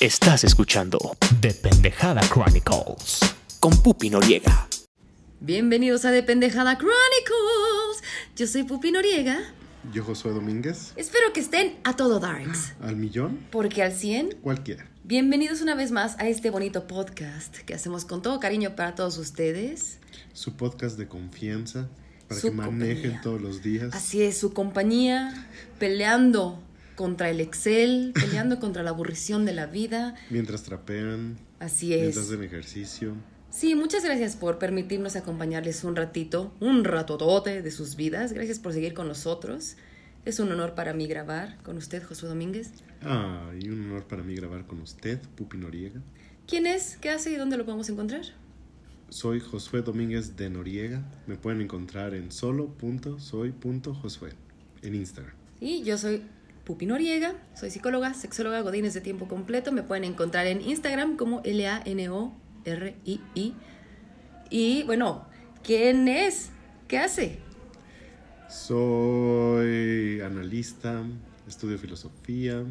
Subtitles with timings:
[0.00, 0.98] Estás escuchando
[1.40, 3.20] The Pendejada Chronicles.
[3.58, 4.68] con Pupi Noriega.
[5.40, 8.02] Bienvenidos a De Pendejada Chronicles.
[8.36, 9.38] Yo soy Pupi Noriega.
[9.92, 10.92] Yo, Josué Domínguez.
[10.96, 12.74] Espero que estén a todo darks.
[12.80, 14.86] Al millón, Porque al 100, cualquiera.
[15.04, 19.18] bienvenidos una vez más a este bonito podcast que hacemos con todo cariño para todos
[19.18, 19.98] ustedes.
[20.32, 21.88] Su podcast de confianza
[22.28, 23.20] para Su que manejen compañía.
[23.22, 23.94] todos los días.
[23.94, 26.62] Así es, su compañía peleando
[26.98, 30.16] contra el Excel, peleando contra la aburrición de la vida.
[30.30, 32.24] Mientras trapean, Así mientras es.
[32.24, 33.14] hacen ejercicio.
[33.50, 38.32] Sí, muchas gracias por permitirnos acompañarles un ratito, un ratotote de sus vidas.
[38.32, 39.76] Gracias por seguir con nosotros.
[40.24, 42.72] Es un honor para mí grabar con usted, Josué Domínguez.
[43.02, 46.00] Ah, y un honor para mí grabar con usted, Pupi Noriega.
[46.48, 46.98] ¿Quién es?
[47.00, 48.22] ¿Qué hace y dónde lo podemos encontrar?
[49.08, 51.00] Soy Josué Domínguez de Noriega.
[51.28, 54.32] Me pueden encontrar en solo.soy.josué
[54.82, 55.34] en Instagram.
[55.60, 56.22] Y yo soy
[56.68, 59.72] Pupi Noriega, soy psicóloga, sexóloga, godines de tiempo completo.
[59.72, 61.94] Me pueden encontrar en Instagram como L-A-N-O-R-I-I.
[64.50, 65.24] Y bueno,
[65.62, 66.50] ¿quién es?
[66.86, 67.38] ¿Qué hace?
[68.50, 71.04] Soy analista,
[71.46, 72.62] estudio filosofía.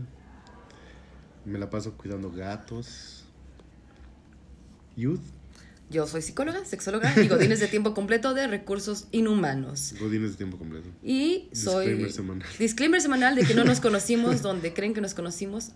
[1.43, 3.25] Me la paso cuidando gatos.
[4.95, 5.25] Youth,
[5.89, 9.95] Yo soy psicóloga, sexóloga y godines de tiempo completo de recursos inhumanos.
[9.99, 10.89] godines de tiempo completo.
[11.01, 11.85] Y soy...
[11.85, 12.47] Disclaimer semanal.
[12.59, 15.71] Disclaimer semanal de que no nos conocimos donde creen que nos conocimos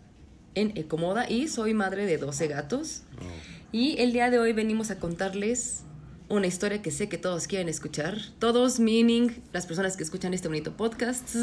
[0.54, 1.30] en Ecomoda.
[1.30, 3.04] Y soy madre de 12 gatos.
[3.20, 3.24] Oh.
[3.72, 5.84] Y el día de hoy venimos a contarles
[6.28, 8.18] una historia que sé que todos quieren escuchar.
[8.40, 11.36] Todos, meaning las personas que escuchan este bonito podcast.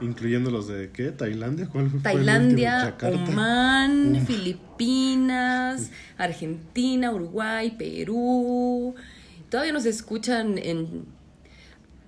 [0.00, 1.10] Incluyendo los de qué?
[1.10, 1.66] ¿Tailandia?
[1.66, 2.84] ¿Cuál fue el Tailandia?
[2.84, 3.30] Yakarta.
[3.30, 4.24] Oman.
[4.26, 8.94] Filipinas, Argentina, Uruguay, Perú.
[9.50, 11.04] Todavía nos escuchan en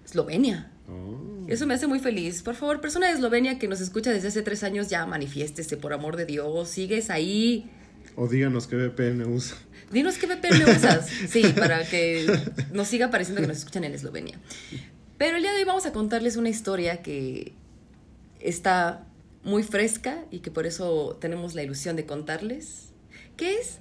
[0.05, 0.71] Eslovenia.
[0.89, 1.47] Oh.
[1.49, 2.43] Eso me hace muy feliz.
[2.43, 5.93] Por favor, persona de Eslovenia que nos escucha desde hace tres años, ya manifiéstese, por
[5.93, 6.69] amor de Dios.
[6.69, 7.69] Sigues ahí.
[8.17, 9.57] O díganos qué VPN usa.
[9.91, 11.09] Dinos qué VPN usas.
[11.29, 12.27] Sí, para que
[12.73, 14.39] nos siga pareciendo que nos escuchan en Eslovenia.
[15.19, 17.53] Pero el día de hoy vamos a contarles una historia que
[18.41, 19.07] está
[19.43, 22.91] muy fresca y que por eso tenemos la ilusión de contarles.
[23.37, 23.79] ¿Qué es?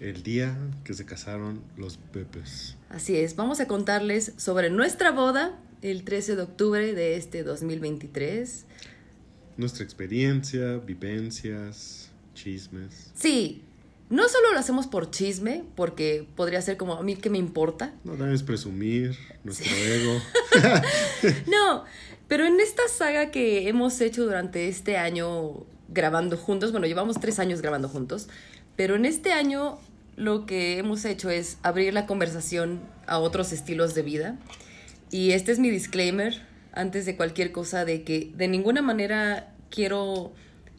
[0.00, 2.76] El día que se casaron los Pepes.
[2.90, 8.66] Así es, vamos a contarles sobre nuestra boda el 13 de octubre de este 2023.
[9.56, 13.10] Nuestra experiencia, vivencias, chismes.
[13.14, 13.62] Sí,
[14.12, 17.94] no solo lo hacemos por chisme, porque podría ser como a mí que me importa.
[18.04, 20.20] No también es presumir nuestro ego.
[21.46, 21.84] No,
[22.32, 27.38] pero en esta saga que hemos hecho durante este año grabando juntos, bueno, llevamos tres
[27.38, 28.30] años grabando juntos,
[28.74, 29.78] pero en este año
[30.16, 34.38] lo que hemos hecho es abrir la conversación a otros estilos de vida.
[35.10, 36.40] Y este es mi disclaimer
[36.72, 40.32] antes de cualquier cosa de que de ninguna manera quiero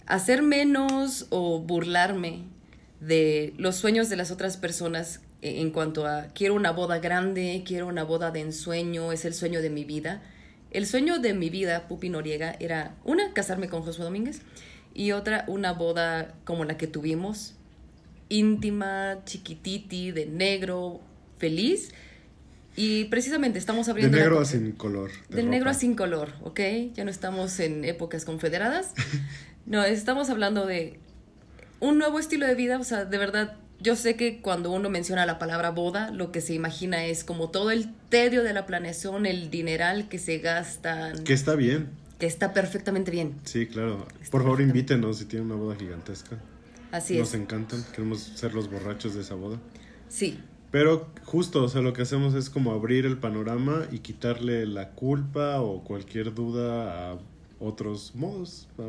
[0.07, 2.45] hacer menos o burlarme
[2.99, 7.85] de los sueños de las otras personas en cuanto a quiero una boda grande, quiero
[7.85, 10.23] una boda de ensueño, es el sueño de mi vida.
[10.73, 14.41] El sueño de mi vida, Pupi Noriega, era una, casarme con Josué Domínguez
[14.93, 17.53] y otra, una boda como la que tuvimos,
[18.29, 20.99] íntima, chiquititi, de negro,
[21.37, 21.91] feliz.
[22.75, 24.17] Y precisamente estamos De abriendo...
[24.17, 25.11] la negro a sin color.
[25.29, 26.59] de de negro a sin color, ¿ok?
[26.95, 28.93] Ya no estamos en épocas confederadas.
[29.65, 30.99] No, estamos hablando de
[31.79, 32.77] un nuevo estilo de vida.
[32.79, 36.41] O sea, de verdad, yo sé que cuando uno menciona la palabra boda, lo que
[36.41, 41.23] se imagina es como todo el tedio de la planeación, el dineral que se gastan,
[41.23, 41.89] Que está bien.
[42.19, 43.35] que está perfectamente bien.
[43.43, 44.07] Sí, claro.
[44.31, 46.37] Por favor, invítenos si tienen una boda gigantesca.
[46.91, 47.41] Así Nos es.
[47.41, 47.83] encantan.
[47.93, 49.59] Queremos ser los borrachos de esa boda.
[50.09, 50.39] Sí,
[50.71, 54.89] Pero justo, o sea, lo que hacemos es como abrir el panorama y quitarle la
[54.91, 57.17] culpa o cualquier duda a
[57.59, 58.67] otros modos.
[58.79, 58.83] A,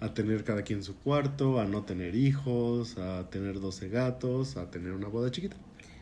[0.00, 4.70] a tener cada quien su cuarto, a no tener hijos, a tener 12 gatos, a
[4.70, 5.56] tener una boda chiquita.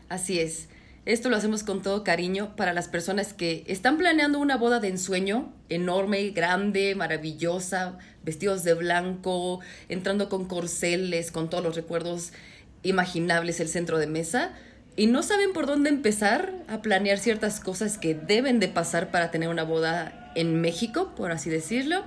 [0.09, 0.67] Así es.
[1.05, 4.87] Esto lo hacemos con todo cariño para las personas que están planeando una boda de
[4.87, 12.33] ensueño enorme, grande, maravillosa, vestidos de blanco, entrando con corceles, con todos los recuerdos
[12.81, 14.53] imaginables el centro de mesa
[14.95, 19.29] y no saben por dónde empezar a planear ciertas cosas que deben de pasar para
[19.29, 22.03] tener una boda en México, por así decirlo,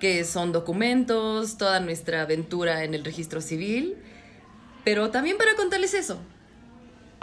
[0.00, 3.96] que son documentos, toda nuestra aventura en el registro civil,
[4.84, 6.18] pero también para contarles eso,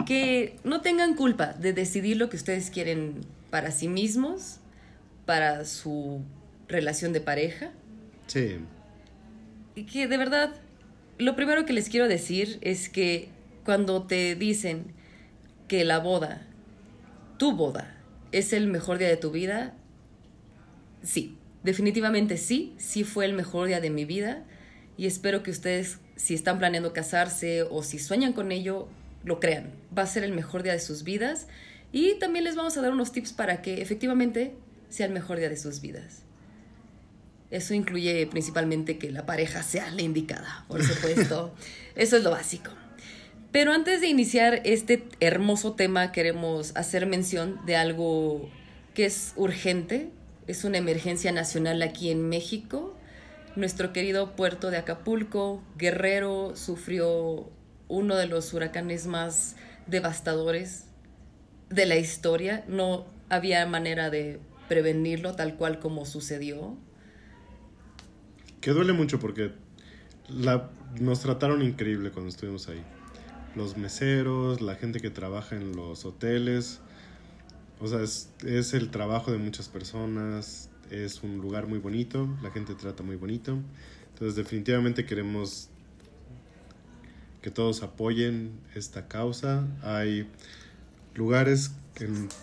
[0.06, 4.58] que no tengan culpa de decidir lo que ustedes quieren para sí mismos,
[5.26, 6.22] para su
[6.68, 7.70] relación de pareja.
[8.28, 8.58] Sí.
[9.74, 10.54] Y que de verdad,
[11.18, 13.28] lo primero que les quiero decir es que
[13.64, 14.94] cuando te dicen
[15.66, 16.46] que la boda,
[17.38, 17.94] tu boda,
[18.32, 19.74] es el mejor día de tu vida,
[21.02, 21.37] sí,
[21.68, 24.42] definitivamente sí, sí fue el mejor día de mi vida.
[24.96, 28.88] y espero que ustedes, si están planeando casarse o si sueñan con ello,
[29.22, 29.70] lo crean.
[29.96, 31.46] Va a ser el mejor día de sus vidas
[31.92, 34.54] y también les vamos a dar unos tips para que efectivamente
[34.88, 36.22] sea el mejor día de sus vidas.
[37.50, 41.54] Eso incluye principalmente que la pareja sea la indicada, por supuesto.
[41.94, 42.70] Eso es lo básico.
[43.52, 48.50] Pero antes de iniciar este hermoso tema, queremos hacer mención de algo
[48.94, 50.10] que es urgente.
[50.48, 52.96] Es una emergencia nacional aquí en México.
[53.54, 57.50] Nuestro querido puerto de Acapulco, Guerrero, sufrió
[57.86, 59.56] uno de los huracanes más
[59.86, 60.86] devastadores
[61.68, 62.64] de la historia.
[62.66, 66.78] No había manera de prevenirlo tal cual como sucedió.
[68.62, 69.52] Que duele mucho porque
[70.98, 72.82] nos trataron increíble cuando estuvimos ahí.
[73.54, 76.80] Los meseros, la gente que trabaja en los hoteles.
[77.80, 80.68] O sea, es, es el trabajo de muchas personas.
[80.90, 82.28] Es un lugar muy bonito.
[82.42, 83.58] La gente trata muy bonito.
[84.14, 85.68] Entonces definitivamente queremos
[87.42, 89.66] que todos apoyen esta causa.
[89.82, 90.26] Hay
[91.14, 91.72] lugares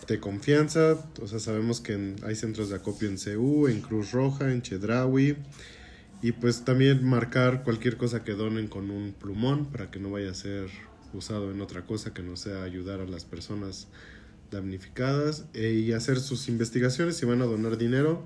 [0.08, 4.12] de confianza, o sea, sabemos que en- hay centros de acopio en CEU, en Cruz
[4.12, 5.38] Roja, en Chedraui,
[6.22, 10.32] y pues también marcar cualquier cosa que donen con un plumón para que no vaya
[10.32, 10.70] a ser
[11.14, 13.88] usado en otra cosa que no sea ayudar a las personas
[14.52, 17.18] damnificadas e- y hacer sus investigaciones.
[17.18, 18.24] Si van a donar dinero,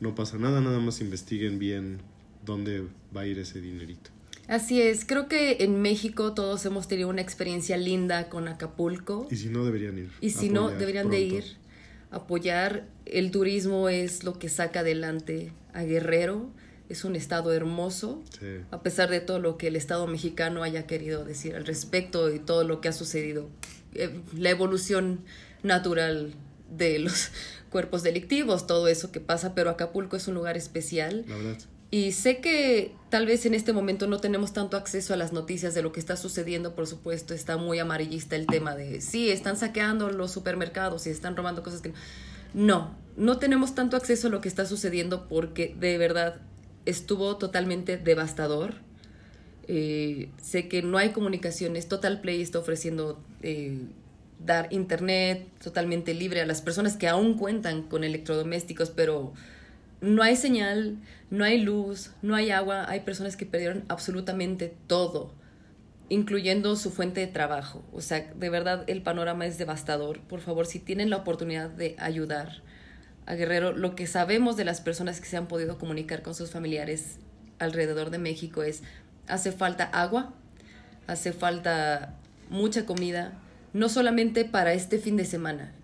[0.00, 1.98] no pasa nada, nada más investiguen bien
[2.44, 2.84] dónde
[3.16, 4.10] va a ir ese dinerito.
[4.46, 9.26] Así es, creo que en México todos hemos tenido una experiencia linda con Acapulco.
[9.30, 10.10] Y si no, deberían ir.
[10.20, 11.46] Y si no, deberían de pronto.
[11.46, 11.56] ir,
[12.10, 12.86] apoyar.
[13.06, 16.50] El turismo es lo que saca adelante a Guerrero.
[16.90, 18.46] Es un estado hermoso, Sí.
[18.70, 22.38] a pesar de todo lo que el Estado mexicano haya querido decir al respecto y
[22.38, 23.48] todo lo que ha sucedido.
[23.94, 25.20] Eh, la evolución
[25.64, 26.34] natural
[26.70, 27.30] de los
[27.70, 31.24] cuerpos delictivos, todo eso que pasa, pero Acapulco es un lugar especial.
[31.26, 31.58] La verdad.
[31.90, 35.74] Y sé que tal vez en este momento no tenemos tanto acceso a las noticias
[35.74, 39.56] de lo que está sucediendo, por supuesto, está muy amarillista el tema de, sí, están
[39.56, 41.92] saqueando los supermercados y están robando cosas que...
[42.52, 46.40] No, no tenemos tanto acceso a lo que está sucediendo porque de verdad
[46.84, 48.74] estuvo totalmente devastador.
[49.68, 53.78] Eh, sé que no hay comunicaciones, Total Play está ofreciendo eh,
[54.44, 59.32] dar internet totalmente libre a las personas que aún cuentan con electrodomésticos, pero
[60.00, 60.98] no hay señal,
[61.30, 65.32] no hay luz, no hay agua, hay personas que perdieron absolutamente todo,
[66.08, 67.82] incluyendo su fuente de trabajo.
[67.92, 70.20] O sea, de verdad el panorama es devastador.
[70.20, 72.62] Por favor, si tienen la oportunidad de ayudar
[73.26, 76.50] a Guerrero, lo que sabemos de las personas que se han podido comunicar con sus
[76.50, 77.18] familiares
[77.58, 78.82] alrededor de México es,
[79.26, 80.34] hace falta agua,
[81.06, 82.14] hace falta
[82.50, 83.32] mucha comida,
[83.74, 85.74] no solamente para este fin de semana.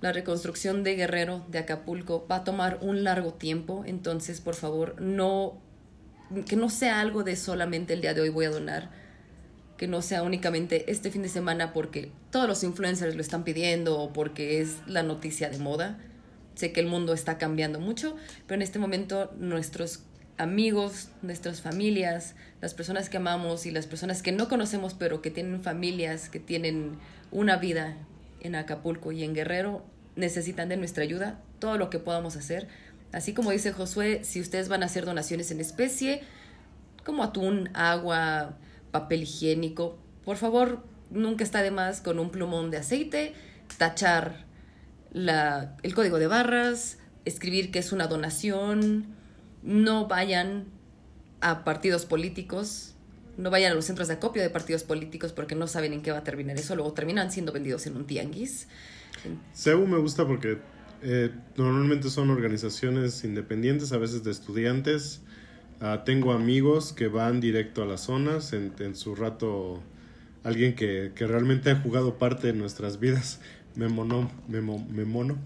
[0.00, 4.98] La reconstrucción de Guerrero, de Acapulco, va a tomar un largo tiempo, entonces por favor
[4.98, 5.58] no,
[6.48, 8.90] que no sea algo de solamente el día de hoy voy a donar,
[9.76, 13.98] que no sea únicamente este fin de semana porque todos los influencers lo están pidiendo
[13.98, 15.98] o porque es la noticia de moda.
[16.54, 20.04] Sé que el mundo está cambiando mucho, pero en este momento nuestros
[20.38, 25.30] amigos, nuestras familias, las personas que amamos y las personas que no conocemos pero que
[25.30, 26.98] tienen familias, que tienen
[27.30, 27.96] una vida
[28.40, 29.84] en Acapulco y en Guerrero,
[30.16, 32.68] necesitan de nuestra ayuda, todo lo que podamos hacer.
[33.12, 36.22] Así como dice Josué, si ustedes van a hacer donaciones en especie,
[37.04, 38.56] como atún, agua,
[38.90, 43.34] papel higiénico, por favor, nunca está de más con un plumón de aceite,
[43.78, 44.44] tachar
[45.12, 49.06] la, el código de barras, escribir que es una donación,
[49.62, 50.66] no vayan
[51.40, 52.89] a partidos políticos,
[53.40, 56.12] no vayan a los centros de acopio de partidos políticos porque no saben en qué
[56.12, 58.68] va a terminar eso, luego terminan siendo vendidos en un tianguis.
[59.54, 60.58] CEU me gusta porque
[61.02, 65.22] eh, normalmente son organizaciones independientes, a veces de estudiantes.
[65.80, 69.82] Ah, tengo amigos que van directo a las zonas en, en su rato.
[70.42, 73.40] Alguien que, que realmente ha jugado parte de nuestras vidas,
[73.76, 75.38] Memono, Memo, Memono.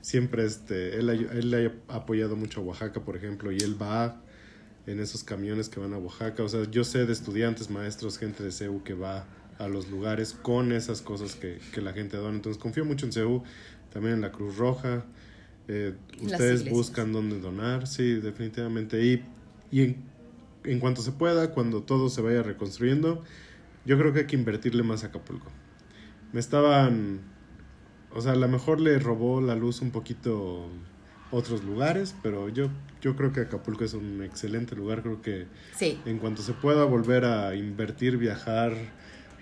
[0.00, 4.22] Siempre este, él, él ha apoyado mucho a Oaxaca, por ejemplo, y él va
[4.86, 6.42] en esos camiones que van a Oaxaca.
[6.42, 9.26] O sea, yo sé de estudiantes, maestros, gente de CEU que va
[9.58, 12.36] a los lugares con esas cosas que, que la gente dona.
[12.36, 13.42] Entonces confío mucho en CEU,
[13.92, 15.04] también en la Cruz Roja.
[15.68, 19.04] Eh, ustedes buscan dónde donar, sí, definitivamente.
[19.04, 19.24] Y,
[19.70, 19.96] y en,
[20.64, 23.24] en cuanto se pueda, cuando todo se vaya reconstruyendo,
[23.84, 25.50] yo creo que hay que invertirle más a Acapulco.
[26.32, 27.20] Me estaban,
[28.12, 30.68] o sea, a lo mejor le robó la luz un poquito
[31.36, 32.68] otros lugares, pero yo,
[33.02, 35.02] yo creo que Acapulco es un excelente lugar.
[35.02, 38.72] Creo que Sí, en cuanto se pueda volver a invertir, viajar,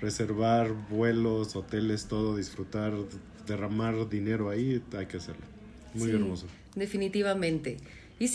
[0.01, 2.93] reservar vuelos, hoteles, todo, disfrutar,
[3.47, 5.45] derramar dinero ahí, hay que hacerlo.
[5.95, 6.47] Muy Sí, hermoso.
[6.75, 7.77] Definitivamente.
[8.19, 8.29] Y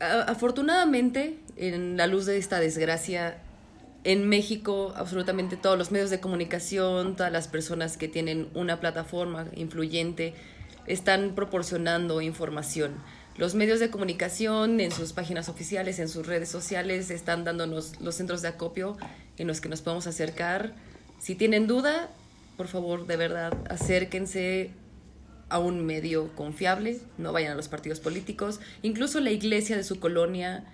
[0.00, 3.38] a- afortunadamente, en la luz de esta desgracia,
[4.04, 9.46] en México, absolutamente todos los medios de comunicación, todas las personas que tienen una plataforma
[9.54, 10.34] influyente,
[10.88, 12.96] están proporcionando información.
[13.36, 18.16] Los medios de comunicación en sus páginas oficiales, en sus redes sociales, están dándonos los
[18.16, 18.96] centros de acopio
[19.36, 20.74] en los que nos podemos acercar.
[21.20, 22.10] Si tienen duda,
[22.56, 24.72] por favor, de verdad, acérquense
[25.48, 30.00] a un medio confiable, no vayan a los partidos políticos, incluso la iglesia de su
[30.00, 30.64] colonia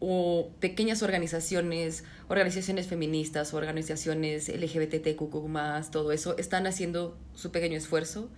[0.00, 8.28] o pequeñas organizaciones, organizaciones feministas, organizaciones LGBTQ+, todo eso, están haciendo su pequeño esfuerzo.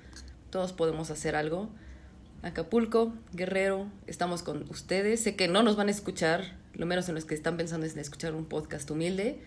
[0.51, 1.69] Todos podemos hacer algo.
[2.43, 5.21] Acapulco, Guerrero, estamos con ustedes.
[5.23, 7.95] Sé que no nos van a escuchar, lo menos en los que están pensando es
[7.95, 9.39] en escuchar un podcast humilde,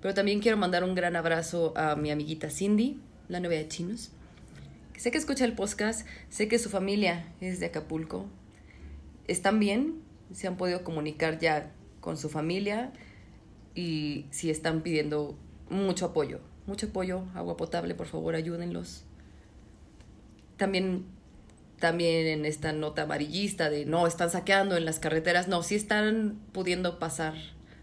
[0.00, 4.12] pero también quiero mandar un gran abrazo a mi amiguita Cindy, la novia de Chinos.
[4.96, 8.26] Sé que escucha el podcast, sé que su familia es de Acapulco.
[9.26, 10.02] ¿Están bien?
[10.32, 12.92] ¿Se han podido comunicar ya con su familia?
[13.74, 15.36] Y si están pidiendo
[15.70, 19.04] mucho apoyo, mucho apoyo, agua potable, por favor, ayúdenlos.
[20.60, 21.06] También,
[21.78, 26.38] también en esta nota amarillista de no, están saqueando en las carreteras, no, sí están
[26.52, 27.32] pudiendo pasar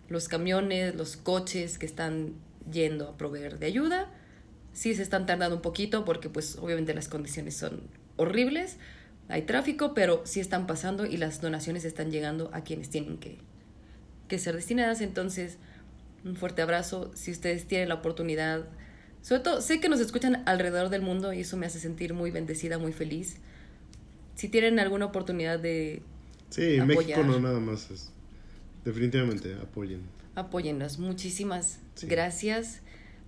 [0.10, 2.36] los camiones, los coches que están
[2.72, 4.12] yendo a proveer de ayuda.
[4.74, 7.82] Sí se están tardando un poquito porque pues obviamente las condiciones son
[8.16, 8.78] horribles,
[9.28, 13.40] hay tráfico, pero sí están pasando y las donaciones están llegando a quienes tienen que,
[14.28, 15.02] que ser destinadas.
[15.02, 15.58] Entonces,
[16.24, 17.10] un fuerte abrazo.
[17.16, 18.68] Si ustedes tienen la oportunidad,
[19.28, 22.32] sobre todo, sé que nos escuchan alrededor del mundo y eso me hace sentir muy
[22.32, 23.36] bendecida, muy feliz.
[24.36, 26.02] Si tienen alguna oportunidad de
[26.50, 26.88] Sí, Apoyar.
[26.88, 28.10] México no nada más es.
[28.86, 30.00] Definitivamente, apoyen.
[30.36, 32.08] apóyennos, muchísimas Sí.
[32.08, 32.80] gracias.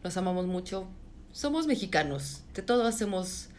[0.02, 0.88] Los amamos mucho.
[1.34, 2.44] Somos mexicanos.
[2.54, 3.50] De todo hacemos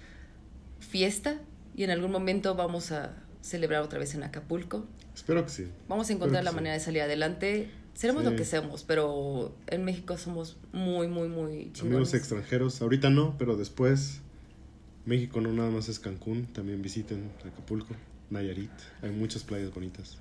[0.79, 1.39] fiesta
[1.77, 4.87] y en algún momento vamos a celebrar otra vez en Acapulco.
[5.15, 5.67] Espero que sí.
[5.89, 6.57] Vamos a encontrar la sí.
[6.57, 7.69] manera de salir adelante.
[8.01, 8.31] Seremos Sí.
[8.31, 11.83] lo que seamos, pero en México somos muy, muy, muy chingones.
[11.83, 14.23] Amigos extranjeros, ahorita no, pero después.
[15.05, 17.95] México no nada más es Cancún, también visiten Acapulco,
[18.31, 18.71] Nayarit.
[19.03, 20.17] Hay muchas playas bonitas.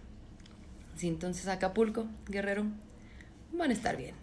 [0.97, 2.65] Sí, entonces Acapulco, Guerrero,
[3.53, 4.15] van a estar bien.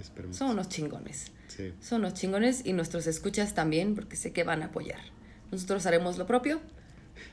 [0.00, 0.36] Esperemos.
[0.36, 1.30] Son unos chingones.
[1.46, 1.72] Sí.
[1.80, 4.98] Son unos chingones y nuestros escuchas también, porque sé que van a apoyar.
[5.52, 6.60] Nosotros haremos lo propio,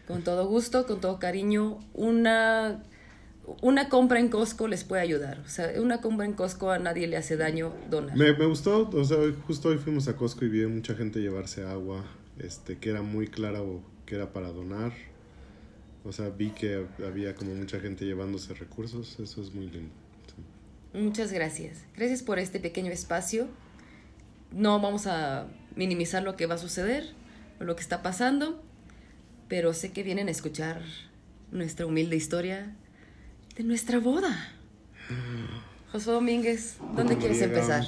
[0.08, 1.80] con todo gusto, con todo cariño.
[1.96, 2.84] Una,
[3.62, 5.40] una compra en Costco les puede ayudar.
[5.46, 8.16] O sea, una compra en Costco a nadie le hace daño, donar.
[8.16, 11.20] Me, me gustó, o sea, justo hoy fuimos a Costco y vi a mucha gente
[11.20, 12.04] llevarse agua,
[12.40, 14.94] este, que era muy clara o que era para donar.
[16.04, 19.94] O sea, vi que había como mucha gente llevándose recursos, eso es muy lindo.
[20.28, 21.00] sí.
[21.00, 21.84] Muchas gracias.
[21.96, 23.48] Gracias por este pequeño espacio.
[24.52, 27.14] No vamos a minimizar lo que va a suceder
[27.60, 28.64] o lo que está pasando,
[29.48, 30.82] pero sé que vienen a escuchar
[31.52, 32.76] nuestra humilde historia
[33.56, 34.52] de nuestra boda.
[35.92, 37.86] Josué Domínguez, ¿dónde quieres empezar?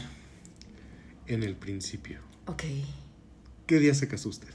[1.26, 2.20] En el principio.
[2.46, 2.64] Ok.
[3.66, 4.48] ¿Qué día se casó usted?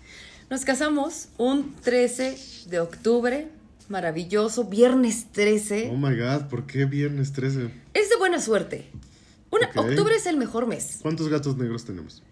[0.48, 2.38] Nos casamos un 13
[2.68, 3.48] de octubre,
[3.88, 5.90] maravilloso, viernes 13.
[5.92, 7.70] Oh my god, ¿por qué viernes 13?
[7.92, 8.86] Es de buena suerte.
[9.50, 9.68] Una.
[9.74, 11.00] Octubre es el mejor mes.
[11.02, 12.22] ¿Cuántos gatos negros tenemos?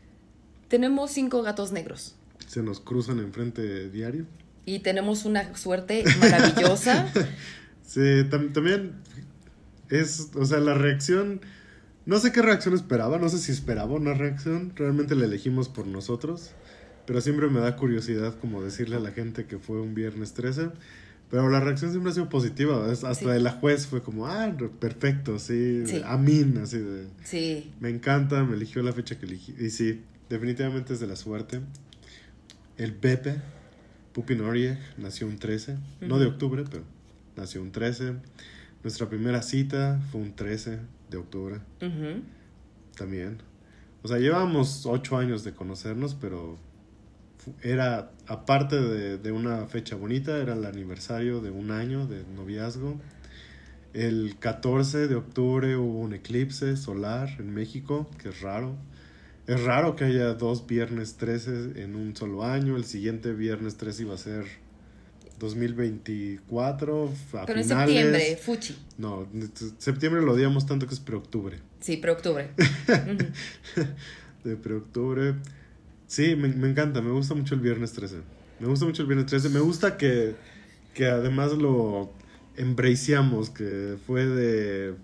[0.68, 2.14] Tenemos cinco gatos negros.
[2.46, 4.26] ¿Se nos cruzan enfrente diario?
[4.66, 7.12] y tenemos una suerte maravillosa.
[7.90, 8.92] Sí, tam- también
[9.88, 11.40] es, o sea, la reacción,
[12.06, 15.88] no sé qué reacción esperaba, no sé si esperaba una reacción, realmente la elegimos por
[15.88, 16.52] nosotros,
[17.04, 20.68] pero siempre me da curiosidad como decirle a la gente que fue un viernes 13,
[21.32, 23.24] pero la reacción siempre ha sido positiva, hasta Sí.
[23.24, 26.00] de la juez fue como, ah, perfecto, sí, Sí.
[26.04, 30.92] amín, así de, Sí, me encanta, me eligió la fecha que elegí, y sí, definitivamente
[30.92, 31.58] es de la suerte.
[32.76, 33.34] El Pepe,
[34.12, 36.84] Pupi Norieg, nació un 13, no de octubre, pero
[37.40, 38.14] nació un 13.
[38.82, 40.78] Nuestra primera cita fue un 13
[41.10, 41.60] de octubre
[42.96, 43.38] también.
[44.02, 46.58] O sea, llevábamos ocho años de conocernos, pero
[47.62, 52.98] era, aparte de, de una fecha bonita, era el aniversario de un año de noviazgo.
[53.92, 58.76] El 14 de octubre hubo un eclipse solar en México, que es raro.
[59.46, 62.76] Es raro que haya dos viernes 13 en un solo año.
[62.76, 64.44] El siguiente viernes 13 iba a ser
[65.40, 67.12] 2024.
[67.32, 67.66] A pero en finales.
[67.66, 68.76] septiembre, fuchi.
[68.98, 69.26] No,
[69.78, 71.58] septiembre lo odiamos tanto que es preoctubre.
[71.80, 72.50] Sí, pero octubre.
[72.88, 73.86] Ujú.
[74.44, 75.34] de preoctubre.
[76.06, 78.16] Sí, me, me encanta, me gusta mucho el viernes 13.
[78.60, 79.48] Me gusta mucho el viernes 13.
[79.48, 80.36] Me gusta que,
[80.94, 82.12] que además lo
[82.56, 84.94] embraceamos, que fue de...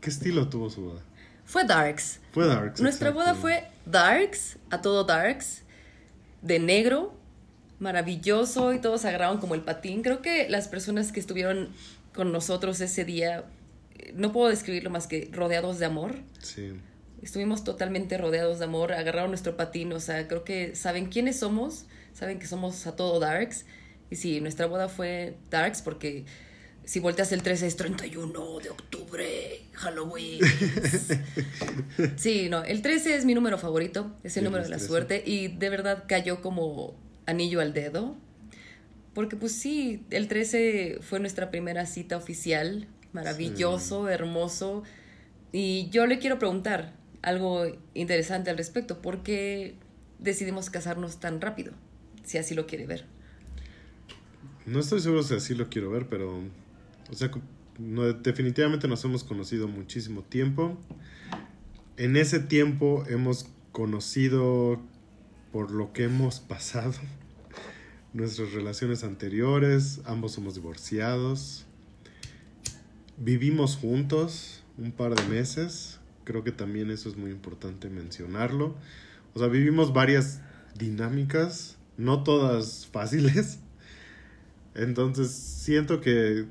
[0.00, 1.02] ¿Qué estilo tuvo su boda?
[1.44, 2.18] Fue Darks.
[2.32, 2.80] Fue Darks.
[2.80, 5.62] Nuestra boda fue Darks, a todo Darks,
[6.40, 7.14] de negro,
[7.82, 10.02] maravilloso y todos agarraron como el patín.
[10.02, 11.70] Creo que las personas que estuvieron
[12.14, 13.44] con nosotros ese día,
[14.14, 16.16] no puedo describirlo más que rodeados de amor.
[16.40, 16.72] Sí.
[17.22, 21.84] Estuvimos totalmente rodeados de amor, agarraron nuestro patín, o sea, creo que saben quiénes somos,
[22.14, 23.64] saben que somos a todo Darks.
[24.10, 26.24] Y sí, nuestra boda fue Darks porque
[26.84, 30.40] si volteas el 13 es 31 de octubre, Halloween.
[32.16, 34.88] sí, no, el 13 es mi número favorito, es el número de la 13.
[34.88, 36.96] suerte y de verdad cayó como
[37.26, 38.16] anillo al dedo.
[39.14, 44.82] Porque pues sí, el 13 fue nuestra primera cita oficial, maravilloso, hermoso.
[45.52, 49.76] Y yo le quiero preguntar algo interesante al respecto, ¿por qué
[50.18, 51.72] decidimos casarnos tan rápido?
[52.24, 53.04] Si así lo quiere ver.
[54.66, 56.40] No estoy seguro si así lo quiero ver, pero.
[57.10, 57.30] O sea,
[57.78, 60.78] no, definitivamente nos hemos conocido muchísimo tiempo.
[61.96, 64.80] En ese tiempo hemos conocido
[65.52, 66.94] por lo que hemos pasado.
[68.14, 70.00] Nuestras relaciones anteriores.
[70.06, 71.66] Ambos somos divorciados.
[73.18, 76.00] Vivimos juntos un par de meses.
[76.24, 78.74] Creo que también eso es muy importante mencionarlo.
[79.34, 80.40] O sea, vivimos varias
[80.78, 83.58] dinámicas, no todas fáciles.
[84.74, 86.46] Entonces siento que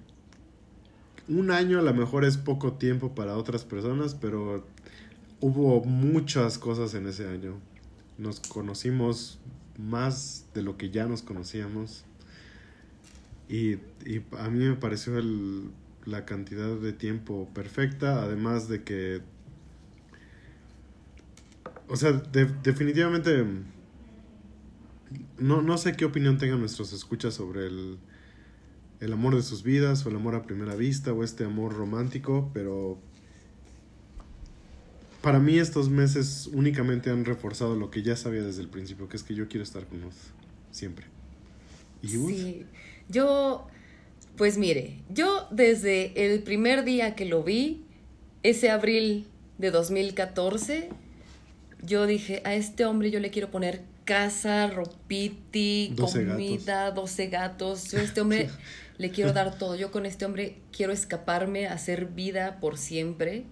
[1.27, 4.65] un año a lo mejor es poco tiempo para otras personas, pero
[5.39, 7.59] hubo muchas cosas en ese año.
[8.21, 9.39] Nos conocimos
[9.79, 12.05] más de lo que ya nos conocíamos.
[13.49, 13.71] Y,
[14.05, 15.71] y a mí me pareció el-
[16.05, 19.21] la cantidad de tiempo perfecta, además de que...
[21.87, 23.43] O sea, de- definitivamente...
[25.39, 27.97] No, no sé qué opinión tengan nuestros escuchas sobre el,
[28.99, 32.51] el amor de sus vidas o el amor a primera vista o este amor romántico,
[32.53, 32.99] pero
[35.21, 39.17] para mí estos meses únicamente han reforzado lo que ya sabía desde el principio, que
[39.17, 40.15] es que yo quiero estar con Uz
[40.71, 41.05] siempre.
[42.01, 42.07] ¿Y?
[42.07, 42.65] Sí,
[43.09, 43.67] yo,
[44.35, 47.83] pues mire, yo desde el primer día que lo vi,
[48.43, 49.27] ese abril
[49.59, 50.89] de 2014,
[51.83, 57.91] yo dije, a este hombre yo le quiero poner casa, ropiti, 12 comida, 12 gatos.
[57.91, 58.49] Yo a este hombre
[58.97, 59.75] le quiero dar todo.
[59.75, 63.45] Yo con este hombre quiero escaparme, hacer vida por siempre.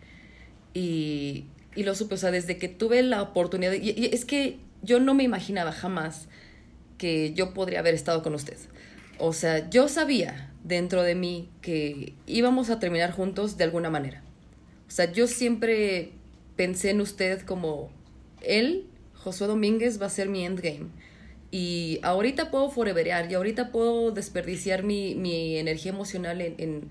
[0.73, 1.45] Y,
[1.79, 4.99] y lo supe, o sea, desde que tuve la oportunidad, y, y es que yo
[4.99, 6.27] no me imaginaba jamás
[6.97, 8.57] que yo podría haber estado con usted.
[9.17, 14.21] O sea, yo sabía dentro de mí que íbamos a terminar juntos de alguna manera.
[14.89, 16.11] O sea, yo siempre
[16.57, 17.89] pensé en usted como
[18.41, 20.87] él, Josué Domínguez, va a ser mi endgame.
[21.49, 26.89] Y ahorita puedo foreverear y ahorita puedo desperdiciar mi, mi energía emocional en, en,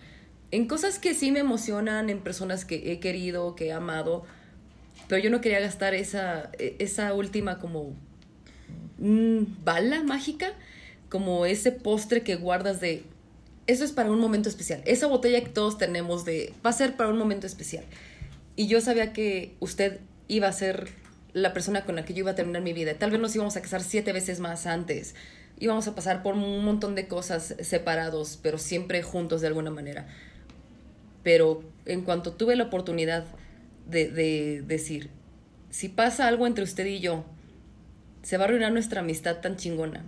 [0.51, 4.24] en cosas que sí me emocionan, en personas que he querido, que he amado.
[5.09, 7.97] Pero yo no quería gastar esa, esa última como
[8.99, 10.53] mm, bala mágica,
[11.09, 13.03] como ese postre que guardas de...
[13.66, 14.83] Eso es para un momento especial.
[14.85, 16.53] Esa botella que todos tenemos de...
[16.64, 17.85] Va a ser para un momento especial.
[18.57, 20.88] Y yo sabía que usted iba a ser
[21.33, 22.94] la persona con la que yo iba a terminar mi vida.
[22.94, 25.14] Tal vez nos íbamos a casar siete veces más antes.
[25.59, 30.07] Íbamos a pasar por un montón de cosas separados, pero siempre juntos de alguna manera.
[31.23, 33.25] Pero en cuanto tuve la oportunidad
[33.88, 35.11] de, de decir,
[35.70, 37.24] si pasa algo entre usted y yo,
[38.22, 40.05] se va a arruinar nuestra amistad tan chingona.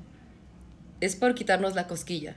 [1.01, 2.37] ¿Es por quitarnos la cosquilla?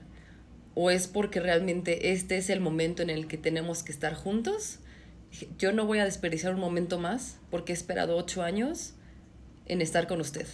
[0.76, 4.80] ¿O es porque realmente este es el momento en el que tenemos que estar juntos?
[5.58, 8.94] Yo no voy a desperdiciar un momento más porque he esperado ocho años
[9.66, 10.48] en estar con usted.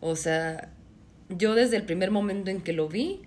[0.00, 0.72] O sea,
[1.28, 3.22] yo desde el primer momento en que lo vi,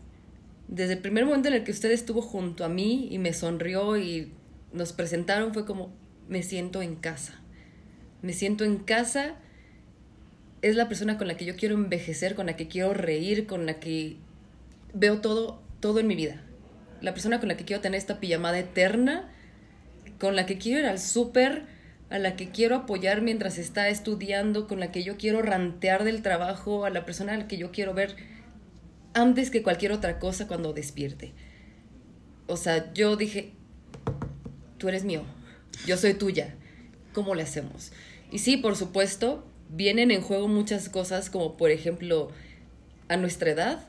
[0.67, 3.97] desde el primer momento en el que usted estuvo junto a mí y me sonrió
[3.97, 4.31] y
[4.73, 5.93] nos presentaron, fue como,
[6.27, 7.39] me siento en casa.
[8.21, 9.35] Me siento en casa
[10.65, 13.67] es la persona con la que yo quiero envejecer, con la que quiero reír, con
[13.67, 14.17] la que
[14.95, 16.41] veo todo, todo en mi vida.
[17.01, 19.31] La persona con la que quiero tener esta pijamada eterna,
[20.19, 21.65] con la que quiero ir al súper,
[22.09, 26.23] a la que quiero apoyar mientras está estudiando, con la que yo quiero rantear del
[26.23, 28.15] trabajo, a la persona a la que yo quiero ver
[29.13, 31.33] antes que cualquier otra cosa cuando despierte.
[32.47, 33.51] O sea, yo dije,
[34.79, 35.21] tú eres mío,
[35.85, 36.55] yo soy tuya,
[37.13, 37.91] ¿cómo le hacemos?
[38.31, 42.29] Y sí, por supuesto, vienen en juego muchas cosas como por ejemplo
[43.07, 43.87] a nuestra edad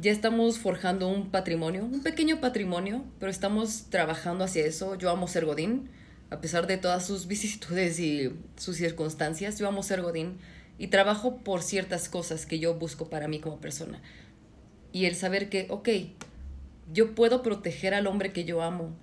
[0.00, 4.94] ya estamos forjando un patrimonio, un pequeño patrimonio, pero estamos trabajando hacia eso.
[4.94, 5.90] Yo amo ser Godín,
[6.30, 10.38] a pesar de todas sus vicisitudes y sus circunstancias, yo amo ser Godín
[10.78, 14.00] y trabajo por ciertas cosas que yo busco para mí como persona.
[14.92, 15.88] Y el saber que, ok,
[16.92, 18.96] yo puedo proteger al hombre que yo amo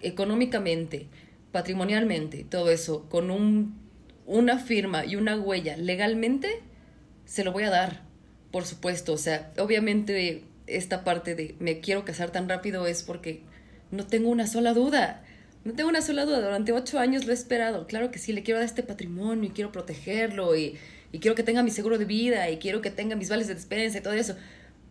[0.00, 1.06] económicamente,
[1.52, 3.78] patrimonialmente, todo eso, con un,
[4.26, 6.60] una firma y una huella legalmente,
[7.26, 8.02] se lo voy a dar,
[8.50, 9.12] por supuesto.
[9.12, 13.42] O sea, obviamente esta parte de me quiero casar tan rápido es porque
[13.90, 15.22] No tengo una sola duda.
[15.64, 16.40] No tengo una sola duda.
[16.40, 17.86] Durante ocho años lo he esperado.
[17.86, 20.78] Claro que sí, le quiero dar este patrimonio y quiero protegerlo y,
[21.12, 23.54] y quiero que tenga mi seguro de vida y quiero que tenga mis vales de
[23.54, 24.36] despensa y todo eso.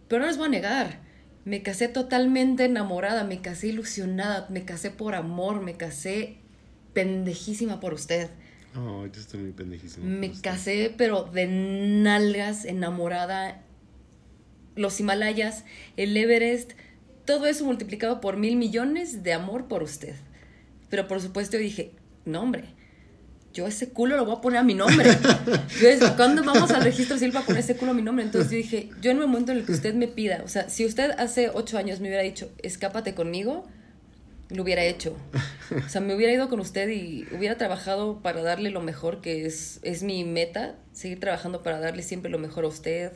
[0.07, 0.99] Pero no les voy a negar.
[1.45, 6.40] Me casé totalmente enamorada, me casé ilusionada, me casé por amor, me casé
[6.93, 8.29] pendejísima por usted.
[8.75, 10.05] Oh, yo estoy muy pendejísimo.
[10.05, 10.41] Me usted.
[10.41, 13.63] casé, pero de nalgas, enamorada.
[14.75, 15.65] Los Himalayas,
[15.97, 16.71] el Everest,
[17.25, 20.15] todo eso multiplicado por mil millones de amor por usted.
[20.89, 21.91] Pero por supuesto yo dije,
[22.23, 22.73] no hombre,
[23.53, 25.09] yo ese culo lo voy a poner a mi nombre.
[25.81, 28.23] Yo es, ¿Cuándo vamos al registro civil para poner ese culo a mi nombre?
[28.23, 30.69] Entonces yo dije, yo en el momento en el que usted me pida, o sea,
[30.69, 33.67] si usted hace ocho años me hubiera dicho, escápate conmigo,
[34.53, 35.15] lo hubiera hecho.
[35.85, 39.45] O sea, me hubiera ido con usted y hubiera trabajado para darle lo mejor, que
[39.45, 43.13] es, es mi meta, seguir trabajando para darle siempre lo mejor a usted,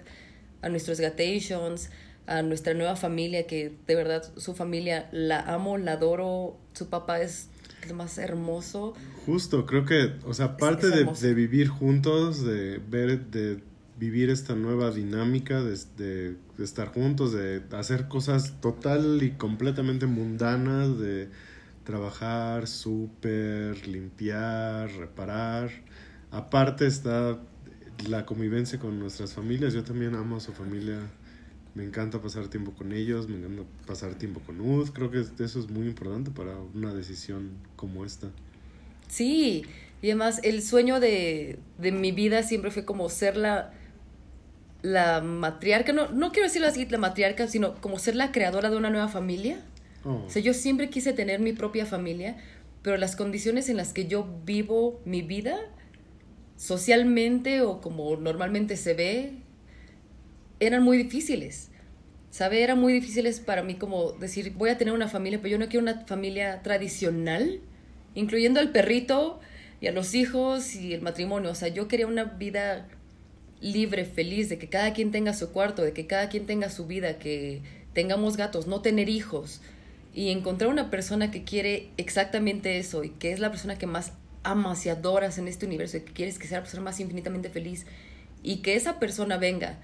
[0.62, 1.89] a nuestros Gatations,
[2.28, 7.21] a nuestra nueva familia, que de verdad su familia la amo, la adoro, su papá
[7.21, 7.50] es
[7.88, 8.93] lo más hermoso.
[9.26, 13.60] Justo, creo que, o sea, parte de, de vivir juntos, de ver, de
[13.97, 21.29] vivir esta nueva dinámica, de, estar juntos, de hacer cosas total y completamente mundanas, de
[21.84, 25.69] trabajar, súper, limpiar, reparar.
[26.31, 27.39] Aparte está
[28.10, 29.73] la convivencia con nuestras familias.
[29.73, 30.99] Yo también amo a su familia.
[31.73, 34.89] Me encanta pasar tiempo con ellos, me encanta pasar tiempo con Ud.
[34.89, 38.31] Creo que eso es muy importante para una decisión como esta.
[39.08, 39.63] Sí,
[40.01, 43.73] y además el sueño de, de mi vida siempre fue como ser la,
[44.86, 48.78] la matriarca, no, no quiero decirlo así, la matriarca, sino como ser la creadora de
[48.78, 49.58] una nueva familia.
[50.04, 50.24] Oh.
[50.28, 52.38] O sea, yo siempre quise tener mi propia familia,
[52.84, 55.58] pero las condiciones en las que yo vivo mi vida,
[56.56, 59.34] socialmente o como normalmente se ve,
[60.60, 61.71] eran muy difíciles.
[62.30, 62.62] ¿Sabe?
[62.62, 65.67] Eran muy difíciles para mí como decir, voy a tener una familia, pero yo no
[65.67, 67.62] quiero una familia tradicional,
[68.13, 69.39] incluyendo al perrito
[69.82, 71.50] y a los hijos y el matrimonio.
[71.50, 72.88] O sea, yo quería una vida
[73.62, 76.86] libre, feliz, de que cada quien tenga su cuarto, de que cada quien tenga su
[76.86, 77.62] vida, que
[77.94, 79.62] tengamos gatos, no tener hijos.
[80.13, 84.13] Y encontrar una persona que quiere exactamente eso y que es la persona que más
[84.44, 87.50] amas y adoras en este universo y que quieres que sea la persona más infinitamente
[87.50, 87.86] feliz
[88.44, 89.80] y que esa persona venga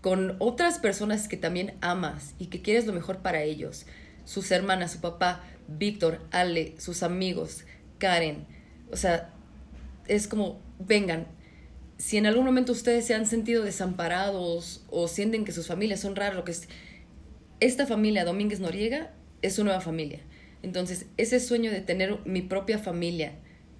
[0.00, 3.86] con otras personas que también amas y que quieres lo mejor para ellos,
[4.24, 7.64] sus hermanas, su papá, Víctor, Ale, sus amigos,
[7.98, 8.46] Karen,
[8.90, 9.30] o sea,
[10.06, 11.26] es como, vengan,
[11.98, 16.16] si en algún momento ustedes se han sentido desamparados o sienten que sus familias son
[16.16, 16.68] raras, lo que es,
[17.60, 20.20] esta familia Domínguez Noriega es su nueva familia.
[20.62, 23.32] Entonces, ese sueño de tener mi propia familia,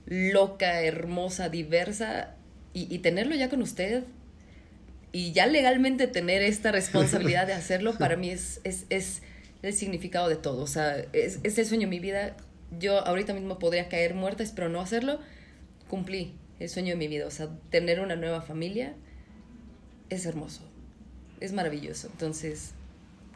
[0.07, 2.35] loca, hermosa, diversa,
[2.73, 4.05] y, y tenerlo ya con usted,
[5.13, 9.23] y ya legalmente tener esta responsabilidad de hacerlo, para mí es, es, es
[9.63, 10.63] el significado de todo.
[10.63, 12.37] O sea, es, es el sueño de mi vida.
[12.79, 15.21] Yo ahorita mismo podría caer muerta, espero no hacerlo.
[15.89, 17.27] Cumplí el sueño de mi vida.
[17.27, 18.95] O sea, tener una nueva familia
[20.11, 20.63] es hermoso.
[21.41, 22.09] Es maravilloso.
[22.13, 22.73] Entonces,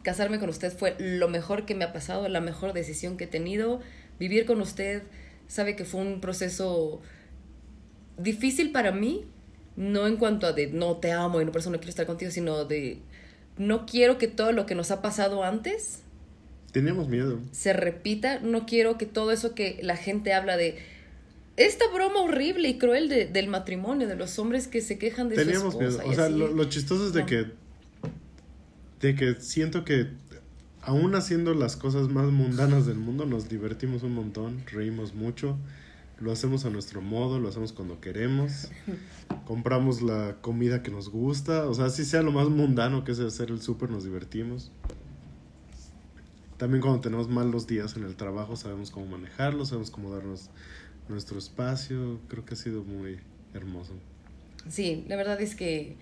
[0.03, 3.29] casarme con usted fue lo mejor que me ha pasado, la mejor decisión que he
[3.29, 3.81] tenido.
[4.19, 5.03] Vivir con usted,
[5.47, 7.01] sabe que fue un proceso
[8.17, 9.27] difícil para mí,
[9.77, 12.07] no en cuanto a de no te amo y no por eso no quiero estar
[12.07, 12.99] contigo, sino de
[13.57, 16.03] no quiero que todo lo que nos ha pasado antes
[16.73, 17.41] Teníamos miedo.
[17.53, 20.79] se repita, no quiero que todo eso que la gente habla de
[21.59, 25.37] esta broma horrible y cruel de- del matrimonio, de los hombres que se quejan de
[25.37, 26.01] Teníamos su miedo.
[26.07, 27.27] O sea, lo, lo chistoso es de No.
[27.27, 27.47] que.
[29.01, 30.09] De que siento que.
[30.81, 35.59] Aún haciendo las cosas más mundanas del mundo, nos divertimos un montón, reímos mucho,
[36.19, 38.71] lo hacemos a nuestro modo, lo hacemos cuando queremos,
[39.47, 43.21] compramos la comida que nos gusta, o sea, así sea lo más mundano que es
[43.21, 44.71] hacer el súper, nos divertimos.
[46.57, 50.49] También cuando tenemos malos días en el trabajo, sabemos cómo manejarlo, sabemos cómo darnos
[51.09, 53.19] nuestro espacio, creo que ha sido muy
[53.55, 53.93] hermoso.
[54.69, 55.97] Sí, la verdad es que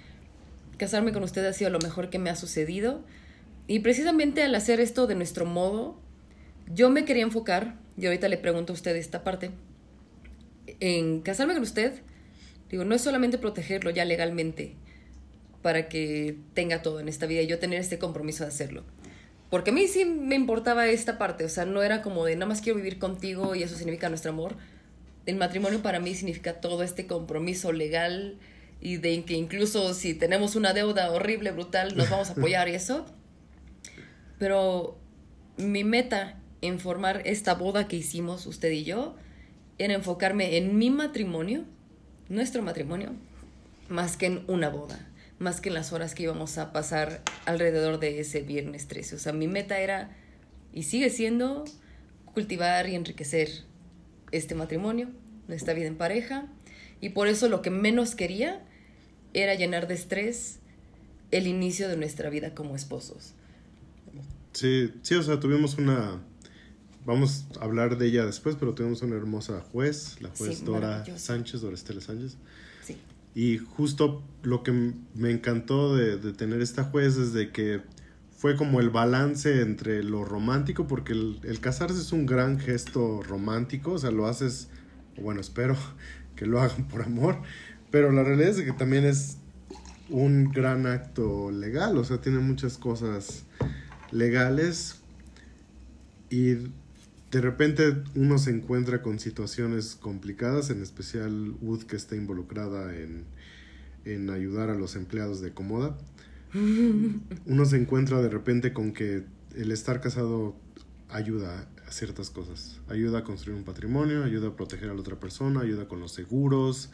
[0.76, 3.02] casarme con usted ha sido lo mejor que me ha sucedido.
[3.66, 5.98] Y precisamente al hacer esto de nuestro modo,
[6.72, 9.50] yo me quería enfocar, y ahorita le pregunto a usted esta parte,
[10.80, 12.02] en casarme con usted,
[12.70, 14.74] digo, no es solamente protegerlo ya legalmente
[15.62, 18.84] para que tenga todo en esta vida y yo tener este compromiso de hacerlo.
[19.50, 22.46] Porque a mí sí me importaba esta parte, o sea, no era como de nada
[22.46, 24.56] más quiero vivir contigo y eso significa nuestro amor.
[25.26, 28.38] El matrimonio para mí significa todo este compromiso legal
[28.80, 32.74] y de que incluso si tenemos una deuda horrible, brutal, nos vamos a apoyar y
[32.74, 33.04] eso.
[34.38, 34.98] Pero
[35.56, 39.16] mi meta en formar esta boda que hicimos usted y yo
[39.78, 41.64] era enfocarme en mi matrimonio,
[42.28, 43.12] nuestro matrimonio,
[43.88, 45.06] más que en una boda,
[45.38, 49.16] más que en las horas que íbamos a pasar alrededor de ese viernes 13.
[49.16, 50.10] O sea, mi meta era,
[50.72, 51.64] y sigue siendo,
[52.32, 53.64] cultivar y enriquecer
[54.32, 55.08] este matrimonio,
[55.48, 56.46] nuestra vida en pareja.
[57.00, 58.62] Y por eso lo que menos quería
[59.34, 60.58] era llenar de estrés
[61.30, 63.34] el inicio de nuestra vida como esposos.
[64.52, 66.22] Sí, sí, o sea, tuvimos una...
[67.04, 71.04] Vamos a hablar de ella después, pero tuvimos una hermosa juez, la juez Sí, Dora.
[71.16, 72.36] Sánchez, Dora Estela Sánchez.
[72.82, 72.96] Sí.
[73.34, 74.72] Y justo lo que
[75.14, 77.82] me encantó de, de tener esta juez es de que
[78.36, 83.92] fue como el balance entre lo romántico, porque el, casarse es un gran gesto romántico,
[83.92, 84.68] o sea, lo haces,
[85.20, 85.74] bueno, espero
[86.36, 87.40] que lo hagan por amor,
[87.90, 89.38] pero la realidad es que también es
[90.10, 93.44] un gran acto legal, o sea, tiene muchas cosas
[94.12, 94.96] legales
[96.28, 96.54] y
[97.30, 103.24] de repente uno se encuentra con situaciones complicadas, en especial Wood que está involucrada en,
[104.04, 105.96] en ayudar a los empleados de Comoda.
[107.46, 110.56] Uno se encuentra de repente con que el estar casado
[111.08, 112.80] ayuda a ciertas cosas.
[112.88, 116.12] Ayuda a construir un patrimonio, ayuda a proteger a la otra persona, ayuda con los
[116.12, 116.90] seguros,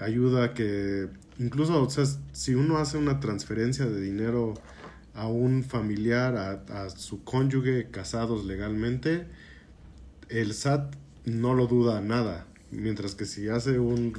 [0.00, 4.54] ayuda a que incluso, o sea, si uno hace una transferencia de dinero
[5.14, 9.26] a un familiar, a, a su cónyuge casados legalmente,
[10.28, 12.46] el SAT no lo duda nada.
[12.70, 14.12] Mientras que si hace un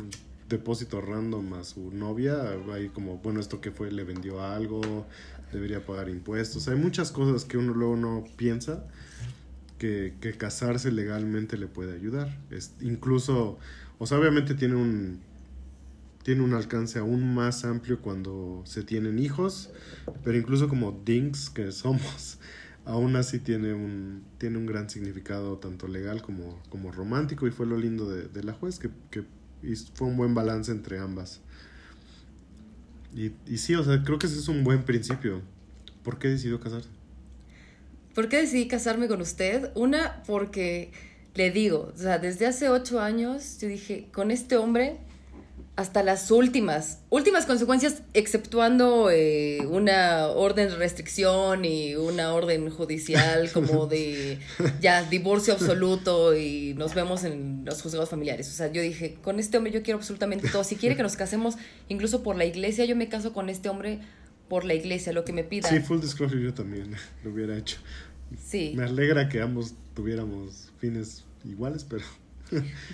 [0.52, 5.08] depósito random a su novia, ahí como, bueno, esto que fue, le vendió algo,
[5.52, 6.68] debería pagar impuestos.
[6.68, 8.86] Hay muchas cosas que uno luego no piensa
[9.80, 12.38] que, que casarse legalmente le puede ayudar.
[12.52, 13.58] Es, incluso,
[13.98, 15.22] o sea, obviamente tiene un,
[16.24, 19.72] tiene un alcance aún más amplio cuando se tienen hijos,
[20.24, 22.40] pero incluso como dinks que somos,
[22.86, 27.66] aún así tiene un, tiene un gran significado tanto legal como, como romántico y fue
[27.66, 29.24] lo lindo de, de la juez, que, que
[29.64, 31.42] hizo- fue un buen balance entre ambas.
[33.16, 35.42] Y, y sí, o sea, creo que ese es un buen principio.
[36.04, 36.90] ¿Por qué decidió casarse?
[38.16, 39.72] ¿Por qué decidí casarme con usted?
[39.76, 40.92] Una, porque
[41.36, 44.98] le digo, o sea, desde hace ocho años yo dije, con este hombre,
[45.82, 53.52] hasta las últimas, últimas consecuencias, exceptuando eh, una orden de restricción y una orden judicial
[53.52, 54.40] como de
[54.82, 58.48] ya divorcio absoluto y nos vemos en los juzgados familiares.
[58.50, 60.64] O sea, yo dije, con este hombre yo quiero absolutamente todo.
[60.64, 61.56] Si quiere que nos casemos
[61.90, 64.00] incluso por la iglesia, yo me caso con este hombre
[64.48, 65.68] por la iglesia, lo que me pida.
[65.68, 67.78] Sí, full disclosure, yo también lo hubiera hecho.
[68.46, 68.74] Sí.
[68.76, 72.04] Me alegra que ambos tuviéramos fines iguales, pero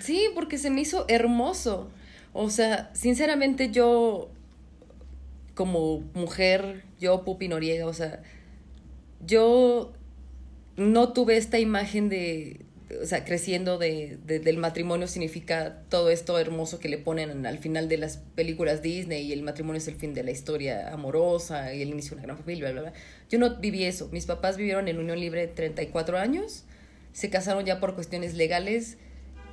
[0.00, 1.90] Sí, porque se me hizo hermoso.
[2.32, 4.30] O sea, sinceramente yo,
[5.54, 8.22] como mujer, yo, Pupi Noriega, o sea,
[9.26, 9.92] yo
[10.76, 12.60] no tuve esta imagen de,
[13.02, 17.58] o sea, creciendo de, de- del matrimonio significa todo esto hermoso que le ponen al
[17.58, 21.74] final de las películas Disney y el matrimonio es el fin de la historia amorosa
[21.74, 23.00] y el inicio de una gran familia, bla, bla, bla.
[23.30, 24.08] Yo no viví eso.
[24.12, 26.64] Mis papás vivieron en unión libre 34 años,
[27.12, 28.98] se casaron ya por cuestiones legales,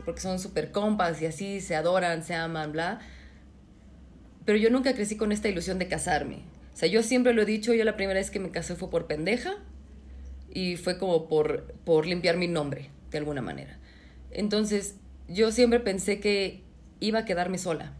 [0.05, 2.99] porque son súper compas y así se adoran, se aman, bla.
[4.45, 6.43] Pero yo nunca crecí con esta ilusión de casarme.
[6.73, 8.89] O sea, yo siempre lo he dicho, yo la primera vez que me casé fue
[8.89, 9.55] por pendeja
[10.53, 13.79] y fue como por, por limpiar mi nombre, de alguna manera.
[14.31, 14.95] Entonces,
[15.27, 16.63] yo siempre pensé que
[16.99, 17.93] iba a quedarme sola.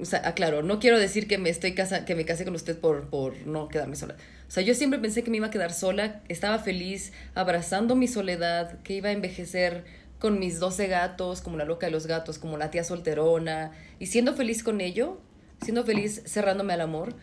[0.00, 2.76] O sea, aclaro, no quiero decir que me estoy casa que me casé con usted
[2.78, 4.16] por, por no quedarme sola.
[4.48, 8.08] O sea, yo siempre pensé que me iba a quedar sola, estaba feliz, abrazando mi
[8.08, 9.84] soledad, que iba a envejecer
[10.24, 14.06] con mis 12 gatos, como la loca de los gatos, como la tía solterona, y
[14.06, 15.20] siendo feliz con ello,
[15.60, 17.14] siendo feliz cerrándome al amor.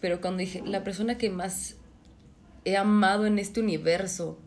[0.00, 1.76] Pero cuando dije, la persona que más
[2.64, 4.38] he amado en este universo,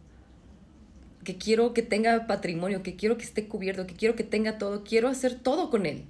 [1.23, 4.83] que quiero que tenga patrimonio, que quiero que esté cubierto, que quiero que tenga todo,
[4.83, 6.05] quiero hacer todo con él.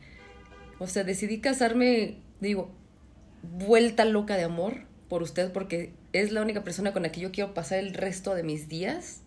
[0.79, 2.71] O sea, decidí casarme, digo,
[3.43, 7.33] vuelta loca de amor por usted porque es la única persona con la que yo
[7.33, 9.23] quiero pasar el resto de mis días,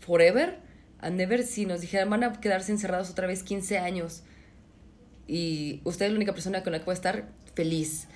[0.00, 0.70] forever,
[1.02, 4.22] and never, si nos dijeran van a quedarse encerrados otra vez 15 años
[5.26, 8.08] y usted es la única persona con la que voy a estar feliz,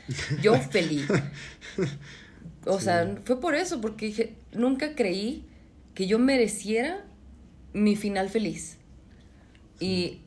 [0.42, 1.06] yo feliz.
[2.64, 5.44] O sea, fue por eso, porque dije, nunca creí
[5.94, 7.04] que yo mereciera
[7.72, 8.76] mi final feliz.
[9.78, 10.20] Y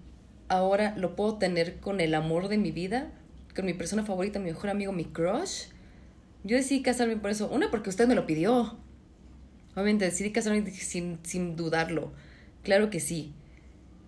[0.48, 3.12] ahora lo puedo tener con el amor de mi vida,
[3.56, 5.66] con mi persona favorita, mi mejor amigo, mi crush.
[6.44, 7.50] Yo decidí casarme por eso.
[7.50, 8.78] Una, porque usted me lo pidió.
[9.74, 12.14] Obviamente decidí casarme sin, sin dudarlo.
[12.64, 13.34] Claro que sí.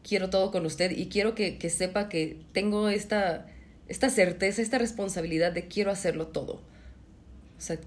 [0.04, 3.48] Quiero todo con usted y quiero que, que sepa que tengo esta,
[3.88, 6.56] esta certeza, esta responsabilidad de quiero hacerlo todo.
[6.56, 7.80] O sea,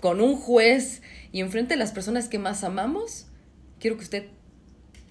[0.00, 3.26] con un juez y enfrente de las personas que más amamos,
[3.80, 4.24] quiero que usted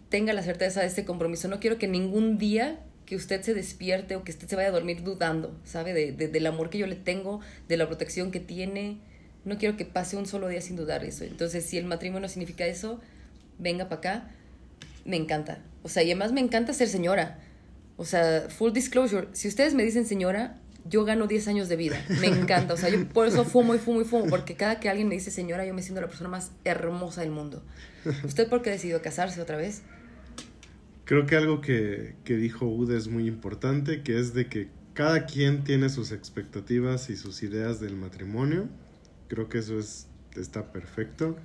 [0.10, 1.48] tenga la certeza de este compromiso.
[1.48, 4.72] No quiero que ningún día que usted se despierte o que usted se vaya a
[4.72, 5.94] dormir dudando, ¿sabe?
[5.94, 8.98] De, de- del amor que yo le tengo, de la protección que tiene.
[9.46, 11.24] No quiero que pase un solo día sin dudar eso.
[11.24, 13.00] Entonces, si el matrimonio significa eso,
[13.58, 14.32] venga para acá,
[15.06, 15.60] me encanta.
[15.84, 17.40] O sea, y además me encanta ser señora.
[17.98, 22.04] O sea, full disclosure, si ustedes me dicen señora, yo gano 10 años de vida.
[22.22, 22.74] Me encanta.
[22.74, 25.16] O sea, yo por eso fumo y fumo y fumo, porque cada que alguien me
[25.16, 27.64] dice señora, yo me siento la persona más hermosa del mundo.
[28.24, 29.82] ¿Usted por qué decidió casarse otra vez?
[31.06, 35.26] Creo que algo que, que dijo Ud es muy importante, que es de que cada
[35.26, 38.68] quien tiene sus expectativas y sus ideas del matrimonio.
[39.28, 41.38] Creo que eso es, está perfecto.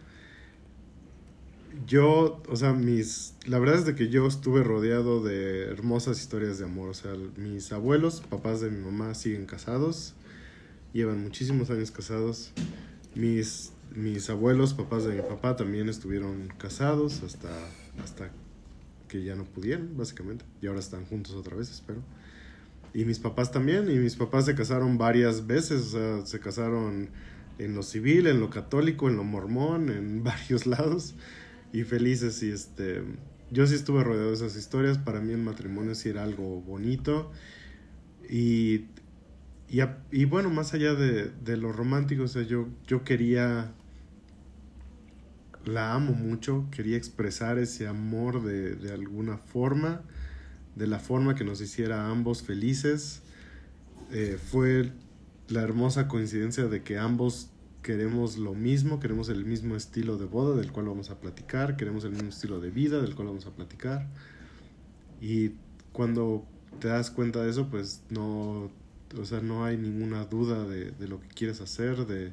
[1.87, 6.59] Yo, o sea, mis, la verdad es de que yo estuve rodeado de hermosas historias
[6.59, 6.91] de amor.
[6.91, 10.15] O sea, mis abuelos, papás de mi mamá, siguen casados.
[10.93, 12.53] Llevan muchísimos años casados.
[13.15, 17.51] Mis, mis abuelos, papás de mi papá, también estuvieron casados hasta,
[18.03, 18.31] hasta
[19.09, 20.45] que ya no pudieron, básicamente.
[20.63, 22.03] Y ahora están juntos otra vez, espero.
[22.93, 23.91] Y mis papás también.
[23.91, 25.83] Y mis papás se casaron varias veces.
[25.83, 27.11] O sea, se casaron
[27.59, 31.15] en lo civil, en lo católico, en lo mormón, en varios lados
[31.75, 33.03] y felices y este
[33.51, 34.99] yo sí estuve rodeado de esas historias.
[34.99, 37.31] Para mí el matrimonio sí era algo bonito.
[38.29, 38.87] Y
[39.69, 43.73] y, y bueno más allá de, de, lo romántico o sea yo yo quería
[45.65, 50.03] la amo mucho quería expresar ese amor de, de alguna forma
[50.75, 53.23] de la forma que nos hiciera a ambos felices.
[54.11, 54.93] Eh, fue
[55.49, 57.51] la hermosa coincidencia de que ambos
[57.85, 62.05] queremos lo mismo, queremos el mismo estilo de boda del cual vamos a platicar, queremos
[62.05, 64.09] el mismo estilo de vida del cual vamos a platicar.
[65.21, 65.51] Y
[65.93, 66.47] cuando
[66.81, 68.71] te das cuenta de eso, pues no,
[69.21, 72.33] o sea, no hay ninguna duda de, de lo que quieres hacer, de,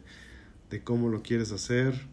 [0.69, 2.07] de cómo lo quieres hacer.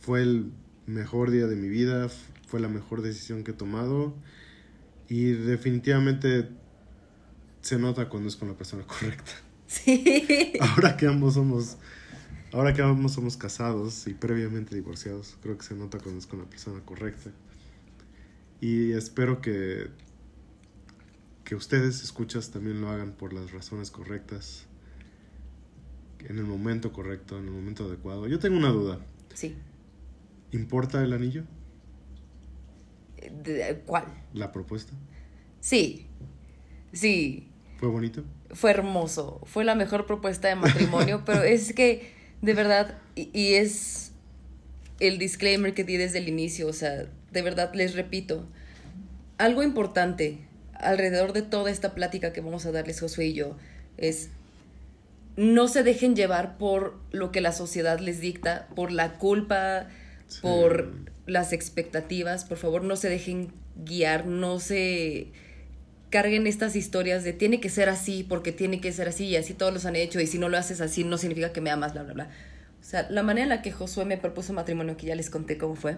[0.00, 0.50] Fue el
[0.86, 2.08] mejor día de mi vida,
[2.46, 4.14] fue la mejor decisión que he tomado
[5.06, 6.48] y definitivamente
[7.60, 9.32] se nota cuando es con la persona correcta.
[9.72, 10.52] Sí.
[10.60, 11.78] Ahora que ambos somos,
[12.52, 16.40] ahora que ambos somos casados y previamente divorciados, creo que se nota cuando es con
[16.40, 17.30] la persona correcta.
[18.60, 19.88] Y espero que,
[21.44, 24.66] que ustedes, escuchas, también lo hagan por las razones correctas,
[26.20, 28.28] en el momento correcto, en el momento adecuado.
[28.28, 29.00] Yo tengo una duda.
[29.34, 29.56] Sí.
[30.52, 31.44] ¿Importa el anillo?
[33.42, 34.04] ¿De, ¿Cuál?
[34.34, 34.92] ¿La propuesta?
[35.60, 36.06] Sí.
[36.92, 37.48] Sí.
[37.78, 38.22] ¿Fue bonito?
[38.52, 39.40] Fue hermoso.
[39.44, 44.12] Fue la mejor propuesta de matrimonio, pero es que, de verdad, y, y, es
[45.00, 48.46] el disclaimer que di desde el inicio, o sea, de verdad les repito,
[49.38, 50.38] algo importante
[50.74, 53.56] alrededor de toda esta plática que vamos a darles Josué y yo
[53.96, 54.30] es
[55.36, 59.86] no se dejen llevar por lo que la sociedad les dicta, por la culpa,
[60.28, 60.40] sí.
[60.42, 60.92] por
[61.26, 65.28] las expectativas, por favor no se dejen guiar, no se
[66.12, 69.54] carguen estas historias de tiene que ser así porque tiene que ser así y así
[69.54, 71.94] todos los han hecho y si no lo haces así no significa que me amas,
[71.94, 72.30] bla, bla, bla.
[72.80, 75.56] O sea, la manera en la que Josué me propuso matrimonio, que ya les conté
[75.56, 75.96] cómo fue,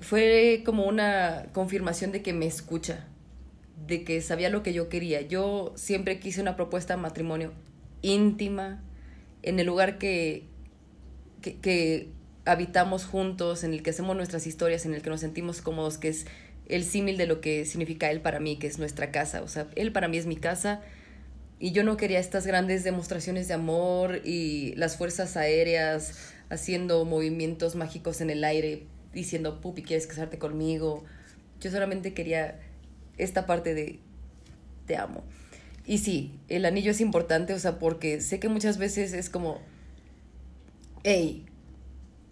[0.00, 3.06] fue como una confirmación de que me escucha,
[3.86, 5.20] de que sabía lo que yo quería.
[5.20, 7.52] Yo siempre quise una propuesta de matrimonio
[8.00, 8.82] íntima,
[9.42, 10.44] en el lugar que,
[11.40, 12.08] que, que
[12.44, 16.08] habitamos juntos, en el que hacemos nuestras historias, en el que nos sentimos cómodos, que
[16.08, 16.26] es
[16.68, 19.42] el símil de lo que significa él para mí, que es nuestra casa.
[19.42, 20.80] O sea, él para mí es mi casa
[21.58, 27.76] y yo no quería estas grandes demostraciones de amor y las fuerzas aéreas haciendo movimientos
[27.76, 28.82] mágicos en el aire,
[29.14, 31.04] diciendo, pupi, ¿quieres casarte conmigo?
[31.60, 32.58] Yo solamente quería
[33.16, 34.00] esta parte de
[34.86, 35.22] te amo.
[35.86, 39.60] Y sí, el anillo es importante, o sea, porque sé que muchas veces es como,
[41.04, 41.46] hey,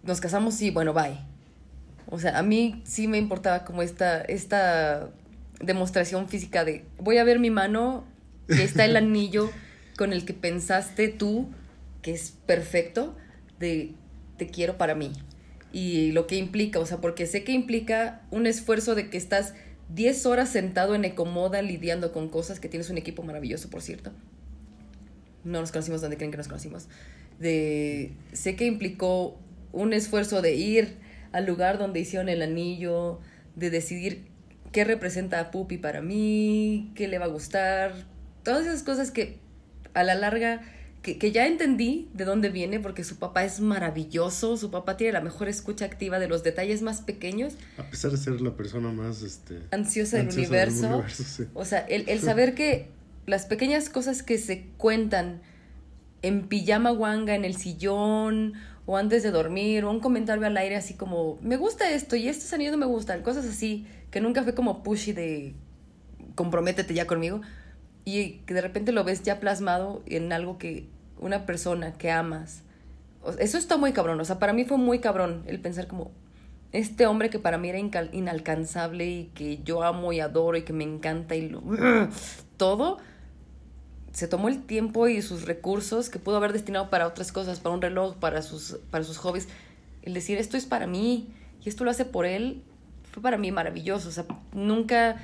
[0.03, 1.30] nos casamos, sí, bueno, bye
[2.11, 5.09] o sea, a mí sí me importaba como esta, esta
[5.61, 8.05] demostración física de voy a ver mi mano
[8.49, 9.49] y está el anillo
[9.97, 11.49] con el que pensaste tú
[12.01, 13.15] que es perfecto
[13.59, 13.93] de
[14.37, 15.13] te quiero para mí.
[15.71, 19.53] Y lo que implica, o sea, porque sé que implica un esfuerzo de que estás
[19.95, 24.11] 10 horas sentado en Ecomoda lidiando con cosas, que tienes un equipo maravilloso, por cierto.
[25.45, 26.87] No nos conocimos donde creen que nos conocimos.
[27.39, 29.39] De, sé que implicó
[29.71, 30.97] un esfuerzo de ir
[31.31, 33.19] al lugar donde hicieron el anillo,
[33.55, 34.25] de decidir
[34.71, 37.93] qué representa a Pupi para mí, qué le va a gustar,
[38.43, 39.39] todas esas cosas que
[39.93, 40.61] a la larga,
[41.01, 45.13] que, que, ya entendí de dónde viene, porque su papá es maravilloso, su papá tiene
[45.13, 47.55] la mejor escucha activa de los detalles más pequeños.
[47.77, 50.81] A pesar de ser la persona más este, ansiosa, del ansiosa universo.
[50.81, 51.43] Del universo sí.
[51.53, 52.87] O sea, el, el saber que
[53.25, 55.41] las pequeñas cosas que se cuentan
[56.21, 58.53] en pijama wanga, en el sillón,
[58.91, 62.27] o antes de dormir, o un comentario al aire así como, me gusta esto y
[62.27, 65.55] estos anillos no me gustan, cosas así, que nunca fue como pushy de
[66.35, 67.39] comprométete ya conmigo,
[68.03, 70.89] y que de repente lo ves ya plasmado en algo que
[71.19, 72.63] una persona que amas
[73.39, 74.19] Eso está muy cabrón.
[74.19, 76.11] O sea, para mí fue muy cabrón el pensar como
[76.73, 80.73] este hombre que para mí era inalcanzable y que yo amo y adoro y que
[80.73, 81.63] me encanta y lo,
[82.57, 82.97] todo,
[84.13, 87.75] se tomó el tiempo y sus recursos que pudo haber destinado para otras cosas, para
[87.75, 89.47] un reloj, para sus, para sus hobbies.
[90.01, 91.27] El decir esto es para mí
[91.63, 92.61] y esto lo hace por él,
[93.11, 94.09] fue para mí maravilloso.
[94.09, 95.17] O sea, nunca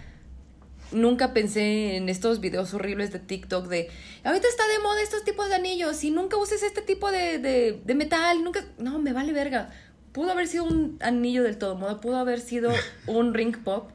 [0.92, 3.90] nunca pensé en estos videos horribles de TikTok de
[4.24, 7.82] ahorita está de moda estos tipos de anillos y nunca uses este tipo de, de,
[7.84, 9.70] de metal, nunca, no, me vale verga.
[10.14, 12.72] Pudo haber sido un anillo del todo moda, pudo haber sido
[13.08, 13.92] un ring pop.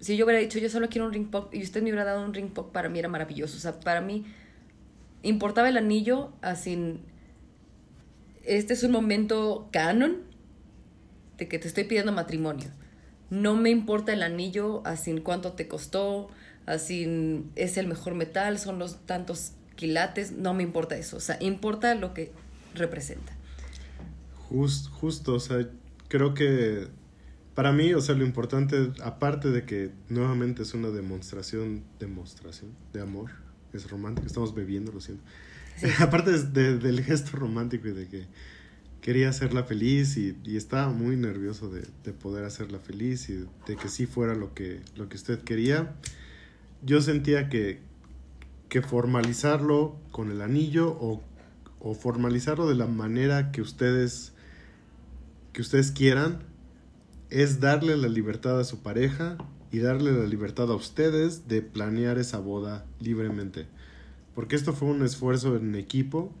[0.00, 2.24] Si yo hubiera dicho yo solo quiero un ring pop y usted me hubiera dado
[2.24, 3.56] un ring pop, para mí era maravilloso.
[3.56, 4.24] O sea, para mí
[5.22, 7.00] importaba el anillo así.
[8.44, 10.18] Este es un momento canon
[11.36, 12.70] de que te estoy pidiendo matrimonio.
[13.30, 16.30] No me importa el anillo, así cuánto te costó,
[16.66, 21.36] así es el mejor metal, son los tantos quilates, no me importa eso, o sea,
[21.40, 22.32] importa lo que
[22.74, 23.36] representa.
[24.48, 25.68] Just- justo, o sea,
[26.08, 26.88] creo que
[27.58, 33.00] para mí, o sea, lo importante, aparte de que nuevamente es una demostración, demostración de
[33.00, 33.32] amor,
[33.72, 35.24] es romántico, estamos bebiendo, lo siento.
[35.98, 38.26] aparte de- de- del gesto romántico y de que
[39.00, 43.74] quería hacerla feliz y, y estaba muy nervioso de, de poder hacerla feliz y de
[43.74, 45.96] que sí fuera lo que, lo que usted quería,
[46.84, 47.80] yo sentía que,
[48.68, 51.24] que formalizarlo con el anillo o,
[51.80, 54.32] o formalizarlo de la manera que ustedes
[55.52, 56.46] que ustedes quieran
[57.30, 59.36] es darle la libertad a su pareja
[59.70, 63.66] y darle la libertad a ustedes de planear esa boda libremente.
[64.34, 66.32] Porque esto fue un esfuerzo en equipo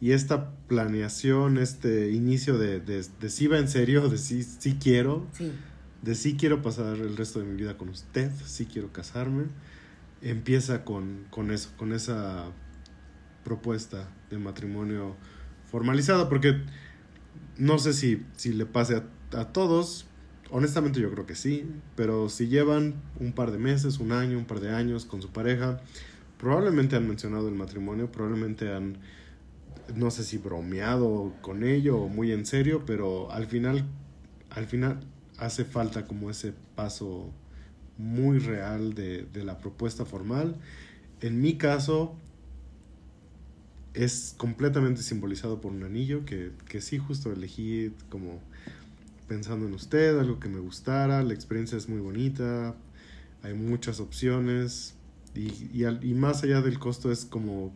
[0.00, 4.76] y esta planeación, este inicio de, de, de sí va en serio, de sí, sí
[4.80, 5.52] quiero, Sí,
[6.02, 9.44] de sí quiero pasar el resto de mi vida con usted, sí quiero casarme,
[10.22, 12.44] empieza con, con eso, con esa
[13.44, 15.16] propuesta de matrimonio
[15.70, 16.62] formalizada, porque
[17.58, 20.05] no sé si, si le pase a, a todos,
[20.50, 24.44] honestamente yo creo que sí, pero si llevan un par de meses, un año, un
[24.44, 25.80] par de años con su pareja,
[26.38, 28.98] probablemente han mencionado el matrimonio, probablemente han,
[29.94, 33.84] no sé si bromeado con ello o muy en serio, pero al final,
[34.50, 35.00] al final
[35.38, 37.30] hace falta como ese paso
[37.98, 40.56] muy real de, de la propuesta formal.
[41.20, 42.14] En mi caso,
[43.96, 48.40] es completamente simbolizado por un anillo que, que sí justo elegí como
[49.28, 52.76] pensando en usted, algo que me gustara, la experiencia es muy bonita,
[53.42, 54.94] hay muchas opciones
[55.34, 57.72] y, y, al- y más allá del costo es como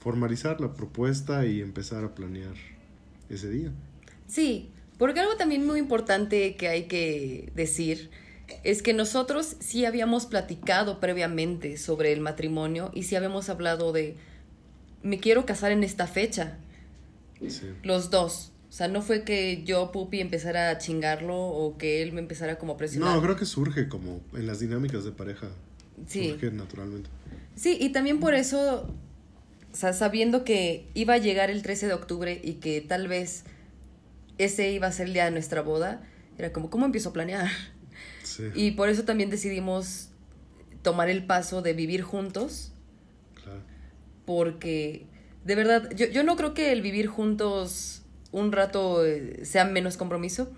[0.00, 2.54] formalizar la propuesta y empezar a planear
[3.30, 3.72] ese día.
[4.26, 8.10] sí, porque algo también muy importante que hay que decir
[8.62, 14.16] es que nosotros sí habíamos platicado previamente sobre el matrimonio y sí habíamos hablado de
[15.02, 16.58] me quiero casar en esta fecha.
[17.48, 17.66] Sí.
[17.82, 18.53] Los dos.
[18.74, 22.58] O sea, no fue que yo, Pupi, empezara a chingarlo o que él me empezara
[22.58, 23.14] como a presionar.
[23.14, 25.46] No, creo que surge como en las dinámicas de pareja.
[26.08, 26.30] Sí.
[26.30, 27.08] Surge naturalmente.
[27.54, 28.92] Sí, y también por eso,
[29.72, 33.44] o sea, sabiendo que iba a llegar el 13 de octubre y que tal vez
[34.38, 36.02] ese iba a ser el día de nuestra boda,
[36.36, 37.48] era como, ¿cómo empiezo a planear?
[38.24, 40.08] Sí, Y por eso también decidimos
[40.82, 42.72] tomar el paso de vivir juntos,
[43.40, 43.60] claro.
[44.26, 45.06] porque
[45.44, 48.00] de verdad, yo, yo no creo que el vivir juntos
[48.34, 50.50] un rato eh, sea menos compromiso,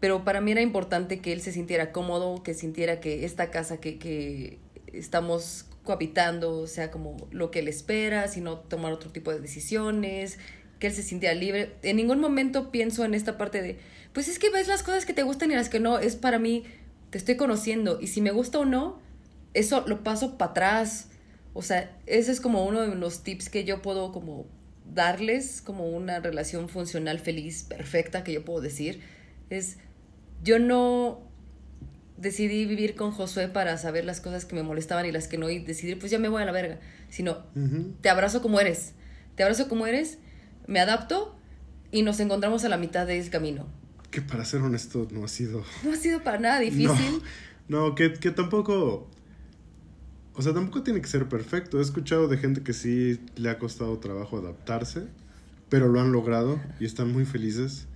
[0.00, 3.78] pero para mí era importante que él se sintiera cómodo, que sintiera que esta casa
[3.78, 9.38] que, que estamos cohabitando sea como lo que él espera, sino tomar otro tipo de
[9.38, 10.38] decisiones,
[10.78, 11.74] que él se sintiera libre.
[11.82, 13.78] En ningún momento pienso en esta parte de,
[14.14, 16.38] pues es que ves las cosas que te gustan y las que no, es para
[16.38, 16.64] mí,
[17.10, 18.98] te estoy conociendo y si me gusta o no,
[19.52, 21.08] eso lo paso para atrás.
[21.52, 24.46] O sea, ese es como uno de los tips que yo puedo como
[24.94, 29.00] darles como una relación funcional feliz, perfecta, que yo puedo decir.
[29.50, 29.78] Es,
[30.42, 31.30] yo no
[32.16, 35.48] decidí vivir con Josué para saber las cosas que me molestaban y las que no
[35.48, 36.78] y decidir, pues ya me voy a la verga,
[37.08, 37.44] sino
[38.02, 38.92] te abrazo como eres,
[39.36, 40.18] te abrazo como eres,
[40.66, 41.36] me adapto
[41.90, 43.66] y nos encontramos a la mitad del camino.
[44.10, 45.64] Que para ser honesto no ha sido...
[45.82, 47.22] No ha sido para nada difícil.
[47.68, 49.10] No, no que, que tampoco...
[50.40, 51.78] O sea, tampoco tiene que ser perfecto.
[51.78, 55.02] He escuchado de gente que sí le ha costado trabajo adaptarse,
[55.68, 57.88] pero lo han logrado y están muy felices.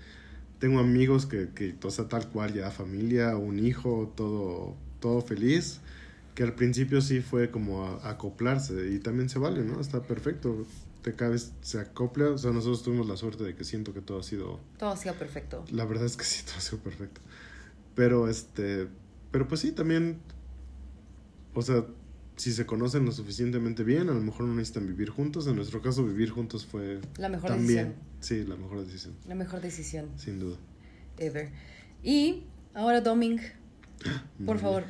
[0.59, 5.81] Tengo amigos que, que o sea, tal cual, ya familia, un hijo, todo, todo feliz,
[6.35, 9.81] que al principio sí fue como a- acoplarse y también se vale, ¿no?
[9.81, 10.67] Está perfecto.
[11.01, 12.27] Te cabes, se acopla.
[12.29, 14.97] O sea, nosotros tuvimos la suerte de que siento que todo ha sido Todo ha
[14.99, 15.65] sido perfecto.
[15.73, 17.23] la verdad es que sí, todo ha sido perfecto.
[17.95, 18.87] Pero este,
[19.31, 20.19] pero pues sí, también,
[21.55, 21.87] o sea,
[22.37, 25.47] si se conocen lo suficientemente bien, a lo mejor no necesitan vivir juntos.
[25.47, 28.45] En nuestro caso, vivir juntos fue La mejor también, decisión.
[28.45, 30.57] sí, la mejor decisión, La mejor decisión sin duda.
[31.19, 31.51] ever.
[32.03, 32.43] Y
[32.75, 33.41] ahora, Doming,
[34.47, 34.85] por favor,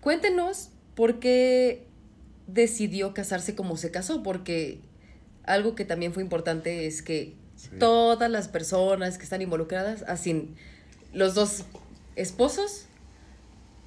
[0.00, 1.86] cuéntenos por qué
[2.46, 4.80] decidió casarse como se casó, porque
[5.44, 7.68] algo que también fue importante es que Sí.
[7.78, 10.48] todas las personas que están involucradas, así
[11.12, 11.64] los dos
[12.16, 12.86] esposos,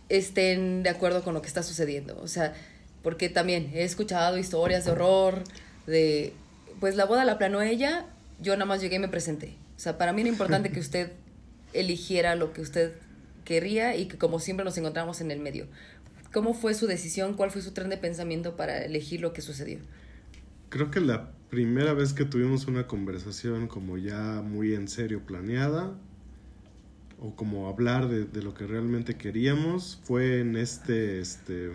[0.09, 2.19] estén de acuerdo con lo que está sucediendo.
[2.21, 2.53] O sea,
[3.03, 5.43] porque también he escuchado historias de horror,
[5.85, 6.33] de,
[6.79, 8.05] pues la boda la planeó ella,
[8.39, 9.57] yo nada más llegué y me presenté.
[9.75, 11.11] O sea, para mí era importante que usted
[11.73, 12.93] eligiera lo que usted
[13.43, 15.67] quería y que como siempre nos encontramos en el medio.
[16.31, 17.35] ¿Cómo fue su decisión?
[17.35, 19.79] ¿Cuál fue su tren de pensamiento para elegir lo que sucedió?
[20.69, 25.91] Creo que la primera vez que tuvimos una conversación como ya muy en serio planeada,
[27.19, 31.69] o como hablar de, de lo que realmente queríamos, fue en este, este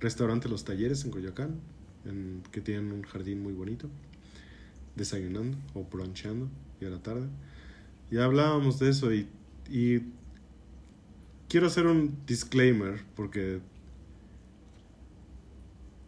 [0.00, 1.60] restaurante Los Talleres en Coyoacán,
[2.04, 3.88] en, que tienen un jardín muy bonito,
[4.96, 6.48] desayunando o brunchando,
[6.80, 7.28] y a la tarde.
[8.10, 9.28] Y hablábamos de eso y,
[9.68, 10.00] y
[11.48, 13.60] quiero hacer un disclaimer porque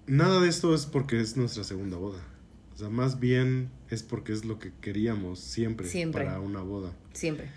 [0.07, 2.22] nada de esto es porque es nuestra segunda boda.
[2.74, 6.24] O sea, más bien es porque es lo que queríamos siempre, Siempre.
[6.24, 6.93] para una boda.
[7.12, 7.51] Siempre.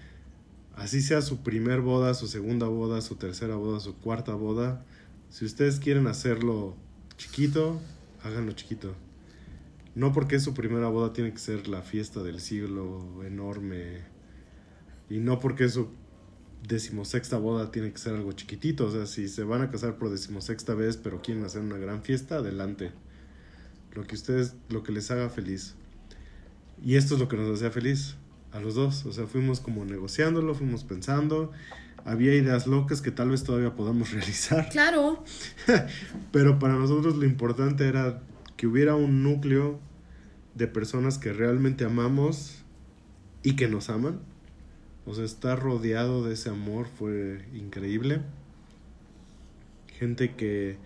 [0.75, 4.85] Así sea su primer boda, su segunda boda, su tercera boda, su cuarta boda.
[5.29, 6.75] Si ustedes quieren hacerlo
[7.17, 7.81] chiquito,
[8.23, 8.95] háganlo chiquito.
[9.95, 14.01] No porque es su primera boda tiene que ser la fiesta del siglo enorme.
[15.09, 15.89] Y no porque es su
[16.67, 18.87] decimosexta boda tiene que ser algo chiquitito.
[18.87, 22.01] O sea, si se van a casar por decimosexta vez pero quieren hacer una gran
[22.03, 22.91] fiesta, adelante.
[23.93, 25.75] Lo que ustedes, lo que les haga feliz.
[26.83, 28.15] Y esto es lo que nos hacía feliz
[28.51, 29.05] a los dos.
[29.05, 31.51] O sea, fuimos como negociándolo, fuimos pensando.
[32.05, 34.69] Había ideas locas que tal vez todavía podamos realizar.
[34.69, 35.23] Claro.
[36.31, 38.21] Pero para nosotros lo importante era
[38.55, 39.79] que hubiera un núcleo
[40.53, 42.63] de personas que realmente amamos
[43.43, 44.21] y que nos aman.
[45.05, 48.21] O sea, estar rodeado de ese amor fue increíble.
[49.99, 50.77] Gente que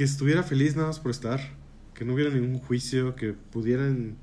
[0.00, 1.40] que estuviera feliz nada más por estar,
[1.92, 4.16] que no hubiera ningún juicio, que pudieran,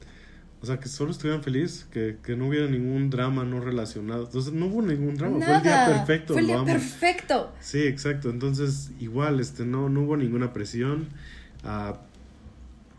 [0.60, 4.26] o sea, que solo estuvieran feliz, que, que no hubiera ningún drama no relacionado.
[4.26, 6.34] Entonces, no hubo ningún drama, fue el día perfecto.
[6.34, 7.54] Fue el día perfecto.
[7.60, 8.30] Sí, exacto.
[8.32, 11.10] Entonces, igual, este, no, no hubo ninguna presión.
[11.64, 12.00] Ah,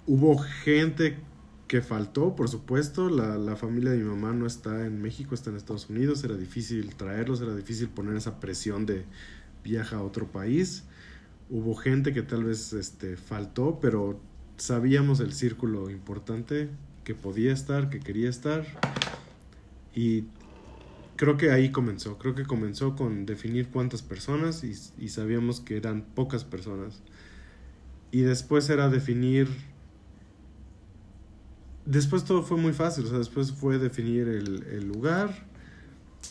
[0.06, 1.16] hubo gente
[1.66, 3.11] que faltó, por supuesto.
[3.11, 6.22] La, la familia de mi mamá no está en México, está en Estados Unidos.
[6.22, 9.04] Era difícil traerlos, era difícil poner esa presión de
[9.64, 10.84] viaja a otro país.
[11.50, 14.20] Hubo gente que tal vez este, faltó, pero
[14.59, 16.68] sabíamos el círculo importante
[17.09, 18.66] que podía estar, que quería estar.
[19.94, 20.24] Y
[21.16, 22.18] creo que ahí comenzó.
[22.18, 27.00] Creo que comenzó con definir cuántas personas y, sabíamos que eran pocas personas.
[28.11, 29.48] Y después era definir...
[31.86, 35.46] Después todo fue muy fácil, o sea, después fue definir el, el lugar,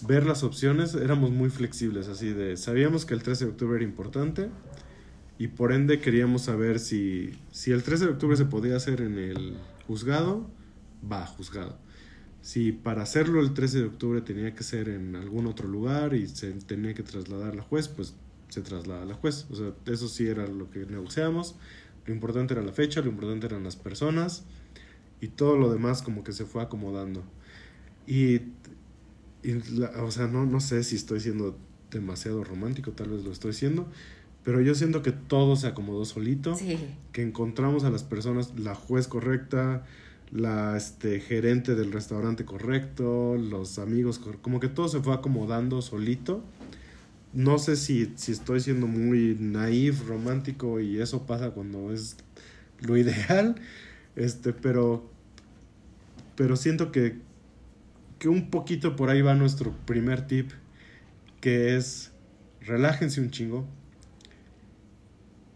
[0.08, 2.56] ver las opciones, éramos muy flexibles, así de...
[2.56, 4.52] Sabíamos que el 13 de octubre era importante
[5.40, 9.18] y por ende queríamos saber si, si el 13 de octubre se podía hacer en
[9.18, 9.58] el
[9.88, 10.48] juzgado,
[11.10, 11.78] va, juzgado.
[12.42, 16.28] Si para hacerlo el 13 de octubre tenía que ser en algún otro lugar y
[16.28, 18.16] se tenía que trasladar la juez, pues
[18.50, 19.46] se traslada la juez.
[19.50, 21.56] O sea, eso sí era lo que negociamos.
[22.06, 24.46] Lo importante era la fecha, lo importante eran las personas
[25.20, 27.24] y todo lo demás como que se fue acomodando.
[28.06, 28.36] Y,
[29.44, 31.58] y la- o sea, no, no sé si estoy siendo
[31.92, 33.88] demasiado romántico, tal vez lo estoy siendo,
[34.44, 36.78] pero yo siento que todo se acomodó solito Sí.
[37.12, 39.86] que encontramos a las personas, la juez correcta,
[40.32, 46.44] la este, gerente del restaurante correcto, los amigos, como que todo se fue acomodando solito.
[47.34, 52.18] No sé si, si estoy siendo muy naif, romántico y eso pasa cuando es
[52.80, 53.56] lo ideal,
[54.16, 55.10] este, pero,
[56.36, 57.18] pero siento que,
[58.20, 60.52] que un poquito por ahí va nuestro primer tip,
[61.42, 62.12] que es
[62.62, 63.66] relájense un chingo,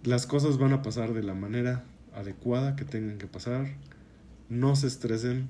[0.04, 1.84] las cosas van a pasar de la manera
[2.16, 3.68] adecuada que tengan que pasar.
[4.52, 5.48] No se estresen.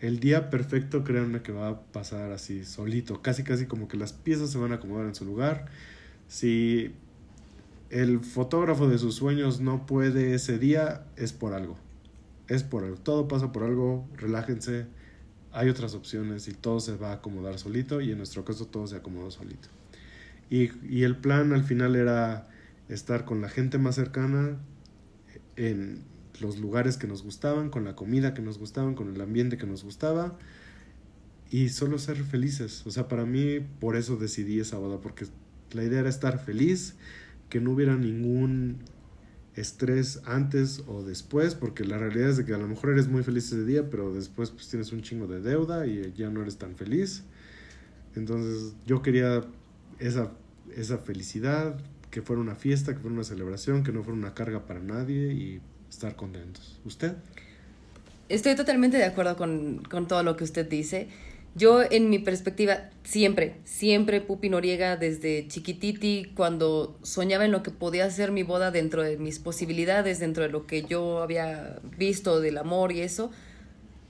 [0.00, 3.20] El día perfecto, créanme que va a pasar así solito.
[3.20, 5.66] Casi, casi como que las piezas se van a acomodar en su lugar.
[6.26, 6.90] Si
[7.90, 11.76] el fotógrafo de sus sueños no puede ese día, es por algo.
[12.48, 12.96] Es por algo.
[12.96, 14.08] Todo pasa por algo.
[14.16, 14.86] Relájense.
[15.52, 18.00] Hay otras opciones y todo se va a acomodar solito.
[18.00, 19.68] Y en nuestro caso todo se acomodó solito.
[20.48, 22.48] Y, y el plan al final era
[22.88, 24.56] estar con la gente más cercana,
[25.56, 26.08] en
[26.40, 29.66] los lugares que nos gustaban, con la comida que nos gustaban, con el ambiente que
[29.66, 30.38] nos gustaba
[31.50, 32.86] y solo ser felices.
[32.86, 35.26] O sea, para mí por eso decidí esa boda, porque
[35.72, 36.94] la idea era estar feliz,
[37.48, 38.78] que no hubiera ningún
[39.56, 43.22] estrés antes o después, porque la realidad es de que a lo mejor eres muy
[43.22, 46.56] feliz ese día, pero después pues tienes un chingo de deuda y ya no eres
[46.56, 47.24] tan feliz.
[48.14, 49.42] Entonces yo quería
[49.98, 50.32] esa,
[50.76, 51.78] esa felicidad,
[52.10, 55.32] que fuera una fiesta, que fuera una celebración, que no fuera una carga para nadie
[55.32, 55.60] y
[55.90, 56.78] estar contentos.
[56.84, 57.12] ¿Usted?
[58.28, 61.08] Estoy totalmente de acuerdo con, con todo lo que usted dice.
[61.56, 67.72] Yo, en mi perspectiva, siempre, siempre Pupi Noriega, desde chiquititi, cuando soñaba en lo que
[67.72, 72.40] podía ser mi boda dentro de mis posibilidades, dentro de lo que yo había visto
[72.40, 73.32] del amor y eso.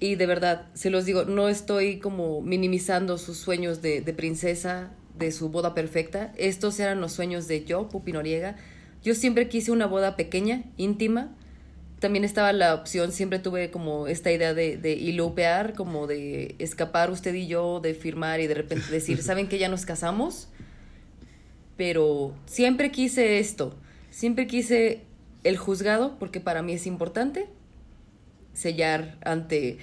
[0.00, 4.90] Y de verdad, se los digo, no estoy como minimizando sus sueños de, de princesa,
[5.18, 6.34] de su boda perfecta.
[6.36, 8.56] Estos eran los sueños de yo, Pupi Noriega.
[9.02, 11.34] Yo siempre quise una boda pequeña, íntima,
[12.00, 17.10] también estaba la opción, siempre tuve como esta idea de, de ilupear, como de escapar
[17.10, 20.48] usted y yo, de firmar y de repente decir, ¿saben que ya nos casamos?
[21.76, 23.76] Pero siempre quise esto,
[24.10, 25.02] siempre quise
[25.44, 27.48] el juzgado, porque para mí es importante
[28.52, 29.78] sellar ante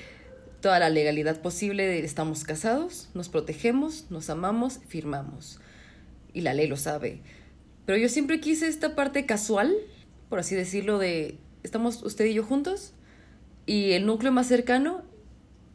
[0.61, 5.59] toda la legalidad posible de estamos casados, nos protegemos, nos amamos, firmamos.
[6.34, 7.22] Y la ley lo sabe.
[7.86, 9.74] Pero yo siempre quise esta parte casual,
[10.30, 11.38] por así decirlo, de
[11.68, 12.93] estamos usted y yo juntos
[13.65, 15.03] y el núcleo más cercano,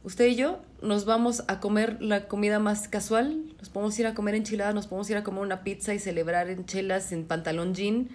[0.02, 4.14] usted y yo, nos vamos a comer la comida más casual, nos podemos ir a
[4.14, 7.74] comer enchiladas, nos podemos ir a comer una pizza y celebrar en chelas, en pantalón
[7.74, 8.08] jean,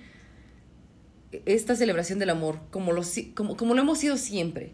[1.45, 3.03] esta celebración del amor, como lo,
[3.35, 4.73] como, como lo hemos sido siempre.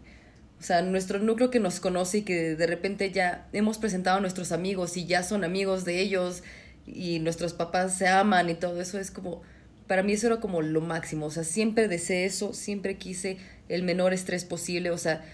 [0.58, 4.20] O sea, nuestro núcleo que nos conoce y que de repente ya hemos presentado a
[4.20, 6.42] nuestros amigos y ya son amigos de ellos
[6.86, 9.42] y nuestros papás se aman y todo eso es como
[9.86, 13.36] para mí eso era como lo máximo, o sea, siempre deseé eso, siempre quise
[13.68, 15.24] el menor estrés posible, o sea,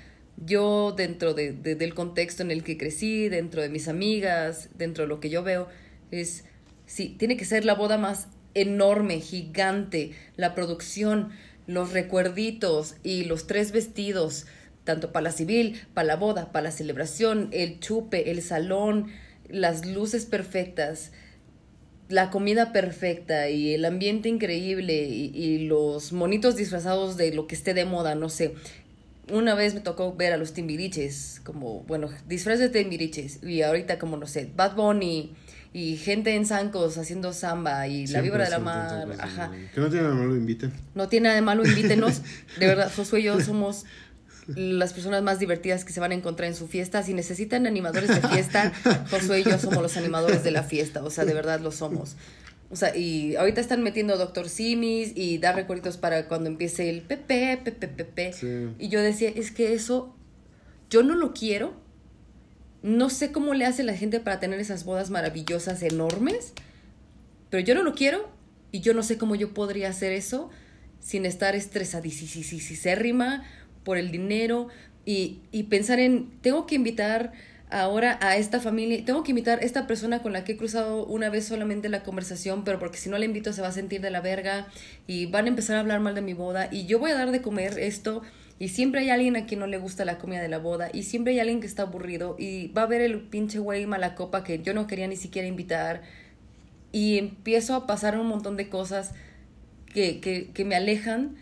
[0.45, 5.09] yo dentro de, del contexto en el que crecí, dentro de mis amigas, dentro de
[5.09, 5.69] lo que yo veo,
[6.11, 6.45] es,
[6.87, 11.31] sí, tiene que ser la boda más enorme, gigante, la producción,
[11.67, 14.47] los recuerditos y los tres vestidos,
[14.85, 19.09] tanto para la civil, para la boda, para la celebración, el chupe, el salón,
[19.49, 21.13] las luces perfectas,
[22.11, 27.73] la comida perfecta y el ambiente increíble y, los monitos disfrazados de lo que esté
[27.73, 28.55] de moda, no sé.
[29.33, 33.99] Una vez me tocó ver a los timbiriches, como, bueno, disfraces de timbiriches, y ahorita
[34.01, 35.33] como, no sé, Bad Bunny
[35.73, 39.53] y gente en zancos haciendo samba y la vibra de la mar, ajá.
[39.73, 40.73] Que no tiene nada de malo, inviten.
[40.97, 42.23] No tiene nada de malo, invítenos.
[42.59, 43.85] de verdad, Josué y yo somos
[44.57, 47.03] las personas más divertidas que se van a encontrar en su fiesta.
[47.03, 48.73] Si necesitan animadores de fiesta,
[49.11, 51.03] Josué y yo somos los animadores de la fiesta.
[51.03, 52.17] O sea, de verdad lo somos.
[52.71, 57.03] O sea, y ahorita están metiendo Doctor Simis y dar recuerditos para cuando empiece el
[57.03, 58.33] pepe, pepe, pepe.
[58.79, 60.15] Y yo decía, es que eso,
[60.89, 61.75] yo no lo quiero.
[62.83, 66.53] No sé cómo le hace la gente para tener esas bodas maravillosas, enormes.
[67.51, 68.31] Pero yo no lo quiero
[68.71, 70.51] y yo no sé cómo yo podría hacer eso
[71.01, 73.45] sin estar estresadísima
[73.85, 74.69] por el dinero
[75.05, 77.33] y, y pensar en, tengo que invitar
[77.71, 81.07] ahora a esta familia, tengo que invitar a esta persona con la que he cruzado
[81.07, 84.01] una vez solamente la conversación, pero porque si no la invito se va a sentir
[84.01, 84.67] de la verga
[85.07, 87.31] y van a empezar a hablar mal de mi boda y yo voy a dar
[87.31, 88.23] de comer esto
[88.59, 91.05] y siempre hay alguien a quien no le gusta la comida de la boda y
[91.05, 94.45] siempre hay alguien que está aburrido y va a ver el pinche güey mala copa
[94.45, 96.03] que yo no quería ni siquiera invitar
[96.93, 99.13] y empiezo a pasar un montón de cosas
[99.93, 101.37] que, que, que me alejan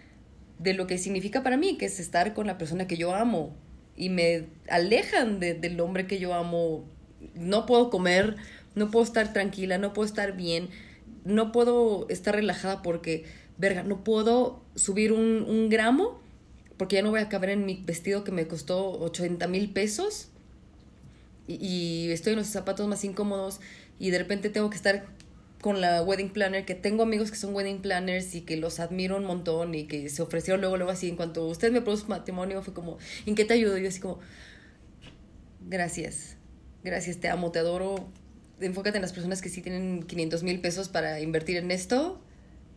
[0.58, 3.56] de lo que significa para mí, que es estar con la persona que yo amo.
[3.96, 6.84] Y me alejan del hombre que yo amo.
[7.34, 8.36] No puedo comer,
[8.74, 10.68] no puedo estar tranquila, no puedo estar bien,
[11.24, 13.24] no puedo estar relajada porque,
[13.56, 16.20] verga, no puedo subir un, un gramo
[16.78, 20.28] porque ya no voy a caber en mi vestido que me costó 80 mil pesos.
[21.48, 23.60] Y, y estoy en los zapatos más incómodos
[23.98, 25.06] y de repente tengo que estar
[25.60, 29.16] con la wedding planner, que tengo amigos que son wedding planners y que los admiro
[29.16, 32.62] un montón y que se ofrecieron luego, luego así, en cuanto usted me produjo matrimonio,
[32.62, 33.76] fue como, ¿en qué te ayudo?
[33.78, 34.20] yo así como,
[35.68, 36.36] gracias,
[36.84, 38.08] gracias, te amo, te adoro,
[38.60, 42.20] enfócate en las personas que sí tienen 500 mil pesos para invertir en esto.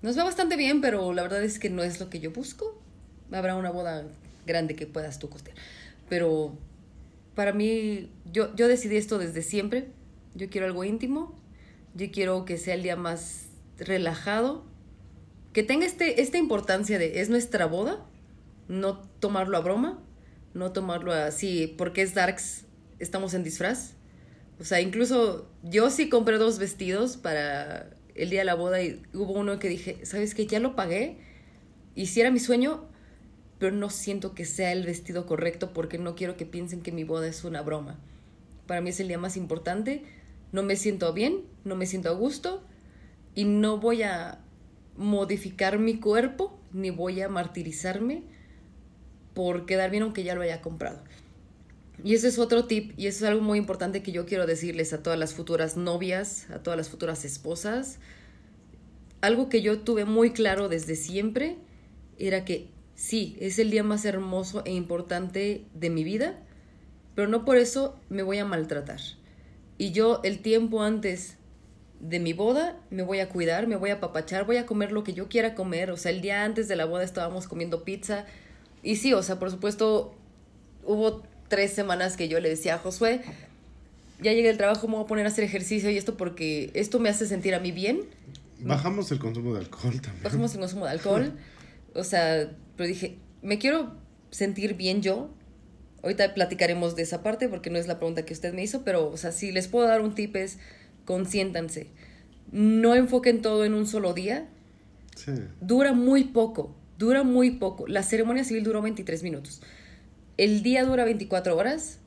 [0.01, 2.81] Nos va bastante bien, pero la verdad es que no es lo que yo busco.
[3.31, 4.07] Habrá una boda
[4.47, 5.55] grande que puedas tú costear.
[6.09, 6.57] Pero
[7.35, 9.87] para mí, yo, yo decidí esto desde siempre.
[10.33, 11.35] Yo quiero algo íntimo,
[11.93, 14.65] yo quiero que sea el día más relajado,
[15.53, 18.05] que tenga este, esta importancia de es nuestra boda,
[18.67, 20.01] no tomarlo a broma,
[20.53, 22.65] no tomarlo así, porque es Darks,
[22.99, 23.93] estamos en disfraz.
[24.59, 29.01] O sea, incluso yo sí compré dos vestidos para el día de la boda y
[29.13, 30.45] hubo uno que dije, ¿sabes qué?
[30.45, 31.17] Ya lo pagué,
[31.95, 32.87] hiciera mi sueño,
[33.59, 37.03] pero no siento que sea el vestido correcto porque no quiero que piensen que mi
[37.03, 37.99] boda es una broma.
[38.67, 40.03] Para mí es el día más importante
[40.51, 42.63] no me siento bien, no me siento a gusto
[43.35, 44.39] y no voy a
[44.97, 48.23] modificar mi cuerpo, ni voy a martirizarme
[49.33, 51.01] por quedar bien aunque ya lo haya comprado.
[52.03, 54.91] Y ese es otro tip, y eso es algo muy importante que yo quiero decirles
[54.91, 57.99] a todas las futuras novias, a todas las futuras esposas.
[59.21, 61.57] Algo que yo tuve muy claro desde siempre
[62.17, 66.39] era que sí, es el día más hermoso e importante de mi vida,
[67.13, 68.99] pero no por eso me voy a maltratar.
[69.81, 71.37] Y yo el tiempo antes
[71.99, 75.03] de mi boda me voy a cuidar, me voy a apapachar, voy a comer lo
[75.03, 75.89] que yo quiera comer.
[75.89, 78.27] O sea, el día antes de la boda estábamos comiendo pizza.
[78.83, 80.13] Y sí, o sea, por supuesto,
[80.83, 83.21] hubo tres semanas que yo le decía a Josué,
[84.21, 86.99] ya llegué del trabajo, me voy a poner a hacer ejercicio y esto porque esto
[86.99, 88.01] me hace sentir a mí bien.
[88.59, 90.23] Bajamos el consumo de alcohol también.
[90.23, 91.33] Bajamos el consumo de alcohol.
[91.93, 93.97] O sea, pero dije, me quiero
[94.29, 95.31] sentir bien yo.
[96.03, 99.09] Ahorita platicaremos de esa parte porque no es la pregunta que usted me hizo, pero,
[99.09, 100.57] o sea, si les puedo dar un tip es,
[101.05, 101.87] consiéntanse.
[102.51, 104.47] No enfoquen todo en un solo día.
[105.15, 105.31] Sí.
[105.59, 107.87] Dura muy poco, dura muy poco.
[107.87, 109.61] La ceremonia civil duró 23 minutos.
[110.37, 111.99] El día dura 24 horas.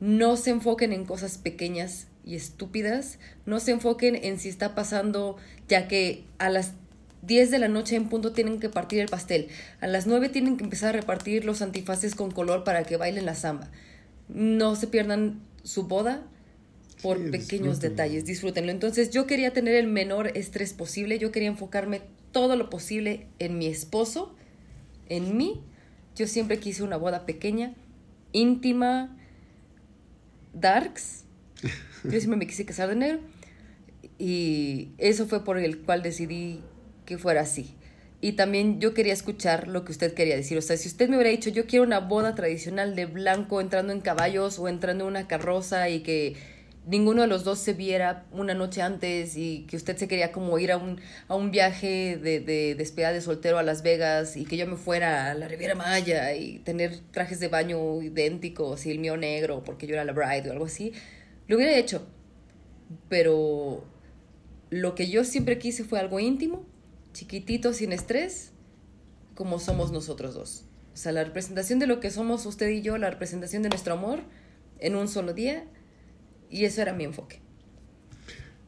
[0.00, 3.18] No se enfoquen en cosas pequeñas y estúpidas.
[3.46, 5.36] No se enfoquen en si está pasando,
[5.68, 6.72] ya que a las
[7.26, 9.48] 10 de la noche en punto tienen que partir el pastel.
[9.80, 13.26] A las 9 tienen que empezar a repartir los antifaces con color para que bailen
[13.26, 13.70] la samba.
[14.28, 16.22] No se pierdan su boda
[17.02, 17.80] por Sí, pequeños disfrútenlo.
[17.80, 18.70] detalles, disfrútenlo.
[18.70, 22.02] Entonces yo quería tener el menor estrés posible, yo quería enfocarme
[22.32, 24.34] todo lo posible en mi esposo,
[25.08, 25.62] en mí.
[26.16, 27.74] Yo siempre quise una boda pequeña,
[28.32, 29.16] íntima,
[30.52, 31.24] darks.
[32.04, 33.20] Yo siempre me quise casar de negro.
[34.18, 36.60] Y eso fue por el cual decidí
[37.04, 37.74] que fuera así.
[38.20, 40.56] Y también yo quería escuchar lo que usted quería decir.
[40.56, 43.92] O sea, si usted me hubiera dicho, yo quiero una boda tradicional de blanco entrando
[43.92, 46.34] en caballos o entrando en una carroza y que
[46.86, 50.58] ninguno de los dos se viera una noche antes y que usted se quería como
[50.58, 54.44] ir a un, a un viaje de, de despedida de soltero a Las Vegas y
[54.44, 58.90] que yo me fuera a la Riviera Maya y tener trajes de baño idénticos y
[58.90, 60.92] el mío negro porque yo era la bride o algo así,
[61.46, 62.06] lo hubiera hecho.
[63.08, 63.84] Pero
[64.70, 66.66] lo que yo siempre quise fue algo íntimo,
[67.14, 68.52] chiquitito, sin estrés,
[69.34, 70.64] como somos nosotros dos.
[70.92, 73.94] O sea, la representación de lo que somos usted y yo, la representación de nuestro
[73.94, 74.20] amor
[74.78, 75.64] en un solo día.
[76.50, 77.40] Y eso era mi enfoque.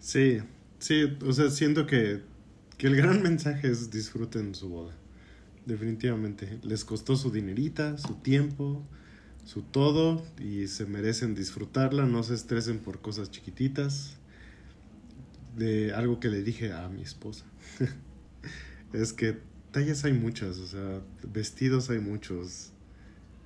[0.01, 0.41] Sí,
[0.79, 2.23] sí, o sea, siento que,
[2.79, 4.95] que el gran mensaje es disfruten su boda.
[5.67, 6.59] Definitivamente.
[6.63, 8.83] Les costó su dinerita, su tiempo,
[9.45, 12.07] su todo y se merecen disfrutarla.
[12.07, 14.17] No se estresen por cosas chiquititas.
[15.57, 17.45] De algo que le dije a mi esposa.
[18.93, 19.39] es que
[19.73, 21.01] tallas hay muchas, o sea,
[21.33, 22.73] vestidos hay muchos.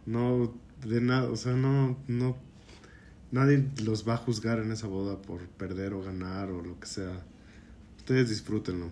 [0.06, 0.54] No,
[0.86, 2.36] de nada, o sea, no, no
[3.32, 6.86] Nadie los va a juzgar en esa boda por perder o ganar o lo que
[6.86, 7.22] sea.
[7.98, 8.90] Ustedes disfrútenlo.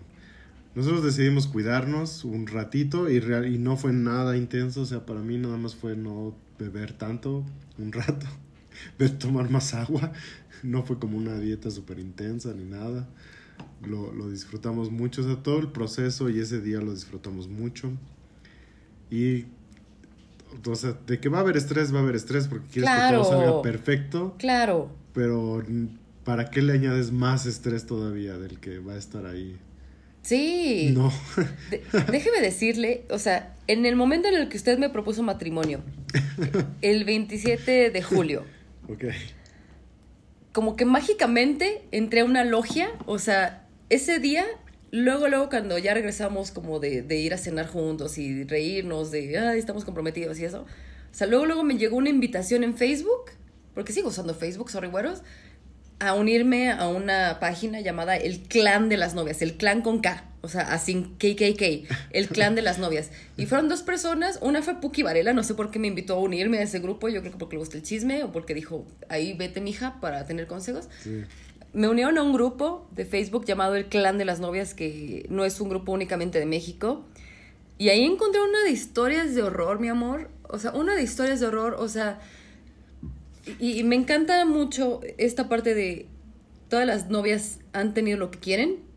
[0.75, 4.81] Nosotros decidimos cuidarnos un ratito y, real, y no fue nada intenso.
[4.81, 7.43] O sea, para mí nada más fue no beber tanto
[7.77, 8.27] un rato,
[8.97, 10.13] de tomar más agua.
[10.63, 13.09] No fue como una dieta súper intensa ni nada.
[13.85, 15.21] Lo, lo disfrutamos mucho.
[15.21, 17.91] O sea, todo el proceso y ese día lo disfrutamos mucho.
[19.11, 19.45] Y
[20.67, 23.17] o sea, de que va a haber estrés, va a haber estrés porque quieres Claro.
[23.21, 25.63] que todo salga perfecto, Claro, pero
[26.23, 29.55] ¿para qué le añades más estrés todavía del que va a estar ahí?
[30.23, 30.91] sí.
[30.93, 31.11] No.
[31.69, 35.81] De- déjeme decirle, o sea, en el momento en el que usted me propuso matrimonio,
[36.81, 38.43] el 27 de julio,
[38.89, 39.05] ok.
[40.59, 44.45] Como que mágicamente entré a una logia, o sea, ese día,
[44.91, 49.57] luego, luego cuando ya regresamos como de, ir a cenar juntos y reírnos de, ay,
[49.57, 53.31] estamos comprometidos y eso, o sea, luego, luego me llegó una invitación en Facebook,
[53.73, 55.21] porque sigo usando Facebook, sorry, güeros,
[55.99, 60.28] a unirme a una página llamada El Clan de las Novias, el clan con K,
[60.41, 63.11] o sea, así KKK, el Clan de las Novias.
[63.35, 66.19] Y fueron dos personas, una fue Puki Varela, no sé por qué me invitó a
[66.19, 68.85] unirme a ese grupo, yo creo que porque le gusta el chisme o porque dijo,
[69.09, 70.87] ahí vete mija para tener consejos.
[71.03, 71.23] Sí.
[71.73, 75.45] Me unieron a un grupo de Facebook llamado El Clan de las Novias, que no
[75.45, 77.05] es un grupo únicamente de México.
[77.77, 80.29] Y ahí encontré una de historias de horror, mi amor.
[80.47, 82.19] O sea, una de historias de horror, o sea...
[83.59, 86.07] Y, y me encanta mucho esta parte de
[86.69, 88.88] todas las novias han tenido lo que quieren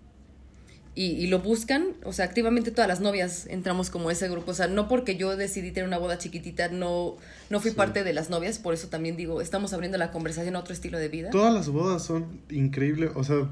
[0.94, 1.88] y, y lo buscan.
[2.04, 4.50] O sea, activamente todas las novias entramos como ese grupo.
[4.50, 7.16] O sea, no porque yo decidí tener una boda chiquitita, no,
[7.50, 7.76] no fui Sí.
[7.76, 8.58] parte de las novias.
[8.58, 11.30] Por eso también digo, estamos abriendo la conversación a otro estilo de vida.
[11.30, 13.10] Todas las bodas son increíbles.
[13.14, 13.50] O sea,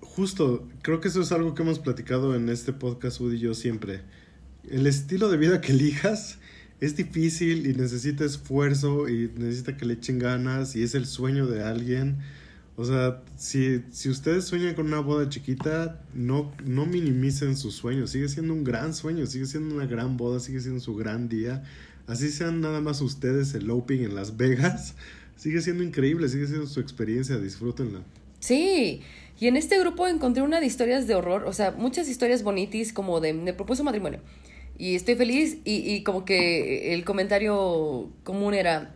[0.00, 3.54] justo, creo que eso es algo que hemos platicado en este podcast, Woody y yo
[3.54, 4.00] siempre.
[4.70, 6.38] El estilo de vida que elijas
[6.80, 11.46] es difícil y necesita esfuerzo y necesita que le echen ganas y es el sueño
[11.46, 12.18] de alguien.
[12.76, 18.10] O sea, si, si ustedes sueñan con una boda chiquita, no, no minimicen sus sueños.
[18.10, 21.64] Sigue siendo un gran sueño, sigue siendo una gran boda, sigue siendo su gran día.
[22.06, 24.94] Así sean nada más ustedes eloping en Las Vegas.
[25.36, 28.02] Sigue siendo increíble, sigue siendo su experiencia, disfrútenla.
[28.38, 29.00] Sí,
[29.40, 32.92] y en este grupo encontré una de historias de horror, o sea, muchas historias bonitas
[32.92, 34.20] como de me propuso matrimonio.
[34.78, 38.94] Y estoy feliz y, y como que el comentario común era,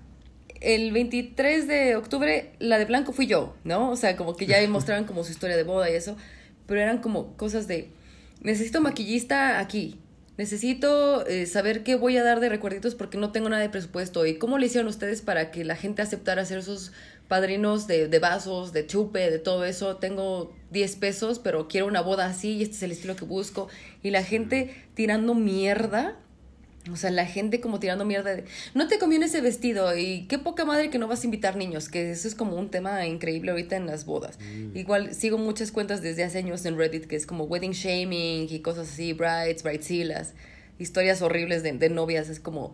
[0.61, 3.91] el 23 de octubre la de blanco fui yo, ¿no?
[3.91, 6.17] O sea, como que ya mostraban como su historia de boda y eso,
[6.67, 7.91] pero eran como cosas de,
[8.41, 10.01] necesito maquillista aquí,
[10.37, 14.27] necesito eh, saber qué voy a dar de recuerditos porque no tengo nada de presupuesto
[14.27, 16.93] y cómo le hicieron ustedes para que la gente aceptara hacer esos
[17.29, 19.97] padrinos de, de vasos, de chupe, de todo eso.
[19.97, 23.69] Tengo 10 pesos, pero quiero una boda así y este es el estilo que busco.
[24.03, 26.17] Y la gente tirando mierda.
[26.91, 30.39] O sea, la gente como tirando mierda de, no te conviene ese vestido y qué
[30.39, 33.51] poca madre que no vas a invitar niños, que eso es como un tema increíble
[33.51, 34.39] ahorita en las bodas.
[34.75, 38.61] Igual sigo muchas cuentas desde hace años en Reddit que es como wedding shaming y
[38.61, 40.35] cosas así, brides, bridezillas,
[40.79, 42.73] historias horribles de, de novias, es como,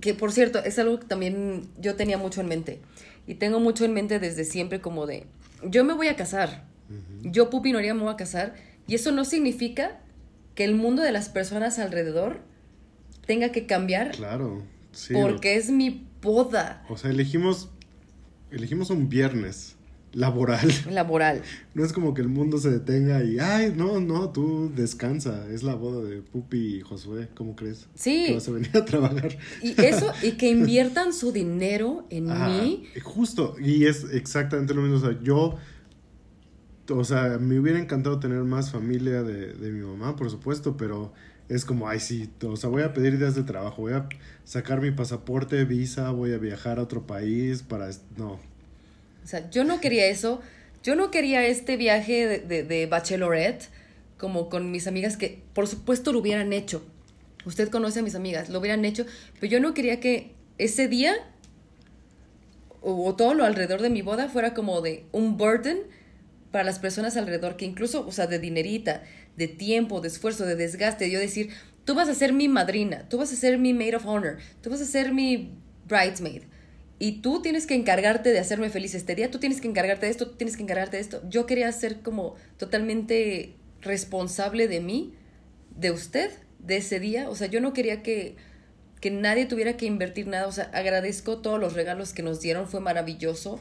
[0.00, 2.80] que por cierto, es algo que también yo tenía mucho en mente.
[3.26, 5.26] Y tengo mucho en mente desde siempre como de,
[5.62, 6.64] yo me voy a casar,
[7.22, 8.54] yo Pupi Noria me voy a casar,
[8.86, 10.00] y eso no significa
[10.54, 12.40] que el mundo de las personas alrededor
[13.30, 14.10] tenga que cambiar.
[14.10, 15.14] Claro, sí.
[15.14, 16.84] Porque es mi boda.
[16.88, 17.70] O sea, elegimos,
[18.50, 19.76] elegimos un viernes
[20.12, 20.68] laboral.
[20.90, 21.40] Laboral.
[21.74, 25.46] No es como que el mundo se detenga y, ay, no, no, tú descansa.
[25.48, 27.86] Es la boda de Pupi y Josué, ¿cómo crees?
[27.94, 28.24] Sí.
[28.26, 29.38] Que vas a venir a trabajar.
[29.62, 32.86] Y eso, y que inviertan su dinero en Ajá, mí.
[33.04, 34.96] Justo, y es exactamente lo mismo.
[34.96, 35.54] O sea, yo,
[36.88, 41.12] o sea, me hubiera encantado tener más familia de, de mi mamá, por supuesto, pero
[41.50, 44.08] es como, ay, sí, o sea, voy a pedir días de trabajo, voy a
[44.44, 47.90] sacar mi pasaporte, visa, voy a viajar a otro país para...
[48.16, 50.40] No, O sea, yo no quería eso.
[50.84, 53.68] Yo no quería este viaje de, de, bachelorette
[54.16, 56.86] como con mis amigas que por supuesto lo hubieran hecho.
[57.44, 59.04] Usted conoce a mis amigas, lo hubieran hecho,
[59.40, 61.14] pero yo no quería que ese día
[62.80, 65.80] o, o todo lo alrededor de mi boda fuera como de un burden
[66.50, 69.02] para las personas alrededor, que incluso, o sea, de dinerita,
[69.40, 71.48] de tiempo, de esfuerzo, de desgaste, de yo decir,
[71.86, 74.68] tú vas a ser mi madrina, tú vas a ser mi maid of honor, tú
[74.68, 75.54] vas a ser mi
[75.88, 76.42] bridesmaid.
[76.98, 80.12] Y tú tienes que encargarte de hacerme feliz este día, tú tienes que encargarte de
[80.12, 81.22] esto, tú tienes que encargarte de esto.
[81.30, 85.14] Yo quería ser como totalmente responsable de mí,
[85.74, 87.30] de usted, de ese día.
[87.30, 88.36] O sea, yo no quería que,
[89.00, 90.46] que nadie tuviera que invertir nada.
[90.48, 93.58] O sea, agradezco todos los regalos que nos dieron, fue maravilloso.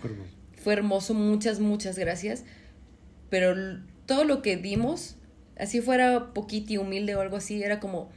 [0.62, 1.14] fue hermoso.
[1.14, 2.44] Muchas, muchas gracias.
[3.30, 3.56] Pero
[4.06, 5.16] todo lo que dimos,
[5.60, 8.10] así fuera poquito y humilde o algo así, era como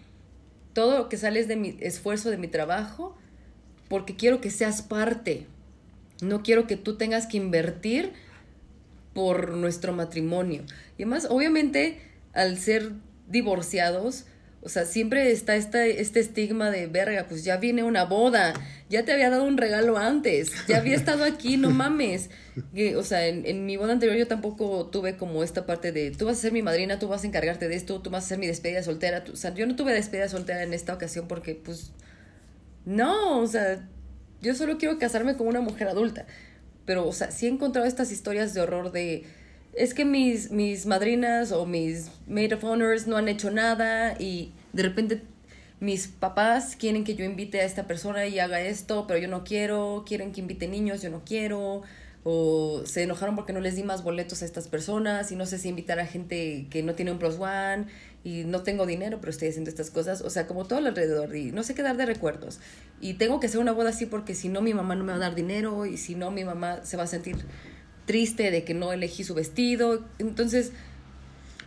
[0.73, 3.17] todo lo que sales de mi esfuerzo, de mi trabajo,
[3.89, 5.47] porque quiero que seas parte.
[6.23, 8.13] No quiero que tú tengas que invertir
[9.13, 10.63] por nuestro matrimonio.
[10.97, 12.01] Y además, obviamente,
[12.33, 12.93] al ser
[13.29, 14.25] divorciados,
[14.63, 18.55] o sea, siempre está esta, este estigma de verga, pues ya viene una boda,
[18.89, 22.31] ya te había dado un regalo antes, ya había estado aquí, no mames.
[22.75, 26.11] Que, o sea, en, en mi boda anterior yo tampoco tuve como esta parte de
[26.11, 28.29] tú vas a ser mi madrina, tú vas a encargarte de esto, tú vas a
[28.29, 29.25] ser mi despedida soltera.
[29.25, 31.93] tú- o sea, yo no tuve despedida soltera en esta ocasión porque, pues,
[32.85, 33.89] no, o sea,
[34.41, 36.27] yo solo quiero casarme con una mujer adulta.
[36.85, 39.25] Pero, o sea, sí he encontrado estas historias de horror de...
[39.75, 44.53] Es que mis, mis madrinas o mis maid of honors no han hecho nada y
[44.75, 45.23] de repente
[45.81, 49.45] mis papás quieren que yo invite a esta persona y haga esto, pero yo no
[49.45, 51.83] quiero, quieren que invite niños, yo no quiero,
[52.23, 55.59] o se enojaron porque no les di más boletos a estas personas y no sé
[55.59, 57.87] si invitar a gente que no tiene un plus one
[58.23, 61.35] y no tengo dinero, pero estoy haciendo estas cosas, o sea, como todo al alrededor
[61.35, 62.61] y no sé qué dar de recuerdos.
[63.01, 65.17] Y tengo que hacer una boda así porque si no mi mamá no me va
[65.17, 67.39] a dar dinero y si no mi mamá se va a sentir
[68.05, 70.05] triste de que no elegí su vestido.
[70.19, 70.73] Entonces,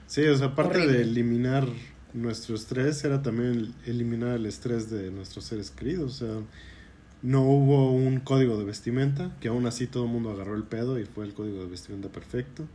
[0.08, 0.98] Sí, o sea, aparte Horrible.
[1.00, 1.68] de eliminar
[2.14, 6.22] nuestro estrés, era también eliminar el estrés de nuestros seres queridos.
[6.22, 6.42] O sea,
[7.22, 11.00] no hubo un código de vestimenta, que aún así todo el mundo agarró el pedo
[11.00, 12.68] y fue el código de vestimenta perfecto.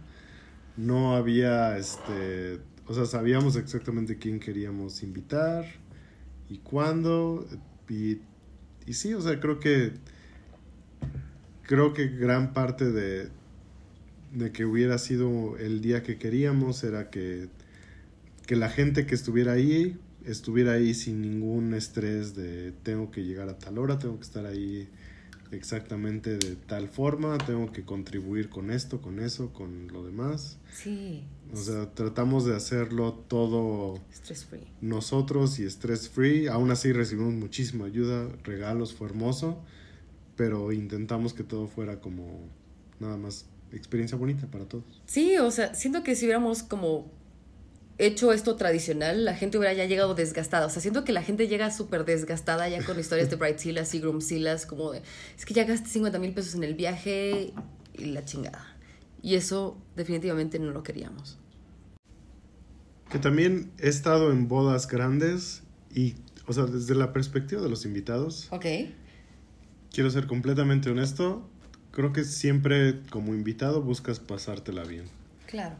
[0.77, 5.67] No había, este, o sea, sabíamos exactamente quién queríamos invitar
[6.49, 7.47] y cuándo.
[7.89, 8.19] Y,
[8.87, 9.93] y sí, o sea, creo que,
[11.63, 13.29] creo que gran parte de,
[14.33, 17.49] de que hubiera sido el día que queríamos era que,
[18.47, 23.49] que la gente que estuviera ahí estuviera ahí sin ningún estrés de tengo que llegar
[23.49, 24.89] a tal hora, tengo que estar ahí
[25.51, 30.59] exactamente de tal forma, tengo que contribuir con esto, con eso, con lo demás.
[30.73, 34.69] sí, O sea, tratamos de hacerlo todo stress free.
[34.81, 36.47] nosotros y stress free.
[36.47, 39.61] Aún así recibimos muchísima ayuda, regalos, fue hermoso,
[40.37, 42.49] pero intentamos que todo fuera como
[43.01, 44.85] nada más experiencia bonita para todos.
[45.07, 47.11] Sí, o sea, siento que si hubiéramos como
[47.99, 50.67] hecho esto tradicional, la gente hubiera ya llegado desgastada.
[50.67, 54.01] O sea, siento que la gente llega súper desgastada ya con historias de Brightzillas y
[54.01, 55.03] Groomzillas, como de,
[55.39, 57.53] es que ya gasté 50 mil pesos en el viaje
[57.99, 58.65] y la chingada.
[59.23, 61.39] Y eso definitivamente no lo queríamos.
[63.11, 65.63] Que también he estado en bodas grandes
[65.95, 66.15] y,
[66.47, 68.65] o sea, desde la perspectiva de los invitados, Ok.
[69.93, 71.47] quiero ser completamente honesto,
[71.93, 75.05] creo que siempre como invitado buscas pasártela bien.
[75.47, 75.75] Claro.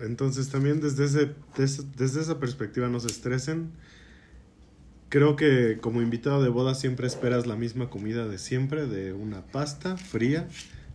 [0.00, 3.70] Entonces también desde, ese, des- desde esa perspectiva no se estresen.
[5.08, 9.40] Creo que como invitado de boda siempre esperas la misma comida de siempre, de una
[9.46, 10.46] pasta fría,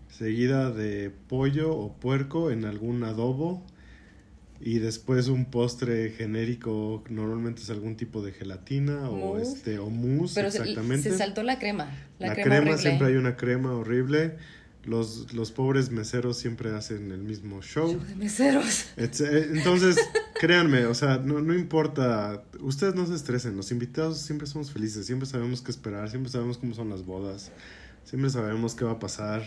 [0.09, 3.65] seguida de pollo o puerco en algún adobo
[4.65, 9.53] y después un postre genérico, normalmente es algún tipo de gelatina o Mousse.
[9.57, 11.11] este o mousse, Pero se, exactamente.
[11.11, 11.91] se saltó la crema.
[12.17, 12.77] La, La, crema, crema, horrible.
[12.81, 14.37] siempre hay una crema horrible.
[14.85, 17.91] Los, los pobres meseros siempre hacen el mismo show.
[17.91, 18.85] Show de meseros.
[18.97, 19.09] Eh,
[19.53, 19.97] Entonces,
[20.39, 25.05] créanme, o sea, no, no importa, ustedes no se estresen, los invitados siempre somos felices,
[25.05, 27.51] siempre sabemos qué esperar, siempre sabemos cómo son las bodas,
[28.03, 29.43] siempre sabemos qué va a pasar.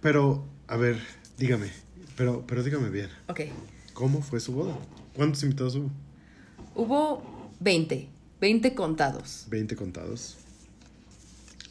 [0.00, 0.98] Pero, a ver,
[1.38, 1.70] dígame,
[2.22, 3.40] pero, pero dígame bien, Ok.
[3.94, 4.78] ¿cómo fue su boda?
[5.16, 5.90] ¿Cuántos invitados hubo?
[6.76, 8.08] Hubo 20.
[8.40, 9.46] 20 contados.
[9.50, 10.36] 20 contados.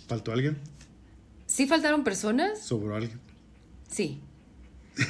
[0.10, 0.58] ¿Faltó alguien?
[1.46, 2.60] ¿Sí faltaron personas?
[2.62, 3.18] ¿Sobró alguien?
[3.90, 4.20] Sí.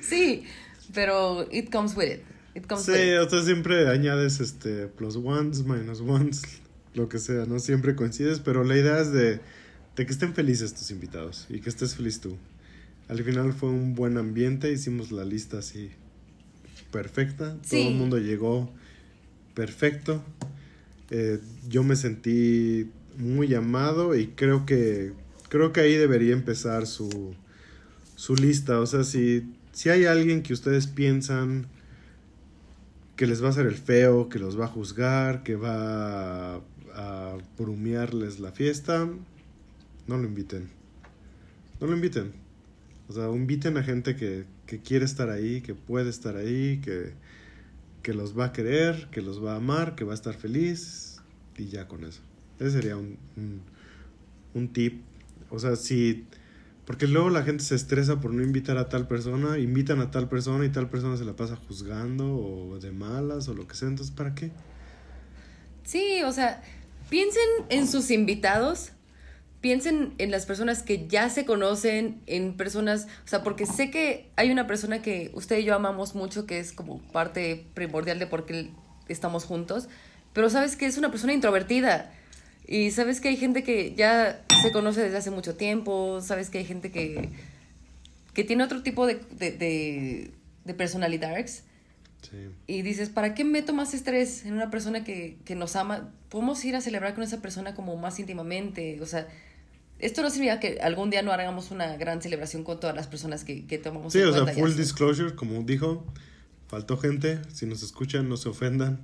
[0.00, 0.44] sí,
[0.94, 2.22] pero it comes with it.
[2.54, 3.18] It comes Sí, with it.
[3.26, 6.42] o sea, siempre añades este plus ones, minus ones,
[6.94, 7.58] lo que sea, ¿no?
[7.58, 9.40] Siempre coincides, pero la idea es de,
[9.96, 12.36] de que estén felices tus invitados y que estés feliz tú.
[13.08, 15.90] Al final fue un buen ambiente, hicimos la lista así
[16.90, 17.78] perfecta, Sí.
[17.80, 18.70] todo el mundo llegó
[19.54, 20.22] perfecto.
[21.10, 21.38] Eh,
[21.68, 25.12] yo me sentí muy amado y creo que
[25.48, 27.34] creo que ahí debería empezar su,
[28.16, 28.80] su lista.
[28.80, 31.68] O sea, si, si hay alguien que ustedes piensan
[33.14, 36.60] que les va a hacer el feo, que los va a juzgar, que va a,
[36.94, 39.08] a brumearles la fiesta,
[40.06, 40.68] no lo inviten.
[41.80, 42.32] No lo inviten.
[43.08, 47.12] O sea, inviten a gente que, que quiere estar ahí, que puede estar ahí, que,
[48.02, 51.20] que los va a querer, que los va a amar, que va a estar feliz
[51.56, 52.20] y ya con eso.
[52.58, 53.60] Ese sería un, un,
[54.54, 55.02] un tip.
[55.50, 56.26] O sea, si...
[56.84, 60.28] Porque luego la gente se estresa por no invitar a tal persona, invitan a tal
[60.28, 63.88] persona y tal persona se la pasa juzgando o de malas o lo que sea.
[63.88, 64.52] Entonces, ¿para qué?
[65.82, 66.62] Sí, o sea,
[67.10, 68.92] piensen en sus invitados,
[69.60, 74.30] piensen en las personas que ya se conocen, en personas, o sea, porque sé que
[74.36, 78.26] hay una persona que usted y yo amamos mucho, que es como parte primordial de
[78.26, 78.70] por qué
[79.08, 79.88] estamos juntos,
[80.32, 82.12] pero sabes que es una persona introvertida.
[82.68, 86.58] Y sabes que hay gente que ya se conoce desde hace mucho tiempo, sabes que
[86.58, 87.28] hay gente que,
[88.34, 90.32] que tiene otro tipo de, de, de,
[90.64, 91.62] de personalidades.
[92.22, 92.48] Sí.
[92.66, 96.12] Y dices, ¿para qué meto más estrés en una persona que, que nos ama?
[96.28, 99.00] Podemos ir a celebrar con esa persona como más íntimamente.
[99.00, 99.28] O sea,
[99.98, 103.44] esto no significa que algún día no hagamos una gran celebración con todas las personas
[103.44, 104.58] que, que tomamos Sí, en o sea, cuenta.
[104.58, 104.80] y full así.
[104.80, 106.04] disclosure, como dijo,
[106.68, 107.40] faltó gente.
[107.52, 109.00] Si nos escuchan, no se ofendan.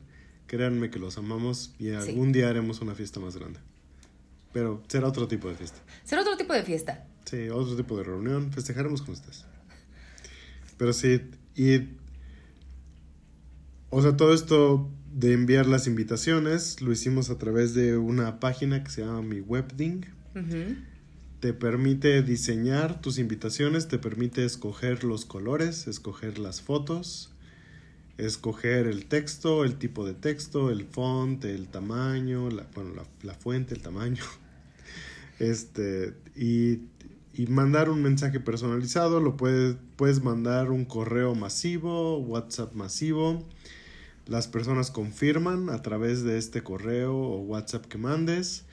[0.47, 3.59] Créanme que los amamos y algún día haremos una fiesta más grande.
[4.53, 5.79] Pero será otro tipo de fiesta.
[6.05, 7.07] Será otro tipo de fiesta.
[7.25, 8.53] Sí, otro tipo de reunión.
[8.53, 9.47] Festejaremos con ustedes.
[10.77, 11.23] Pero sí,
[11.55, 11.89] y.
[13.89, 18.83] O sea, todo esto de enviar las invitaciones lo hicimos a través de una página
[18.83, 20.05] que se llama Mi Webding.
[21.41, 27.33] Te permite diseñar tus invitaciones, te permite escoger los colores, escoger las fotos,
[28.17, 33.75] escoger el texto, el tipo de texto, el font, el tamaño, la, bueno, la fuente,
[33.75, 34.23] el tamaño.
[35.39, 36.83] Este, y,
[37.35, 43.45] y mandar un mensaje personalizado, lo puedes, puedes mandar un correo masivo, WhatsApp masivo.
[44.27, 48.67] Las personas confirman a través de este correo o WhatsApp que mandes.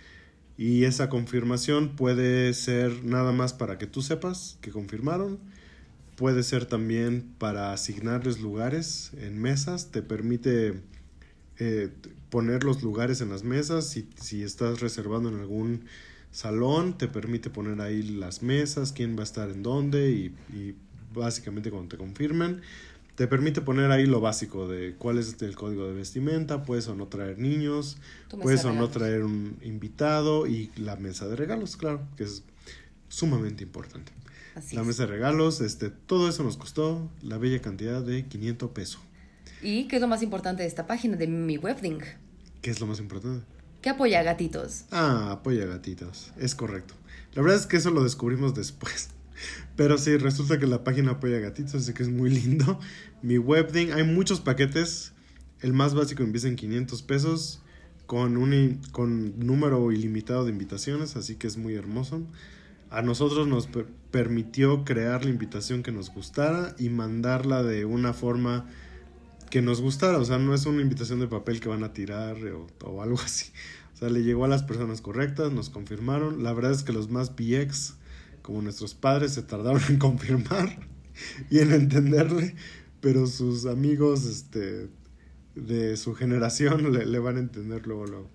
[0.59, 5.39] Y esa confirmación puede ser nada más para que tú sepas que confirmaron.
[6.17, 9.89] Puede ser también para asignarles lugares en mesas.
[9.91, 10.81] Te permite
[11.59, 11.91] eh,
[12.29, 13.87] poner los lugares en las mesas.
[13.87, 15.85] Si, si estás reservando en algún
[16.29, 20.75] salón, te permite poner ahí las mesas, quién va a estar en dónde y, y
[21.13, 22.59] básicamente cuando te confirmen.
[23.19, 26.95] Te permite poner ahí lo básico de cuál es el código de vestimenta, puedes o
[26.95, 27.97] no traer niños,
[28.41, 32.43] puedes de o no traer un invitado y la mesa de regalos, claro, que es
[33.09, 34.13] sumamente importante.
[34.55, 34.87] Así la es.
[34.87, 39.01] mesa de regalos, este, todo eso nos costó la bella cantidad de 500 pesos.
[39.61, 41.99] ¿Y qué es lo más importante de esta página, de mi webding?
[42.61, 43.45] ¿Qué es lo más importante?
[43.81, 44.85] ¿Qué apoya gatitos?
[44.91, 46.93] Ah, apoya gatitos, es correcto.
[47.33, 49.09] La verdad es que eso lo descubrimos después.
[49.75, 52.79] Pero sí, resulta que la página apoya gatitos, así que es muy lindo.
[53.21, 55.13] Mi webding, hay muchos paquetes.
[55.61, 57.61] El más básico empieza en 500 pesos
[58.05, 62.23] con un con número ilimitado de invitaciones, así que es muy hermoso.
[62.89, 68.13] A nosotros nos per permitió crear la invitación que nos gustara y mandarla de una
[68.13, 68.65] forma
[69.51, 70.17] que nos gustara.
[70.17, 73.19] O sea, no es una invitación de papel que van a tirar o, o algo
[73.23, 73.51] así.
[73.93, 76.41] O sea, le llegó a las personas correctas, nos confirmaron.
[76.41, 77.95] La verdad es que los más BX,
[78.49, 80.75] como nuestros padres, se tardaron en confirmar
[81.51, 82.55] y en entenderle,
[82.99, 84.89] pero sus amigos este,
[85.53, 88.29] de su generación le, van a entender luego, luego.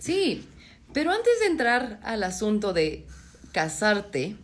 [0.00, 0.44] Sí,
[0.92, 3.06] pero antes de entrar al asunto de
[3.52, 4.34] casarte,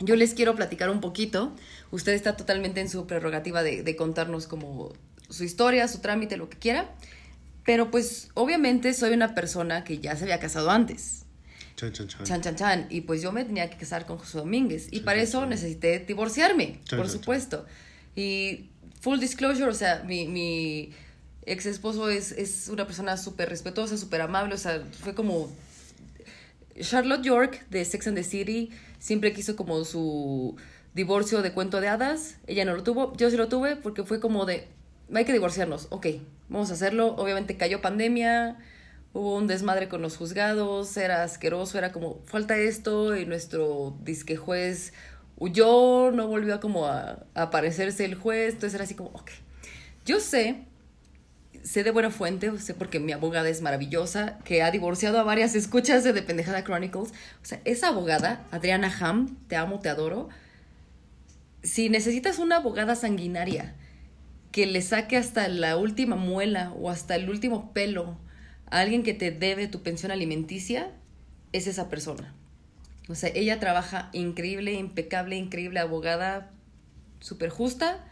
[0.00, 1.54] yo les quiero platicar un poquito.
[1.92, 4.94] Usted está totalmente en su prerrogativa de, de contarnos como
[5.28, 6.92] su historia, su trámite, lo que quiera.
[7.64, 11.25] Pero pues obviamente soy una persona que ya se había casado antes.
[11.76, 12.24] Chan, chan, chan.
[12.24, 12.86] Chan, chan, chan.
[12.90, 14.88] Y pues yo me tenía que casar con José Domínguez.
[14.90, 17.66] Y Chan, para eso necesité divorciarme, por supuesto.
[18.14, 18.70] Y
[19.00, 20.90] full disclosure, o sea, mi, mi
[21.44, 24.54] ex esposo es, es una persona súper respetuosa, súper amable.
[24.54, 25.52] O sea, fue como
[26.80, 30.56] Charlotte York de Sex and the City siempre quiso como su
[30.94, 32.36] divorcio de cuento de hadas.
[32.46, 34.66] Ella no lo tuvo, yo sí lo tuve porque fue como de,
[35.12, 36.06] hay que divorciarnos, ok,
[36.48, 37.14] vamos a hacerlo.
[37.16, 38.56] Obviamente cayó pandemia,
[39.16, 44.36] hubo un desmadre con los juzgados, era asqueroso, era como, falta esto y nuestro disque
[44.36, 44.92] juez
[45.36, 49.30] huyó, no volvió como a, aparecerse el juez, entonces era así como, ok.
[50.04, 50.66] Yo sé
[51.66, 55.56] sé de buena fuente, sé porque mi abogada es maravillosa, que ha divorciado a varias
[55.56, 57.10] escuchas de Pendejada Chronicles.
[57.10, 60.28] O sea, esa abogada, Adriana Ham, te amo, te adoro.
[61.64, 63.74] Si necesitas una abogada sanguinaria
[64.52, 68.16] que le saque hasta la última muela o hasta el último pelo
[68.70, 70.92] a alguien que te debe tu pensión alimenticia,
[71.52, 72.34] es esa persona.
[73.08, 76.50] O sea, ella trabaja increíble, impecable, increíble abogada,
[77.20, 78.04] súper justa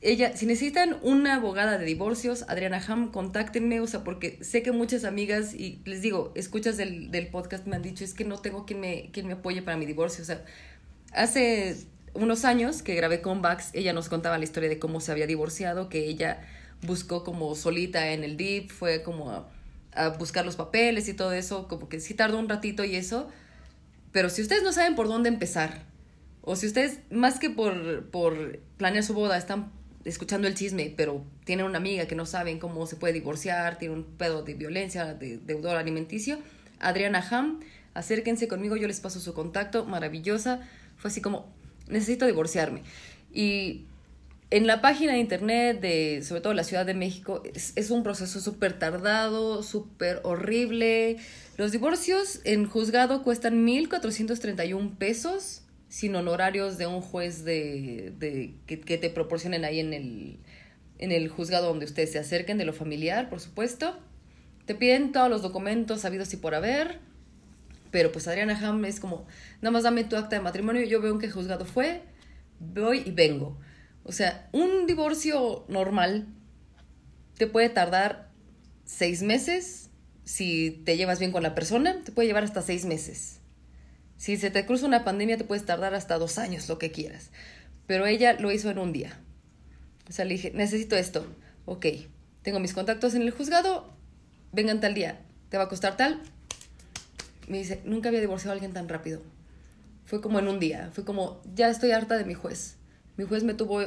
[0.00, 4.70] ella, si necesitan una abogada de divorcios, Adriana Ham, contáctenme, o sea, porque sé que
[4.70, 8.38] muchas amigas, y les digo, escuchas del, del podcast me han dicho, es que no
[8.38, 10.44] tengo quien me, quien me apoye para mi divorcio, o sea,
[11.12, 11.76] hace
[12.14, 13.42] unos años que grabé con
[13.72, 16.42] ella nos contaba la historia de cómo se había divorciado, que ella
[16.82, 19.48] buscó como solita en el DIP, fue como
[19.98, 23.28] a, buscar los papeles y todo eso, como que sí tardó un ratito y eso,
[24.12, 25.82] pero si ustedes no saben por dónde empezar,
[26.42, 29.70] o si ustedes, más que por, por planear su boda, están
[30.04, 33.94] escuchando el chisme, pero tienen una amiga que no saben cómo se puede divorciar, tiene
[33.94, 36.38] un pedo de violencia, de deudor alimenticio,
[36.80, 37.60] Adriana Ham,
[37.94, 40.60] acérquense conmigo, yo les paso su contacto, maravillosa.
[40.96, 41.52] Fue así como,
[41.88, 42.82] necesito divorciarme.
[43.32, 43.86] Y
[44.50, 48.40] en la página de internet de, sobre todo la Ciudad de México, es, un proceso
[48.40, 51.18] súper tardado, súper horrible.
[51.58, 59.10] Los divorcios en juzgado cuestan 1.431 pesos sin honorarios de un juez de, que, te
[59.10, 60.38] proporcionen ahí en el,
[60.98, 63.98] en el juzgado donde ustedes se acerquen, de lo familiar, por supuesto.
[64.64, 67.00] Te piden todos los documentos habidos y por haber,
[67.90, 69.26] pero pues Adriana Ham es como,
[69.60, 72.02] nada más dame tu acta de matrimonio, yo veo en qué juzgado fue,
[72.60, 73.58] voy y vengo.
[74.08, 76.28] O sea, un divorcio normal
[77.36, 78.30] te puede tardar
[78.86, 79.90] seis meses,
[80.24, 83.40] si te llevas bien con la persona, te puede llevar hasta seis meses.
[84.16, 87.28] Si se te cruza una pandemia te puedes tardar hasta dos años, lo que quieras.
[87.86, 89.20] Pero ella lo hizo en un día.
[90.08, 91.26] O sea, le dije, necesito esto.
[91.66, 91.84] Ok,
[92.40, 93.92] tengo mis contactos en el juzgado,
[94.52, 95.20] vengan tal día,
[95.50, 96.22] te va a costar tal.
[97.46, 99.20] Me dice, nunca había divorciado a alguien tan rápido.
[100.06, 102.77] Fue como en un día, fue como, ya estoy harta de mi juez.
[103.18, 103.82] Mi juez me tuvo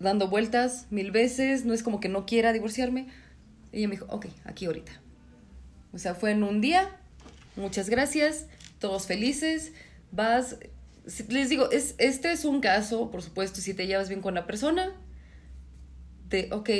[0.00, 3.06] dando vueltas mil veces, no es como que no quiera divorciarme.
[3.70, 4.90] Y ella me dijo, ok, aquí ahorita.
[5.92, 6.90] O sea, fue en un día,
[7.56, 8.46] muchas gracias,
[8.78, 9.72] todos felices,
[10.10, 10.56] vas,
[11.28, 14.46] les digo, es, este es un caso, por supuesto, si te llevas bien con la
[14.46, 14.92] persona,
[16.30, 16.70] de, ok,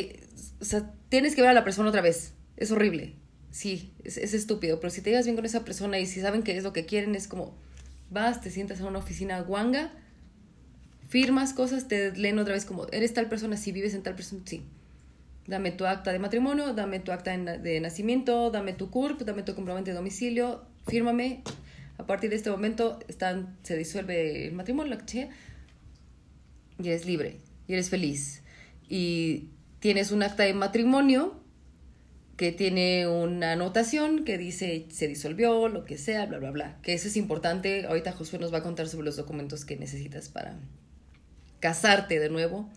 [0.60, 3.14] o sea, tienes que ver a la persona otra vez, es horrible,
[3.52, 6.42] sí, es, es estúpido, pero si te llevas bien con esa persona y si saben
[6.42, 7.56] qué es lo que quieren, es como,
[8.10, 9.92] vas, te sientas en una oficina guanga,
[11.08, 14.42] firmas cosas, te leen otra vez como, eres tal persona, si vives en tal persona,
[14.44, 14.62] sí.
[15.46, 19.54] Dame tu acta de matrimonio, dame tu acta de nacimiento, dame tu CURP, dame tu
[19.54, 21.42] comprobante de domicilio, fírmame,
[21.98, 25.28] a partir de este momento están, se disuelve el matrimonio, la que
[26.82, 28.42] y eres libre, y eres feliz.
[28.88, 31.40] Y tienes un acta de matrimonio
[32.36, 36.78] que tiene una anotación que dice se disolvió, lo que sea, bla, bla, bla.
[36.82, 37.86] Que eso es importante.
[37.86, 40.58] Ahorita Josué nos va a contar sobre los documentos que necesitas para
[41.64, 42.68] casarte de nuevo.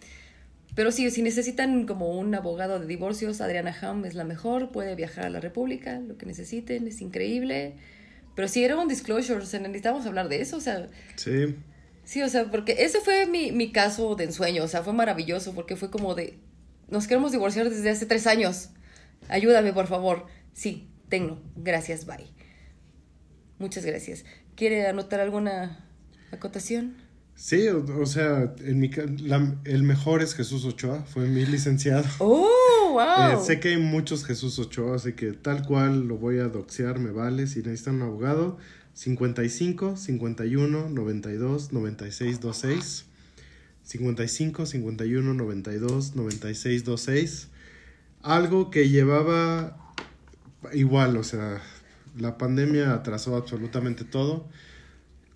[0.74, 4.96] Pero sí, si necesitan como un abogado de divorcios, Adriana Ham es la mejor, puede
[4.96, 7.74] viajar a la República, lo que necesiten, es increíble.
[8.34, 10.88] Pero sí, era un disclosure, o sea, necesitamos hablar de eso, o sea,
[11.18, 11.58] Sí,
[12.06, 15.54] sí, o sea, porque ese fue mi, mi caso de ensueño, o sea, fue maravilloso,
[15.54, 16.38] porque fue como de,
[16.88, 18.70] nos queremos divorciar desde hace tres años,
[19.28, 20.28] ayúdame, por favor.
[20.54, 22.32] Sí, tengo, gracias, bye.
[23.60, 24.24] Muchas gracias.
[24.56, 25.86] ¿Quiere anotar alguna
[26.32, 27.07] acotación?
[27.38, 28.90] Sí, o, o sea, en mi,
[29.20, 32.04] la- el mejor es Jesús Ochoa, fue mi licenciado.
[32.20, 33.40] ¡Oh, wow!
[33.40, 37.00] Eh, sé que hay muchos Jesús Ochoa, así que tal cual lo voy a doxear,
[37.00, 37.48] me vale.
[37.48, 38.58] Si necesitan un abogado,
[38.96, 43.06] 55 51 92 96 26.
[43.84, 47.48] 55 51 92 96 26.
[48.24, 49.78] Algo que llevaba
[50.74, 51.62] igual, o sea,
[52.18, 54.50] la pandemia atrasó absolutamente todo.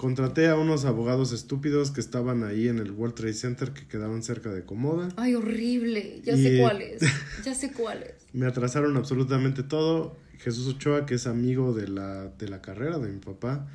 [0.02, 4.24] Contraté a unos abogados estúpidos que estaban ahí en el World Trade Center que quedaban
[4.24, 5.10] cerca de Comoda.
[5.16, 6.22] Ay, horrible.
[6.24, 7.02] Ya Y- sé cuál es.
[7.46, 8.16] Ya sé cuál es.
[8.34, 10.18] Me atrasaron absolutamente todo.
[10.40, 13.68] Jesús Ochoa, que es amigo de la, de la carrera de mi papá,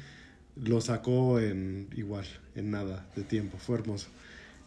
[0.57, 2.27] lo sacó en igual,
[2.57, 3.57] en nada de tiempo.
[3.59, 4.09] Fue hermoso.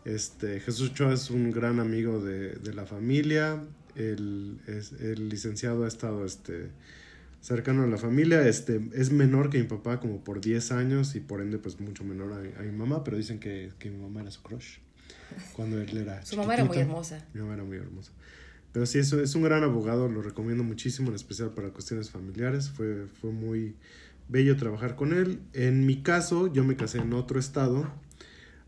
[0.06, 3.62] Este, Jesús Ochoa es un gran amigo de, de la familia.
[3.98, 6.70] El, es- el licenciado ha estado este,
[7.42, 8.48] cercano a la familia.
[8.48, 12.04] Este, es menor que mi papá como por 10 años y por ende pues mucho
[12.04, 14.78] menor a, a mi mamá, pero dicen que, que mi mamá era su crush
[15.54, 17.26] cuando él era Su mamá era muy hermosa.
[17.34, 18.12] Mi mamá era muy hermosa.
[18.72, 22.70] Pero sí, es, es un gran abogado, lo recomiendo muchísimo, en especial para cuestiones familiares.
[22.70, 23.76] Fue, fue muy
[24.28, 25.40] bello trabajar con él.
[25.54, 27.92] En mi caso, yo me casé en otro estado,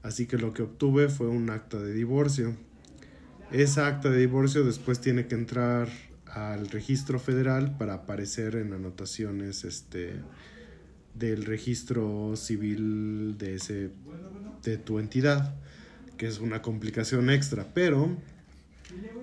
[0.02, 2.56] así que lo que obtuve fue un acta de divorcio.
[3.52, 5.90] Esa acta de divorcio después tiene que entrar
[6.34, 10.16] al registro federal para aparecer en anotaciones este,
[11.14, 13.90] del registro civil de, ese,
[14.64, 15.54] de tu entidad,
[16.18, 17.68] que es una complicación extra.
[17.74, 18.16] Pero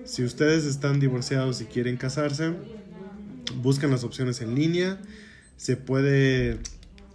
[0.05, 2.53] si ustedes están divorciados y quieren casarse,
[3.61, 4.99] buscan las opciones en línea.
[5.57, 6.59] Se puede,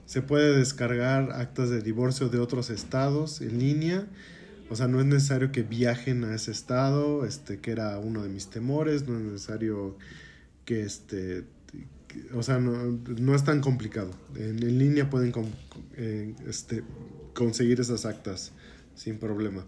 [0.07, 4.07] se puede descargar actas de divorcio de otros estados en línea.
[4.71, 8.29] O sea, no es necesario que viajen a ese estado, este, que era uno de
[8.29, 9.07] mis temores.
[9.07, 9.97] No es necesario
[10.65, 11.45] que, este,
[12.33, 14.11] o sea, no, no es tan complicado.
[14.37, 15.33] En, en línea pueden
[15.97, 16.83] eh, este,
[17.35, 18.53] conseguir esas actas
[18.95, 19.65] sin problema.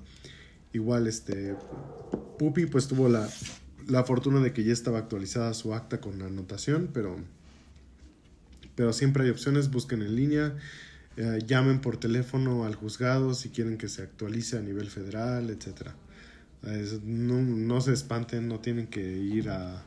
[0.73, 1.55] Igual, este,
[2.39, 3.29] Pupi pues tuvo la,
[3.87, 7.17] la fortuna de que ya estaba actualizada su acta con la anotación, pero,
[8.75, 10.57] pero siempre hay opciones, busquen en línea,
[11.17, 15.91] eh, llamen por teléfono al juzgado si quieren que se actualice a nivel federal, etc.
[17.05, 19.85] no, no se espanten, no tienen que ir a...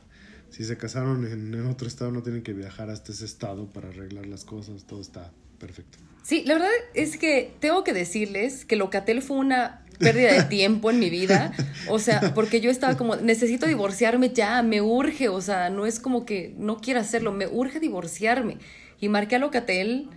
[0.50, 3.88] Si se casaron en, en otro estado, no tienen que viajar hasta ese estado para
[3.88, 5.30] arreglar las cosas, todo está
[5.60, 5.98] perfecto.
[6.22, 10.90] Sí, la verdad es que tengo que decirles que Locatel fue una pérdida de tiempo
[10.90, 11.52] en mi vida.
[11.88, 15.28] O sea, porque yo estaba como, necesito divorciarme ya, me urge.
[15.28, 18.58] O sea, no es como que no quiera hacerlo, me urge divorciarme.
[19.00, 20.08] Y marqué a Locatel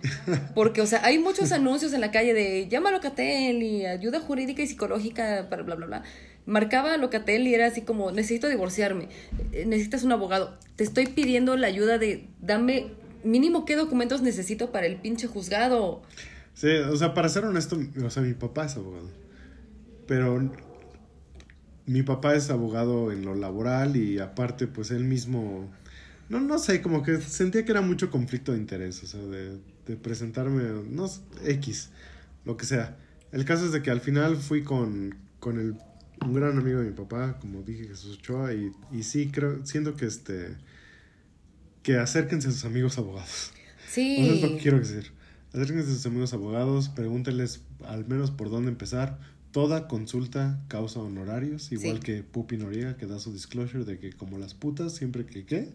[0.54, 4.20] porque, o sea, hay muchos anuncios en la calle de llama a Locatel y ayuda
[4.20, 6.02] jurídica y psicológica para bla, bla, bla.
[6.46, 9.08] Marcaba a Locatel y era así como, necesito divorciarme,
[9.52, 12.92] eh, necesitas un abogado, te estoy pidiendo la ayuda de, dame
[13.24, 16.02] mínimo qué documentos necesito para el pinche juzgado.
[16.52, 19.08] Sí, o sea, para ser honesto, o sea, mi papá es abogado.
[20.06, 20.50] Pero
[21.86, 25.68] mi papá es abogado en lo laboral y aparte, pues él mismo,
[26.28, 29.58] no, no sé, como que sentía que era mucho conflicto de interés, o sea, de,
[29.86, 31.90] de presentarme, no sé, X,
[32.44, 32.96] lo que sea.
[33.32, 35.76] El caso es de que al final fui con, con el,
[36.24, 39.96] un gran amigo de mi papá, como dije, Jesús Ochoa, y, y sí, creo, siento
[39.96, 40.56] que este,
[41.82, 43.52] que acérquense a sus amigos abogados.
[43.88, 44.16] Sí.
[44.18, 45.12] Eso es lo que quiero decir.
[45.52, 49.18] Acérquense a sus amigos abogados, pregúntenles al menos por dónde empezar.
[49.52, 52.02] Toda consulta causa honorarios, igual Sí.
[52.02, 55.72] que Pupi Noriega, que da su disclosure de que como las putas, siempre que qué,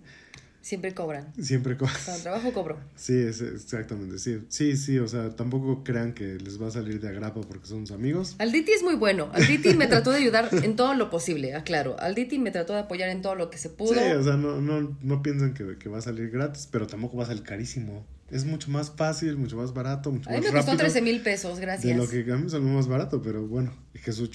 [0.62, 1.34] Siempre cobran.
[1.42, 2.78] siempre co- Para trabajo cobro.
[2.96, 4.40] Sí, es, exactamente, sí.
[4.50, 7.88] Sí, sí, o sea, tampoco crean que les va a salir de agrapa porque son
[7.88, 8.36] sus amigos.
[8.40, 9.30] Alditi es muy bueno.
[9.34, 11.98] Alditi me trató de ayudar en todo lo posible, aclaro.
[12.00, 13.94] Alditi me trató de apoyar en todo lo que se pudo.
[13.94, 17.18] Sí, o sea, no, no, no piensen que, que va a salir gratis, pero tampoco
[17.18, 18.06] va a salir carísimo.
[18.30, 20.86] Es mucho más fácil, mucho más barato, mucho a mí más me costó rápido.
[20.92, 21.96] 13 mil pesos, gracias.
[21.96, 24.30] De lo que a mí me salió más barato, pero bueno, Jesús.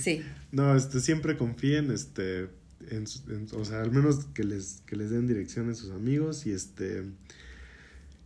[0.00, 0.22] Sí.
[0.52, 2.48] No, este, siempre confíen, este,
[2.90, 5.90] en, su- en- o sea, al menos que les, que les den dirección a sus
[5.90, 7.04] amigos y este,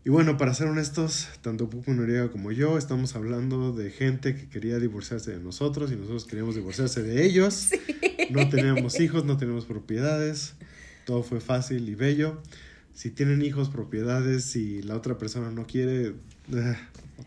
[0.05, 4.49] y bueno, para ser honestos, tanto Pupo Noriega como yo estamos hablando de gente que
[4.49, 7.71] quería divorciarse de nosotros y nosotros queríamos divorciarse de ellos.
[8.31, 10.55] No teníamos hijos, no teníamos propiedades,
[11.07, 12.41] todo fue fácil y bello.
[12.95, 16.15] Si tienen hijos, propiedades, y la otra persona no quiere,
[16.53, 16.77] eh,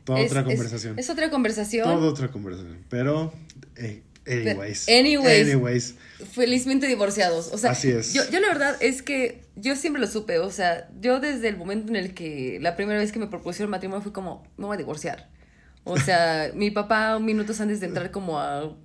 [0.06, 0.98] toda Es- otra conversación.
[1.00, 1.84] Es, otra conversación.
[1.84, 2.78] Toda otra conversación.
[2.90, 3.34] Pero
[3.76, 4.88] eh, Anyways.
[4.90, 5.48] anyways.
[5.48, 5.96] Anyways.
[6.32, 7.52] Felizmente divorciados.
[7.54, 8.14] O sea, Así es.
[8.14, 10.40] Yo, yo la verdad es que yo siempre lo supe.
[10.40, 13.70] O sea, yo desde el momento en el que la primera vez que me propusieron
[13.72, 15.30] matrimonio fue como, me voy a divorciar.
[15.84, 18.76] O sea, mi papá, minutos antes de entrar como a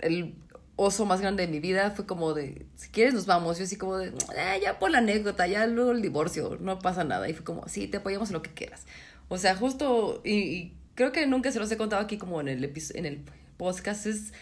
[0.00, 0.34] el
[0.76, 3.58] oso más grande de mi vida, fue como de, si quieres nos vamos.
[3.58, 7.02] Yo así como de, "Eh, ya por la anécdota, ya luego el divorcio, no pasa
[7.02, 7.28] nada.
[7.28, 8.82] Y fue como, sí, te apoyamos en lo que quieras.
[9.28, 12.48] O sea, justo, y, y creo que nunca se los he contado aquí como en
[12.48, 13.20] el, en el
[13.56, 14.32] podcast, es,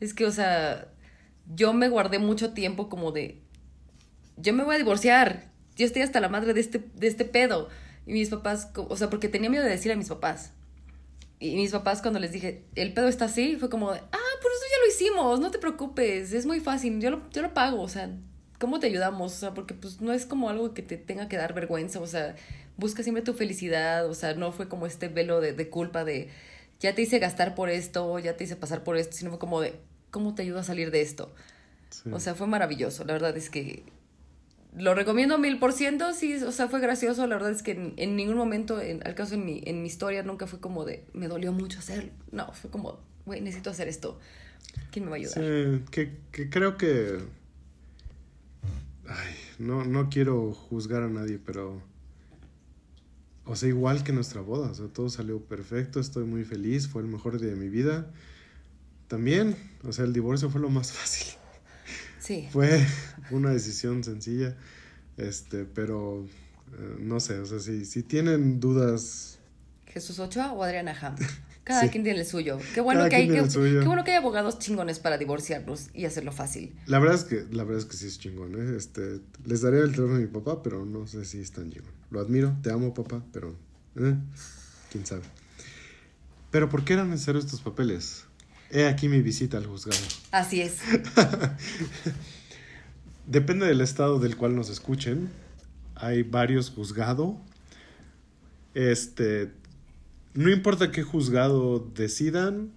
[0.00, 0.88] es que, o sea,
[1.54, 3.40] yo me guardé mucho tiempo como de,
[4.36, 7.68] yo me voy a divorciar, yo estoy hasta la madre de este, de este pedo.
[8.06, 10.52] Y mis papás, o sea, porque tenía miedo de decir a mis papás.
[11.38, 14.52] Y mis papás cuando les dije, el pedo está así, fue como de, ah, por
[14.52, 17.80] eso ya lo hicimos, no te preocupes, es muy fácil, yo lo, yo lo pago,
[17.80, 18.10] o sea,
[18.58, 19.32] ¿cómo te ayudamos?
[19.32, 22.06] O sea, porque pues no es como algo que te tenga que dar vergüenza, o
[22.06, 22.36] sea,
[22.76, 26.28] busca siempre tu felicidad, o sea, no fue como este velo de, de culpa de,
[26.78, 29.62] ya te hice gastar por esto, ya te hice pasar por esto, sino fue como
[29.62, 31.32] de, ¿cómo te ayudo a salir de esto?
[31.90, 32.10] Sí.
[32.12, 33.04] O sea, fue maravilloso.
[33.04, 33.84] La verdad es que
[34.76, 36.12] lo recomiendo mil por ciento.
[36.12, 37.26] Sí, o sea, fue gracioso.
[37.26, 39.88] La verdad es que en, en ningún momento, en, al caso en mi, en mi
[39.88, 42.10] historia, nunca fue como de, me dolió mucho hacerlo.
[42.30, 44.18] No, fue como, güey, necesito hacer esto.
[44.92, 45.34] ¿Quién me va a ayudar?
[45.34, 47.18] Sí, que, que creo que.
[49.08, 51.82] Ay, no, no quiero juzgar a nadie, pero.
[53.44, 57.02] O sea, igual que nuestra boda, o sea, todo salió perfecto, estoy muy feliz, fue
[57.02, 58.12] el mejor día de mi vida.
[59.10, 61.34] También, o sea, el divorcio fue lo más fácil.
[62.20, 62.48] Sí.
[62.52, 62.86] Fue
[63.32, 64.56] una decisión sencilla,
[65.16, 66.24] este, pero
[66.78, 69.40] eh, no sé, o sea, si, si tienen dudas,
[69.86, 71.16] Jesús Ochoa o Adriana Ham.
[71.64, 71.88] Cada Sí.
[71.88, 72.58] quien tiene el suyo.
[72.74, 76.30] Qué bueno, Cada que hay, qué bueno que hay abogados chingones para divorciarnos y hacerlo
[76.30, 76.72] fácil.
[76.86, 78.76] la verdad es que, la verdad es que sí es chingón, ¿eh?
[78.76, 81.90] Este, les daría el teléfono a mi papá, pero no sé si es tan chingón.
[82.12, 83.56] Lo admiro, te amo, papá, pero,
[83.96, 84.14] ¿eh?
[84.92, 85.22] quién sabe.
[86.52, 88.24] Pero ¿por qué eran necesarios estos papeles?
[88.70, 89.98] He aquí mi visita al juzgado.
[90.30, 90.78] Así es.
[93.26, 95.30] Depende del estado del cual nos escuchen.
[95.96, 97.34] Hay varios juzgados.
[98.74, 99.50] Este,
[100.34, 102.70] no importa qué juzgado decidan,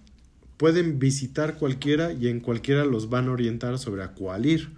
[0.56, 4.72] pueden visitar cualquiera y en cualquiera los van a orientar sobre a cuál ir.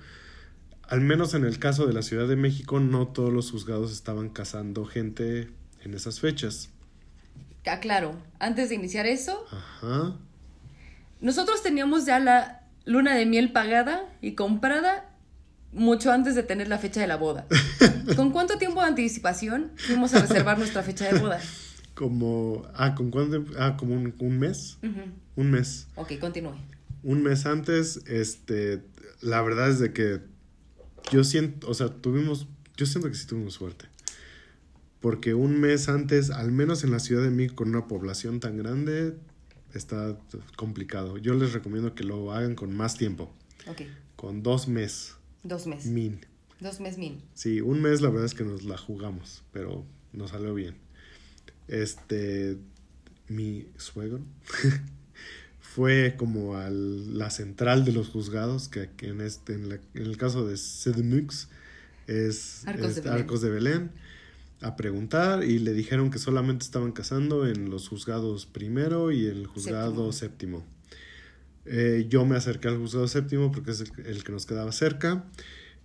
[0.83, 4.29] Al menos en el caso de la Ciudad de México, no todos los juzgados estaban
[4.29, 5.49] casando gente
[5.83, 6.71] en esas fechas.
[7.65, 10.17] Aclaro, antes de iniciar eso, Ajá.
[11.21, 15.13] Nosotros teníamos ya la luna de miel pagada y comprada
[15.73, 17.47] mucho antes de tener la fecha de la boda.
[18.17, 21.41] ¿Con cuánto tiempo de anticipación fuimos a reservar nuestra fecha de boda?
[21.95, 23.45] Como, ah, ¿con cuánto?
[23.59, 24.79] Ah, como un, un mes.
[25.35, 25.89] Un mes.
[25.97, 26.55] Ok, continúe.
[27.03, 28.83] un mes antes, este,
[29.21, 30.21] la verdad es de que
[31.11, 33.87] yo siento, o sea, tuvimos, yo siento que sí tuvimos suerte.
[35.01, 38.57] Porque un mes antes, al menos en la Ciudad de México, con una población tan
[38.57, 39.17] grande,
[39.77, 40.17] está
[40.57, 41.19] complicado.
[41.19, 43.33] Yo les recomiendo que lo hagan con más tiempo,
[43.69, 43.83] Ok,
[44.17, 45.87] con dos meses, dos meses.
[45.91, 46.21] min.
[46.61, 47.21] Dos meses min.
[47.35, 50.77] Sí, un mes la verdad es que nos la jugamos, pero nos salió bien.
[51.69, 52.57] Este,
[53.29, 54.21] mi suegro
[55.61, 60.17] fue como a la central de los juzgados, que en, este, en, la- en el
[60.17, 61.49] caso de CDMX
[62.07, 63.13] es Arcos de es Belén.
[63.21, 63.91] Arcos de Belén,
[64.67, 69.47] a preguntar y le dijeron que solamente estaban casando en los juzgados primero y el
[69.47, 70.65] juzgado séptimo.
[71.65, 75.25] Eh, yo me acerqué al juzgado séptimo porque es el, el que nos quedaba cerca.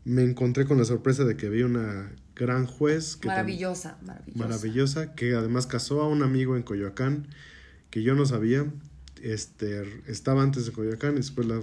[0.04, 4.40] Me encontré con la sorpresa de que había una gran juez que Maravillosa, maravillosa.
[4.40, 7.28] maravillosa que además casó a un amigo en Coyoacán
[7.90, 8.66] que yo no sabía.
[9.22, 11.62] Este estaba antes de Coyoacán, después la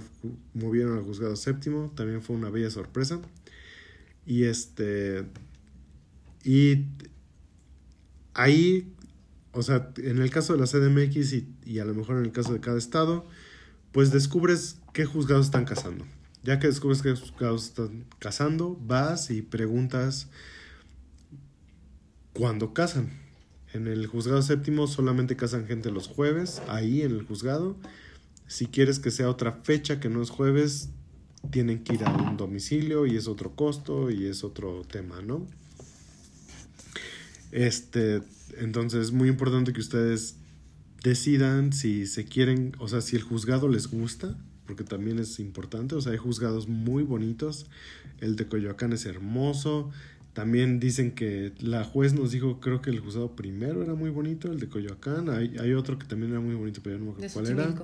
[0.53, 3.19] movieron al juzgado séptimo, también fue una bella sorpresa.
[4.25, 5.25] Y este
[6.43, 6.85] y
[8.39, 8.93] ahí,
[9.51, 12.31] o sea, en el caso de la CDMX y, y a lo mejor en el
[12.31, 13.25] caso de cada estado,
[13.91, 16.05] pues descubres qué juzgados están casando.
[16.43, 20.27] Ya que descubres qué juzgados están casando, vas y preguntas
[22.33, 23.09] cuándo casan.
[23.73, 27.75] En el juzgado séptimo solamente casan gente los jueves, ahí en el juzgado.
[28.47, 30.89] Si quieres que sea otra fecha que no es jueves,
[31.51, 35.45] tienen que ir a un domicilio y es otro costo y es otro tema, ¿no?
[37.51, 38.21] Este,
[38.57, 40.35] entonces es muy importante que ustedes
[41.03, 45.95] decidan si se quieren, o sea, si el juzgado les gusta, porque también es importante,
[45.95, 47.67] o sea, hay juzgados muy bonitos,
[48.19, 49.91] el de Coyoacán es hermoso,
[50.33, 54.51] también dicen que la juez nos dijo, creo que el juzgado primero era muy bonito,
[54.51, 57.25] el de Coyoacán, hay, hay otro que también era muy bonito, pero yo no me
[57.25, 57.75] acuerdo cuál era.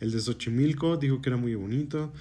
[0.00, 2.12] El de Xochimilco dijo que era muy bonito.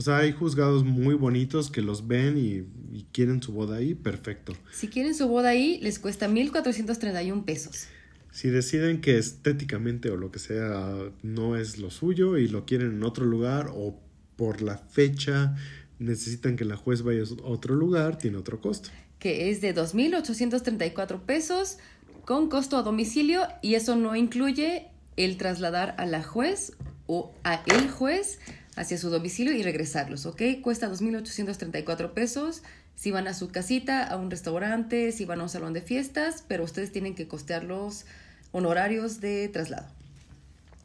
[0.00, 2.64] O sea, hay juzgados muy bonitos que los ven y,
[2.96, 4.54] y quieren su boda ahí, perfecto.
[4.72, 7.86] Si quieren su boda ahí, les cuesta 1.431 pesos.
[8.32, 12.92] Si deciden que estéticamente o lo que sea no es lo suyo y lo quieren
[12.92, 14.00] en otro lugar o
[14.36, 15.54] por la fecha
[15.98, 18.88] necesitan que la juez vaya a otro lugar, tiene otro costo.
[19.18, 21.76] Que es de 2.834 pesos
[22.24, 24.86] con costo a domicilio y eso no incluye
[25.18, 26.72] el trasladar a la juez
[27.06, 28.38] o a el juez
[28.80, 30.40] hacia su domicilio y regresarlos, ¿ok?
[30.62, 32.62] Cuesta 2.834 pesos
[32.94, 36.44] si van a su casita, a un restaurante, si van a un salón de fiestas,
[36.48, 38.06] pero ustedes tienen que costear los
[38.52, 39.86] honorarios de traslado.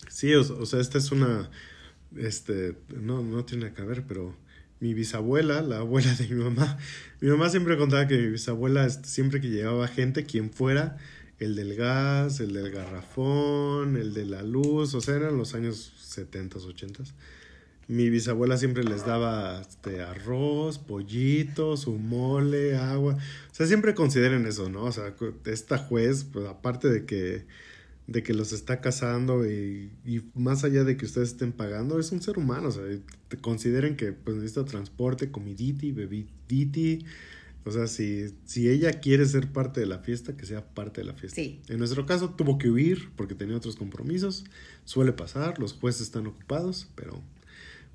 [0.10, 1.50] Sí, o, sea, esta es una,
[2.18, 4.36] este, no, no tiene que ver, pero
[4.82, 6.78] mi bisabuela, la abuela de mi mamá,
[7.22, 10.98] mi mamá siempre contaba que mi bisabuela, siempre que llevaba gente, quien fuera,
[11.40, 15.94] el del gas, el del garrafón, el de la luz, o sea, eran los años
[15.98, 17.04] 70, 80
[17.88, 23.16] mi bisabuela siempre les daba este, arroz, pollitos, su mole, agua.
[23.16, 24.84] O sea, siempre consideren eso, ¿no?
[24.84, 27.46] O sea, esta juez, pues aparte de que,
[28.08, 32.12] de que los está casando y, y más allá de que ustedes estén pagando, es
[32.12, 32.70] un ser humano.
[32.70, 32.84] O sea,
[33.42, 37.06] consideren que pues, necesita transporte, comiditi, bebiditi.
[37.66, 41.08] O sea, si, si ella quiere ser parte de la fiesta, que sea parte de
[41.08, 41.36] la fiesta.
[41.36, 41.62] Sí.
[41.68, 44.44] En nuestro caso tuvo que huir porque tenía otros compromisos.
[44.86, 47.24] Suele pasar, los jueces están ocupados, pero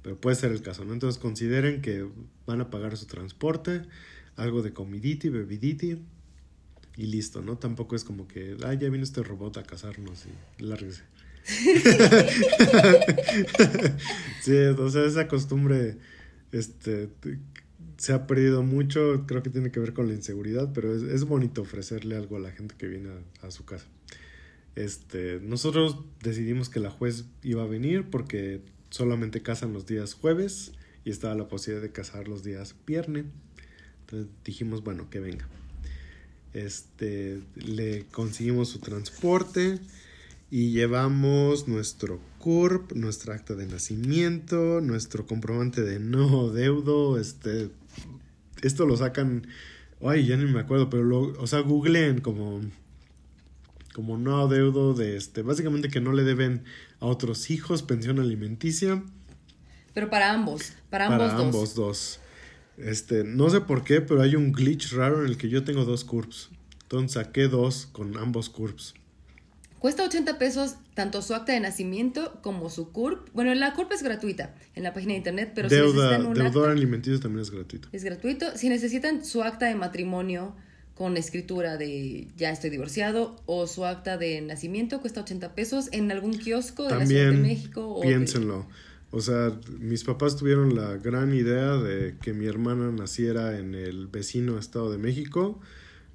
[0.03, 0.93] pero puede ser el caso, ¿no?
[0.93, 2.07] Entonces consideren que
[2.47, 3.83] van a pagar su transporte,
[4.37, 5.99] algo de comiditi, bebiditi
[6.97, 7.59] y listo, ¿no?
[7.59, 11.03] Tampoco es como que, ah, ya vino este robot a casarnos y lárguese.
[14.43, 15.97] sí, o sea, esa costumbre
[16.53, 17.09] este,
[17.97, 21.25] se ha perdido mucho, creo que tiene que ver con la inseguridad, pero es, es
[21.25, 23.11] bonito ofrecerle algo a la gente que viene
[23.43, 23.87] a, a, su casa.
[24.77, 30.73] Este, nosotros decidimos que la juez iba a venir porque solamente casan los días jueves
[31.05, 33.25] y estaba la posibilidad de casar los días viernes.
[34.01, 35.49] Entonces dijimos, bueno, que venga.
[36.53, 39.79] Este, le conseguimos su transporte
[40.51, 47.71] y llevamos nuestro CURP, nuestra acta de nacimiento, nuestro comprobante de no deudo, este,
[48.63, 49.47] esto lo sacan,
[50.03, 52.61] ay, ya ni me acuerdo, pero lo, o sea, googleen como
[53.95, 56.65] como no deudo de este, básicamente que no le deben
[57.01, 59.03] a otros hijos pensión alimenticia.
[59.95, 62.21] Pero para ambos, para ambos para ambos dos.
[62.79, 65.85] Este, no sé por qué, pero hay un glitch raro en el que yo tengo
[65.85, 66.51] dos curps.
[66.83, 68.95] Entonces saqué dos con ambos curps.
[69.81, 73.31] Cuesta 80 pesos tanto su acta de nacimiento como su CURP.
[73.33, 76.35] Bueno, la CURP es gratuita en la página de internet, pero Deuda, si necesitan un
[76.35, 77.89] deudor alimenticio también es gratuito.
[77.91, 78.59] Es gratuito.
[78.59, 80.55] Si necesitan su acta de matrimonio
[81.01, 86.13] con escritura de ya estoy divorciado o su acta de nacimiento cuesta 80 pesos en
[86.13, 87.89] algún kiosco de la Ciudad de México.
[87.89, 88.67] O piénsenlo.
[89.11, 94.09] O sea, mis papás tuvieron la gran idea de que mi hermana naciera en el
[94.09, 95.59] vecino Estado de México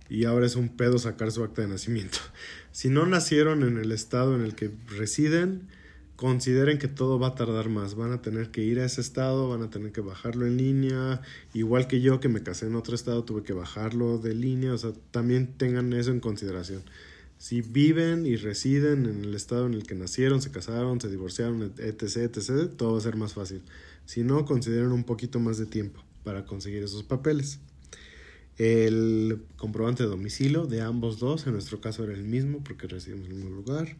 [0.07, 2.19] y ahora es un pedo sacar su acta de nacimiento.
[2.71, 5.67] Si no nacieron en el estado en el que residen,
[6.15, 7.95] consideren que todo va a tardar más.
[7.95, 11.21] Van a tener que ir a ese estado, van a tener que bajarlo en línea.
[11.53, 14.73] Igual que yo que me casé en otro estado, tuve que bajarlo de línea.
[14.73, 16.83] O sea, también tengan eso en consideración.
[17.37, 21.73] Si viven y residen en el estado en el que nacieron, se casaron, se divorciaron,
[21.77, 23.61] etc., etc., todo va a ser más fácil.
[24.05, 27.59] Si no, consideren un poquito más de tiempo para conseguir esos papeles.
[28.57, 33.25] El comprobante de domicilio de ambos dos, en nuestro caso era el mismo porque residimos
[33.25, 33.97] en el mismo lugar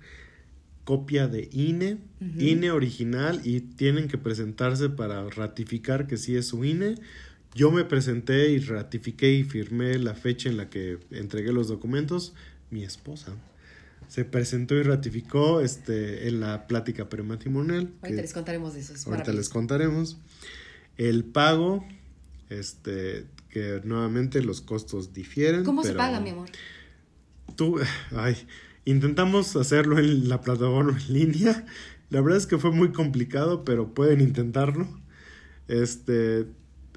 [0.86, 1.98] copia de INE,
[2.38, 6.96] INE original y tienen que presentarse para ratificar que sí es su INE.
[7.54, 12.34] Yo me presenté y ratifiqué y firmé la fecha en la que entregué los documentos.
[12.70, 13.34] Mi esposa
[14.08, 17.92] se presentó y ratificó este, en la plática prematrimonial.
[18.02, 19.10] Ahorita les contaremos de eso.
[19.10, 20.18] ahorita les contaremos.
[20.98, 21.86] El pago,
[22.50, 25.64] este, que nuevamente los costos difieren.
[25.64, 26.50] ¿Cómo se paga, mi amor?
[27.56, 27.80] Tú,
[28.12, 28.38] ay,
[28.86, 31.66] Intentamos hacerlo en la plataforma en línea.
[32.12, 34.88] La verdad es que fue muy complicado, pero pueden intentarlo.
[35.68, 36.46] Este,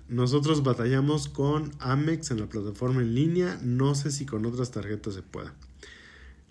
[0.08, 3.58] nosotros batallamos con Amex en la plataforma en línea.
[3.62, 5.54] No sé si con otras tarjetas se pueda.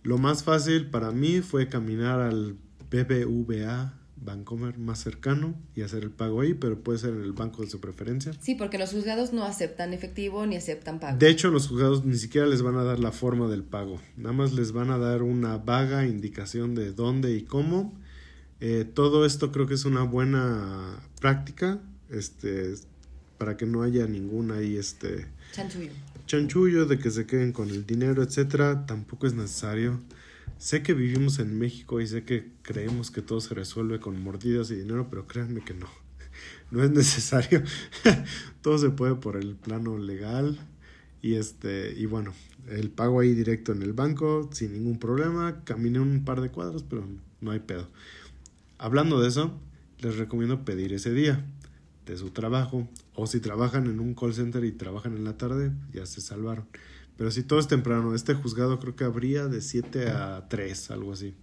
[0.02, 2.56] Lo más fácil para mí fue caminar al
[2.90, 7.64] BBVA Bancomer más cercano y hacer el pago ahí, pero puede ser en el banco
[7.64, 8.34] de su preferencia.
[8.42, 11.18] Sí, porque los juzgados no aceptan efectivo ni aceptan pago.
[11.18, 14.34] De hecho, los juzgados ni siquiera les van a dar la forma del pago, nada
[14.34, 17.94] más les van a dar una vaga indicación de dónde y cómo.
[18.60, 21.80] Eh, todo esto creo que es una buena práctica,
[22.10, 22.74] este,
[23.38, 25.92] para que no haya ningún ahí, este, chanchullo.
[26.26, 28.86] chanchullo de que se queden con el dinero, etcétera.
[28.86, 30.00] Tampoco es necesario.
[30.60, 34.72] Sé que vivimos en México y sé que creemos que todo se resuelve con mordidas
[34.72, 35.88] y dinero, pero créanme que no.
[36.72, 37.64] No es necesario.
[38.62, 40.60] todo se puede por el plano legal
[41.22, 42.34] Y este, y bueno,
[42.68, 45.64] el pago ahí directo en el banco, sin ningún problema.
[45.64, 47.08] Caminé un par de cuadros, pero
[47.40, 47.88] no hay pedo.
[48.80, 49.54] Hablando de eso,
[50.00, 51.46] les recomiendo pedir ese día
[52.06, 52.88] de su trabajo.
[53.14, 56.66] O si trabajan en un call center y trabajan en la tarde, ya se salvaron.
[57.18, 61.14] Pero si todo es temprano, este juzgado creo que habría de 7 a 3, algo
[61.14, 61.34] así.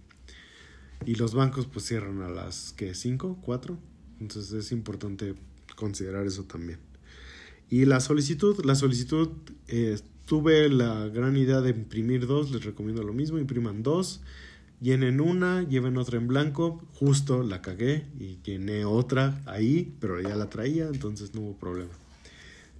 [1.05, 3.77] Y los bancos pues cierran a las que 5, 4.
[4.21, 5.35] Entonces es importante
[5.75, 6.79] considerar eso también.
[7.69, 9.29] Y la solicitud, la solicitud,
[9.67, 14.21] eh, tuve la gran idea de imprimir dos, les recomiendo lo mismo, impriman dos,
[14.81, 20.35] llenen una, lleven otra en blanco, justo la cagué y llené otra ahí, pero ya
[20.35, 21.91] la traía, entonces no hubo problema.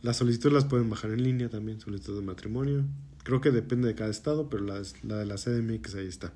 [0.01, 2.85] Las solicitudes las pueden bajar en línea también, solicitud de matrimonio.
[3.23, 6.31] Creo que depende de cada estado, pero la, la de la CDMX ahí está.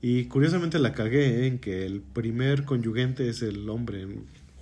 [0.00, 1.46] Y curiosamente la cagué ¿eh?
[1.48, 4.06] en que el primer conyugente es el hombre.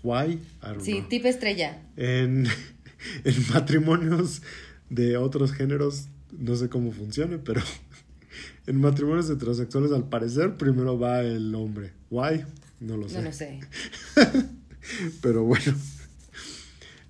[0.02, 0.32] Why?
[0.32, 1.08] I don't Sí, know.
[1.08, 1.82] tipo estrella.
[1.96, 2.46] En,
[3.24, 4.42] en matrimonios
[4.90, 6.06] de otros géneros,
[6.36, 7.60] no sé cómo funcione, pero
[8.66, 11.92] en matrimonios heterosexuales al parecer primero va el hombre.
[12.10, 12.44] Why?
[12.80, 13.18] No lo sé.
[13.18, 13.60] No lo sé.
[15.20, 15.74] Pero bueno,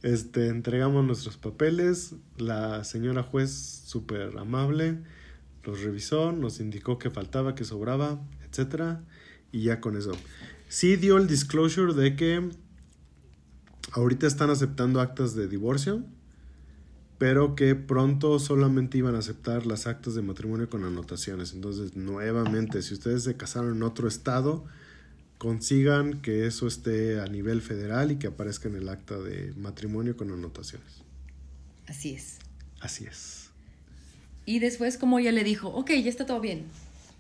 [0.03, 2.15] este, entregamos nuestros papeles.
[2.37, 4.99] La señora juez, súper amable,
[5.65, 9.03] los revisó, nos indicó que faltaba, que sobraba, etcétera,
[9.53, 10.13] y ya con eso.
[10.69, 12.51] Sí dio el disclosure de que
[13.93, 16.05] ahorita están aceptando actas de divorcio,
[17.19, 21.55] pero que pronto solamente iban a aceptar las actas de matrimonio con anotaciones.
[21.55, 24.65] Entonces, nuevamente, si ustedes se casaron en otro estado,
[25.39, 30.17] consigan que eso esté a nivel federal y que aparezca en el acta de matrimonio
[30.17, 31.03] con anotaciones.
[31.87, 32.39] Así es.
[32.81, 33.51] Así es.
[34.45, 36.65] Y después, como ella le dijo, ok, ya está todo bien.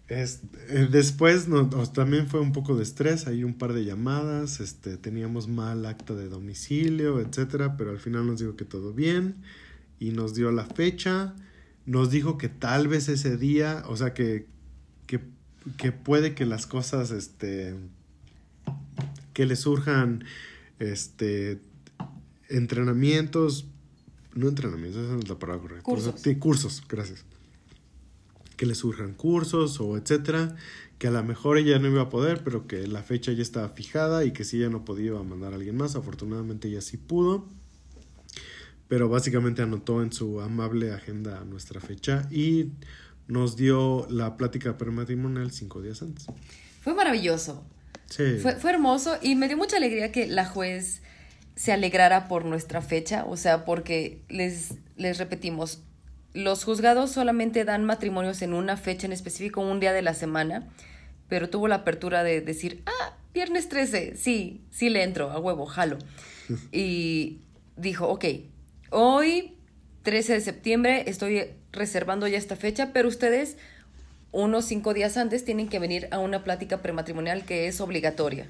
[0.09, 4.61] Es- eh, después no- también fue un poco de estrés, hay un par de llamadas,
[4.61, 9.35] este, teníamos mal acta de domicilio, etcétera, pero al final nos dijo que todo bien
[9.99, 11.35] y nos dio la fecha,
[11.87, 14.47] nos dijo que tal vez ese día, o sea que,
[15.09, 15.21] que,
[15.77, 17.75] que puede que las cosas, este,
[19.37, 20.25] que le surjan,
[20.79, 21.61] este,
[22.49, 23.67] entrenamientos,
[24.33, 25.83] no entrenamientos, esa no es la palabra correcta.
[25.83, 26.09] Cursos.
[26.09, 27.27] O sea, sí, cursos, gracias
[28.57, 30.57] que le surjan cursos o etcétera,
[30.97, 33.69] que a lo mejor ella no iba a poder, pero que la fecha ya estaba
[33.69, 36.81] fijada y que si ella no podía iba a mandar a alguien más, afortunadamente ella
[36.81, 37.47] sí pudo,
[38.89, 42.71] pero básicamente anotó en su amable agenda nuestra fecha y
[43.29, 46.25] nos dio la plática prematrimonial cinco días antes.
[46.81, 47.63] Fue maravilloso.
[48.09, 48.39] Sí.
[48.41, 51.03] Fue, fue hermoso y me dio mucha alegría que la juez
[51.57, 55.81] se alegrara por nuestra fecha, o sea, porque les, les repetimos,
[56.35, 60.69] los juzgados solamente dan matrimonios en una fecha en específico, un día de la semana,
[61.29, 65.67] pero tuvo la apertura de decir, ah, viernes 13, sí, sí le entro, a huevo,
[65.67, 65.99] jalo.
[66.73, 67.41] Y
[67.77, 68.25] dijo, ok,
[68.91, 69.57] hoy,
[70.03, 71.43] 13 de septiembre, estoy
[71.73, 73.57] reservando ya esta fecha, pero ustedes
[74.43, 78.47] unos cinco días antes tienen que venir a una plática prematrimonial que es obligatoria.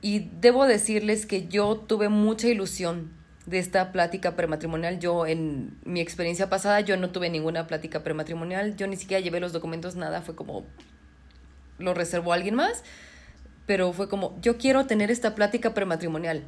[0.00, 3.12] Y debo decirles que yo tuve mucha ilusión
[3.46, 4.98] de esta plática prematrimonial.
[4.98, 9.38] Yo en mi experiencia pasada, yo no tuve ninguna plática prematrimonial, yo ni siquiera llevé
[9.38, 10.66] los documentos, nada, fue como
[11.78, 12.82] lo reservó alguien más,
[13.66, 16.42] pero fue como, yo quiero tener esta plática prematrimonial.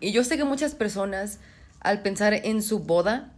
[0.00, 1.40] Y yo sé que muchas personas,
[1.80, 3.32] al pensar en su boda,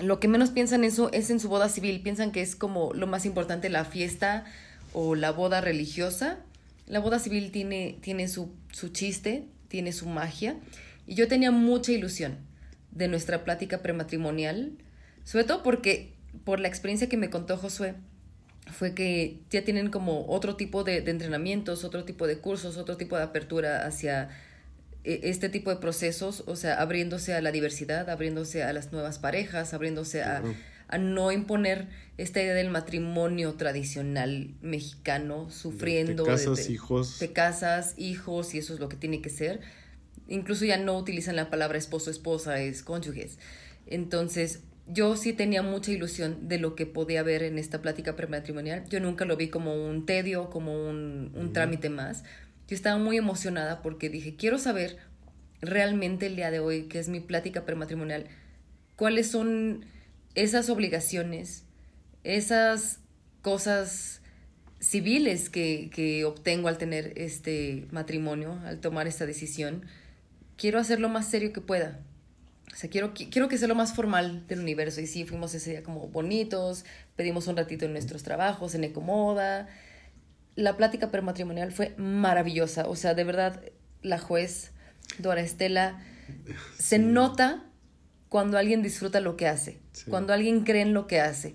[0.00, 2.92] lo que menos piensan en su, es en su boda civil, piensan que es como
[2.94, 4.44] lo más importante la fiesta
[4.92, 6.38] o la boda religiosa.
[6.86, 10.56] La boda civil tiene, tiene su, su chiste, tiene su magia.
[11.06, 12.38] Y yo tenía mucha ilusión
[12.90, 14.72] de nuestra plática prematrimonial,
[15.24, 16.14] sobre todo porque
[16.44, 17.94] por la experiencia que me contó Josué,
[18.70, 22.96] fue que ya tienen como otro tipo de, de entrenamientos, otro tipo de cursos, otro
[22.96, 24.28] tipo de apertura hacia
[25.22, 29.74] este tipo de procesos, o sea, abriéndose a la diversidad, abriéndose a las nuevas parejas,
[29.74, 30.42] abriéndose a,
[30.88, 31.86] a no imponer
[32.16, 36.24] esta idea del matrimonio tradicional mexicano, sufriendo.
[36.24, 37.16] Te casas, de- hijos.
[37.18, 39.60] Te casas, hijos, y eso es lo que tiene que ser.
[40.28, 43.38] Incluso ya no utilizan la palabra esposo, esposa, es cónyuges.
[43.86, 48.84] Entonces, yo sí tenía mucha ilusión de lo que podía haber en esta plática prematrimonial.
[48.88, 52.24] Yo nunca lo vi como un tedio, como un, un trámite más.
[52.68, 54.98] Yo estaba muy emocionada porque dije, quiero saber
[55.60, 58.26] realmente el día de hoy, que es mi plática prematrimonial,
[58.96, 59.86] cuáles son
[60.34, 61.64] esas obligaciones,
[62.24, 63.00] esas
[63.42, 64.20] cosas
[64.80, 69.84] civiles que, que obtengo al tener este matrimonio, al tomar esta decisión.
[70.56, 72.00] Quiero hacer lo más serio que pueda.
[72.72, 75.00] O sea, quiero, qui- quiero que sea lo más formal del universo.
[75.00, 76.84] Y sí, fuimos ese día como bonitos,
[77.16, 79.68] pedimos un ratito en nuestros trabajos, en Ecomoda.
[80.58, 82.88] La plática prematrimonial fue maravillosa.
[82.88, 83.62] O sea, de verdad,
[84.02, 84.72] la juez,
[85.18, 86.00] Dora Estela,
[86.76, 87.62] se nota
[88.28, 90.10] cuando alguien disfruta lo que hace, Sí.
[90.10, 91.54] cuando alguien cree en lo que hace.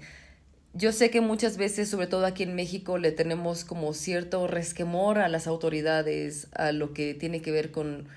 [0.73, 5.19] Yo sé que muchas veces, sobre todo aquí en México, le tenemos como cierto resquemor
[5.19, 8.07] a las autoridades, a lo que tiene que ver con,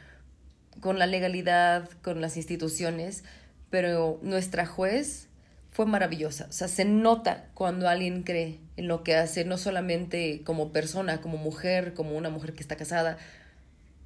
[0.81, 3.25] con la legalidad, con las instituciones,
[3.71, 5.29] pero nuestra juez
[5.77, 6.47] fue maravillosa.
[6.49, 11.21] O sea, se nota cuando alguien cree en lo que hace, no solamente como persona,
[11.21, 13.19] como mujer, como una mujer que está casada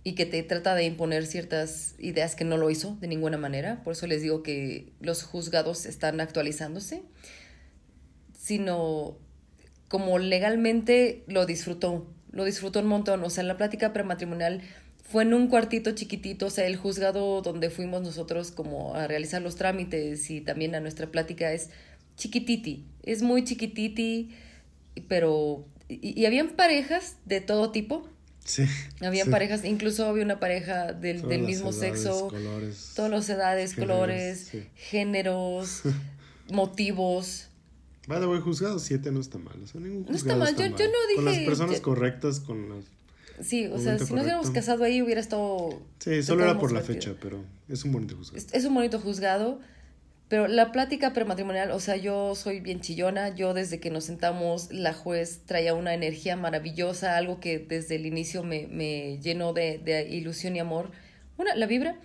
[0.03, 3.85] y que te trata de imponer ciertas ideas que no lo hizo de ninguna manera.
[3.85, 7.05] Por eso les digo que los juzgados están actualizándose,
[8.37, 9.17] sino
[9.87, 13.23] como legalmente lo disfrutó, lo disfrutó un montón.
[13.23, 14.63] O sea, la plática prematrimonial
[15.11, 19.43] fue en un cuartito chiquitito, o sea, el juzgado donde fuimos nosotros como a realizar
[19.43, 21.71] los trámites y también a nuestra plática es
[22.17, 24.31] chiquititi, es muy chiquititi,
[25.09, 25.65] pero...
[25.89, 28.09] Y, y habían parejas de todo tipo,
[28.45, 28.65] Sí.
[29.01, 29.31] habían sí.
[29.33, 32.93] parejas, incluso había una pareja del, del mismo edades, sexo, colores.
[32.97, 34.63] todas las edades, géneros, colores, sí.
[34.77, 35.83] géneros,
[36.51, 37.49] motivos.
[38.07, 39.61] Vale, voy juzgado 7 no está mal.
[39.63, 42.41] O sea, ningún No está mal, yo- yo no Con las dije- personas yo- correctas,
[42.41, 42.85] con las...
[43.43, 45.81] Sí, o sea, si nos hubiéramos casado ahí hubiera estado...
[45.99, 48.39] Sí, solo era por la fecha, pero es un bonito juzgado.
[48.39, 49.61] Es, es un bonito juzgado,
[50.29, 54.73] pero la plática prematrimonial, o sea, yo soy bien chillona, yo desde que nos sentamos,
[54.73, 59.79] la juez traía una energía maravillosa, algo que desde el inicio me, me llenó de,
[59.79, 60.91] de ilusión y amor.
[61.37, 61.97] Una, la vibra,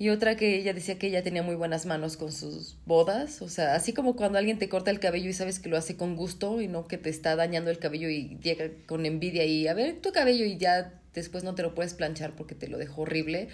[0.00, 3.50] y otra que ella decía que ella tenía muy buenas manos con sus bodas, o
[3.50, 6.16] sea, así como cuando alguien te corta el cabello y sabes que lo hace con
[6.16, 9.74] gusto y no que te está dañando el cabello y llega con envidia y a
[9.74, 13.02] ver tu cabello y ya después no te lo puedes planchar porque te lo dejó
[13.02, 13.48] horrible,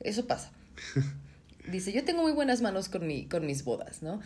[0.00, 0.52] eso pasa.
[1.70, 4.22] Dice, yo tengo muy buenas manos con, mi, con mis bodas, ¿no?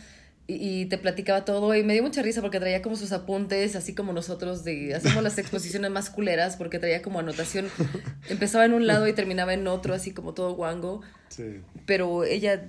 [0.47, 3.75] Y, y te platicaba todo y me dio mucha risa porque traía como sus apuntes,
[3.75, 7.67] así como nosotros de hacemos las exposiciones más culeras porque traía como anotación,
[8.29, 11.61] empezaba en un lado y terminaba en otro, así como todo guango, Sí.
[11.87, 12.65] pero ella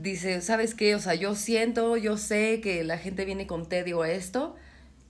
[0.00, 0.94] dice, ¿sabes qué?
[0.94, 4.56] O sea, yo siento, yo sé que la gente viene con tedio a esto,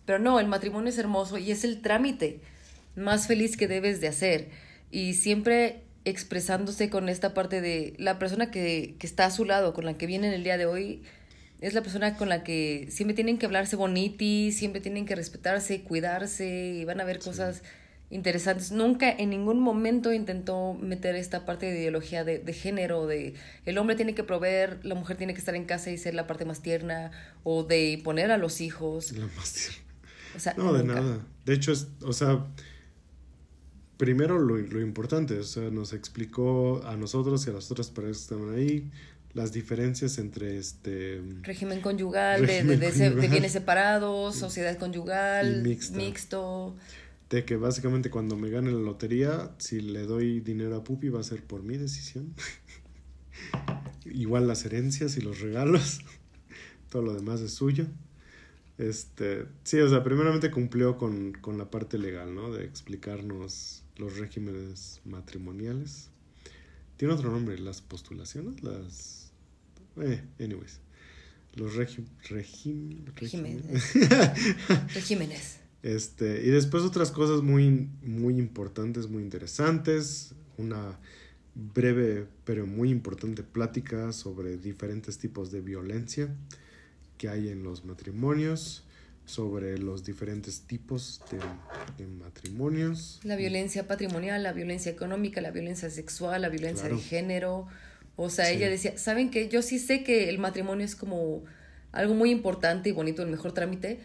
[0.06, 2.40] pero no, el matrimonio es hermoso y es el trámite
[2.96, 4.48] más feliz que debes de hacer.
[4.90, 9.72] Y siempre expresándose con esta parte de la persona que, que está a su lado,
[9.72, 11.02] con la que viene en el día de hoy,
[11.64, 15.80] es la persona con la que siempre tienen que hablarse boniti, siempre tienen que respetarse,
[15.80, 17.62] cuidarse y van a ver cosas
[18.10, 18.70] interesantes.
[18.70, 23.32] Nunca en ningún momento intentó meter esta parte de ideología de, de género, de
[23.64, 26.26] el hombre tiene que proveer, la mujer tiene que estar en casa y ser la
[26.26, 27.12] parte más tierna,
[27.44, 29.12] o de poner a los hijos.
[29.12, 29.82] La más tierna.
[30.36, 31.26] O sea, No, de nada.
[31.46, 32.44] De hecho, es, o sea,
[33.96, 38.18] primero lo, lo importante, o sea, nos explicó a nosotros y a las otras parejas
[38.18, 38.90] que estaban ahí
[39.34, 45.96] las diferencias entre este Régimen conyugal, de- Régimen de, de, bienes separados, sociedad conyugal, mixta.
[45.96, 46.74] mixto.
[47.30, 51.20] de que básicamente cuando me gane la lotería, si le doy dinero a Pupi va
[51.20, 52.32] a ser por mi decisión.
[54.04, 56.00] Igual las herencias y los regalos,
[56.90, 57.86] todo lo demás es suyo.
[58.78, 62.52] Este, sí, o sea, primeramente cumplió con, con la parte legal, ¿no?
[62.52, 66.10] De explicarnos los regímenes matrimoniales.
[66.96, 69.23] Tiene otro nombre, las postulaciones, las...
[70.00, 70.80] Eh, anyways.
[71.54, 73.92] Los regi regim- Regímenes.
[74.94, 75.58] Regímenes.
[75.82, 80.34] este, y después otras cosas muy, muy importantes, muy interesantes.
[80.56, 80.98] Una
[81.54, 86.28] breve pero muy importante plática sobre diferentes tipos de violencia
[87.18, 88.82] que hay en los matrimonios,
[89.24, 91.38] sobre los diferentes tipos de,
[92.02, 93.20] de matrimonios.
[93.22, 96.96] La violencia patrimonial, la violencia económica, la violencia sexual, la violencia Claro.
[96.96, 97.66] de género.
[98.16, 98.54] O sea, Sí.
[98.54, 99.48] ella decía, ¿saben qué?
[99.48, 101.44] Yo sí sé que el matrimonio es como
[101.92, 104.00] algo muy importante y bonito, el mejor trámite,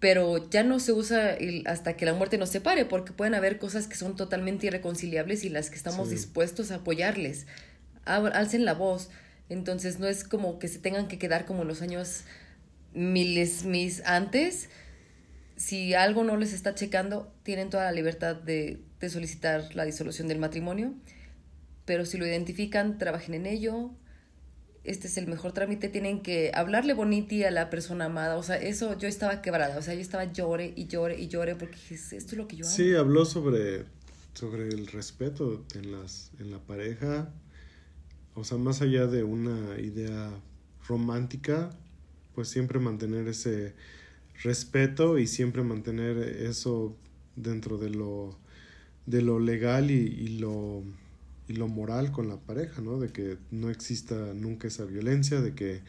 [0.00, 3.58] pero ya no se usa el- hasta que la muerte nos separe, porque pueden haber
[3.58, 6.14] cosas que son totalmente irreconciliables y las que estamos Sí.
[6.16, 7.46] dispuestos a apoyarles.
[8.04, 9.08] Alcen la voz.
[9.48, 12.24] Entonces no es como que se tengan que quedar como en los años
[12.94, 14.68] miles, mis antes.
[15.56, 20.28] Si algo no les está checando, tienen toda la libertad de, de solicitar la disolución
[20.28, 20.92] del matrimonio,
[21.86, 23.90] pero si lo identifican, trabajen en ello.
[24.84, 28.36] Este es el mejor trámite, tienen que hablarle boniti a la persona amada.
[28.36, 31.56] O sea, eso yo estaba quebrada, o sea, yo estaba llore y llore y llore
[31.56, 32.74] porque dije, esto es lo que yo amo.
[32.74, 33.84] Sí, habló sobre,
[34.34, 37.32] sobre el respeto en, las, en la pareja.
[38.34, 40.30] O sea, más allá de una idea
[40.86, 41.70] romántica,
[42.34, 43.74] pues siempre mantener ese
[44.42, 46.96] respeto y siempre mantener eso
[47.34, 48.38] dentro de lo,
[49.06, 50.84] de lo legal y, y lo,
[51.48, 52.98] y lo moral con la pareja, ¿no?
[52.98, 55.82] De que no exista nunca esa violencia, de que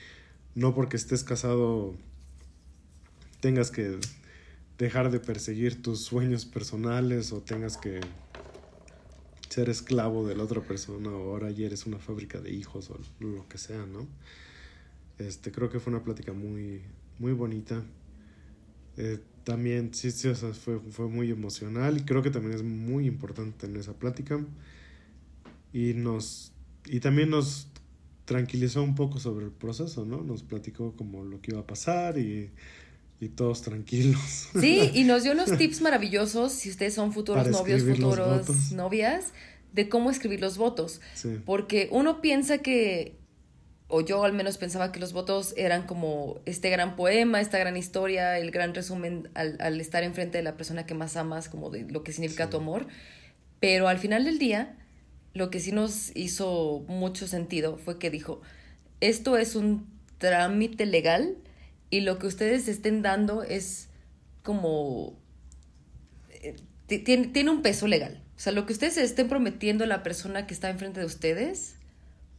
[0.56, 1.96] no porque estés casado
[3.40, 4.00] tengas que
[4.78, 8.00] dejar de perseguir tus sueños personales o tengas que
[9.50, 13.00] ser esclavo de la otra persona o ahora ya eres una fábrica de hijos o
[13.20, 14.08] lo que sea, ¿no?
[15.18, 16.84] Este, creo que fue una plática muy,
[17.18, 17.84] muy bonita.
[18.98, 22.64] Eh, también, sí, sí, o sea, fue, fue muy emocional y creo que también es
[22.64, 24.40] muy importante tener esa plática.
[25.78, 26.54] Y nos,
[26.88, 27.68] y también nos
[28.26, 30.24] tranquilizó un poco sobre el proceso, ¿no?
[30.24, 32.50] Nos platicó como lo que iba a pasar y,
[33.20, 34.50] y todos tranquilos.
[34.60, 39.34] Sí, y nos dio unos tips maravillosos si ustedes son futuros Para novios, futuros novias,
[39.72, 41.00] de cómo escribir los votos.
[41.14, 41.38] Sí.
[41.46, 43.16] Porque uno piensa que,
[43.88, 47.78] o yo al menos pensaba que los votos eran como este gran poema, esta gran
[47.78, 51.70] historia, el gran resumen al, al estar enfrente de la persona que más amas, como
[51.70, 52.50] de lo que significa Sí.
[52.50, 52.88] tu amor.
[53.60, 54.76] Pero al final del día,
[55.38, 58.42] lo que sí nos hizo mucho sentido fue que dijo,
[59.02, 59.86] esto es un
[60.18, 61.38] trámite legal
[61.90, 63.88] y lo que ustedes estén dando es
[64.44, 65.16] como
[66.32, 66.56] eh,
[66.88, 68.22] ti- tiene, tiene un peso legal.
[68.36, 71.76] O sea, lo que ustedes estén prometiendo a la persona que está enfrente de ustedes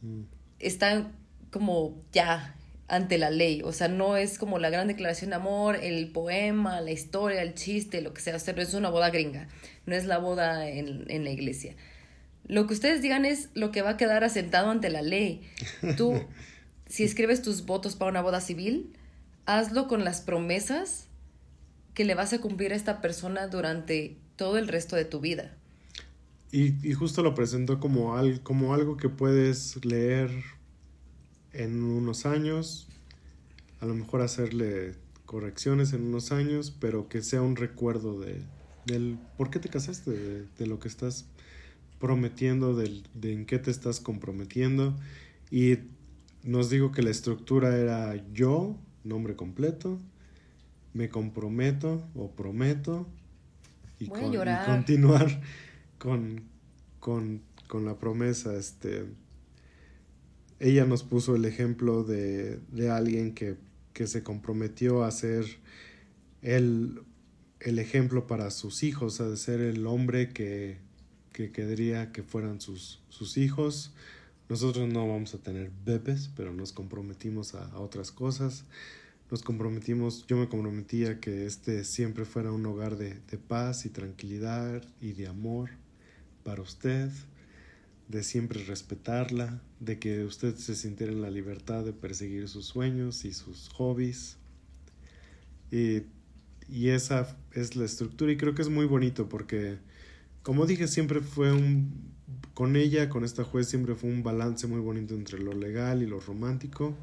[0.01, 0.21] Mm.
[0.59, 1.11] está
[1.51, 2.55] como ya
[2.87, 3.61] ante la ley.
[3.63, 7.53] O sea, no es como la gran declaración de amor, el poema, la historia, el
[7.53, 8.35] chiste, lo que sea.
[8.37, 9.49] O sea, no es una boda gringa,
[9.85, 11.75] no es la boda en, en la iglesia.
[12.49, 15.47] Lo que ustedes digan es lo que va a quedar asentado ante la ley.
[15.95, 16.19] Tú,
[16.87, 18.91] si escribes tus votos para una boda civil,
[19.45, 21.05] hazlo con las promesas
[21.93, 25.55] que le vas a cumplir a esta persona durante todo el resto de tu vida.
[26.51, 30.31] Y, y justo lo presentó como, al, como algo que puedes leer
[31.53, 32.87] en unos años,
[33.79, 34.95] a lo mejor hacerle
[35.27, 38.41] correcciones en unos años, pero que sea un recuerdo de,
[38.87, 41.27] del por qué te casaste, de, de lo que estás
[41.99, 44.95] prometiendo, del, de en qué te estás comprometiendo.
[45.51, 45.77] Y
[46.43, 49.99] nos digo que la estructura era yo, nombre completo,
[50.93, 53.07] me comprometo o prometo
[53.99, 54.19] y, con-
[54.65, 55.41] continuar
[55.97, 56.43] con,
[56.99, 58.55] con, con la promesa.
[58.57, 59.05] Este,
[60.59, 63.55] ella nos puso el ejemplo de, de alguien que,
[63.93, 65.45] que se comprometió a ser
[66.41, 67.01] el,
[67.59, 70.77] el ejemplo para sus hijos, a ser el hombre que,
[71.47, 73.93] que que fueran sus, sus hijos.
[74.49, 78.65] Nosotros no vamos a tener bebés, pero nos comprometimos a, a otras cosas.
[79.31, 83.85] Nos comprometimos, yo me comprometí a que este siempre fuera un hogar de, de paz
[83.85, 85.69] y tranquilidad y de amor
[86.43, 87.11] para usted,
[88.07, 93.23] de siempre respetarla, de que usted se sintiera en la libertad de perseguir sus sueños
[93.23, 94.37] y sus hobbies.
[95.71, 96.01] Y,
[96.67, 99.77] y esa es la estructura y creo que es muy bonito porque,
[100.43, 102.13] como dije, siempre fue un,
[102.53, 106.07] con ella, con esta juez, siempre fue un balance muy bonito entre lo legal y
[106.07, 106.95] lo romántico.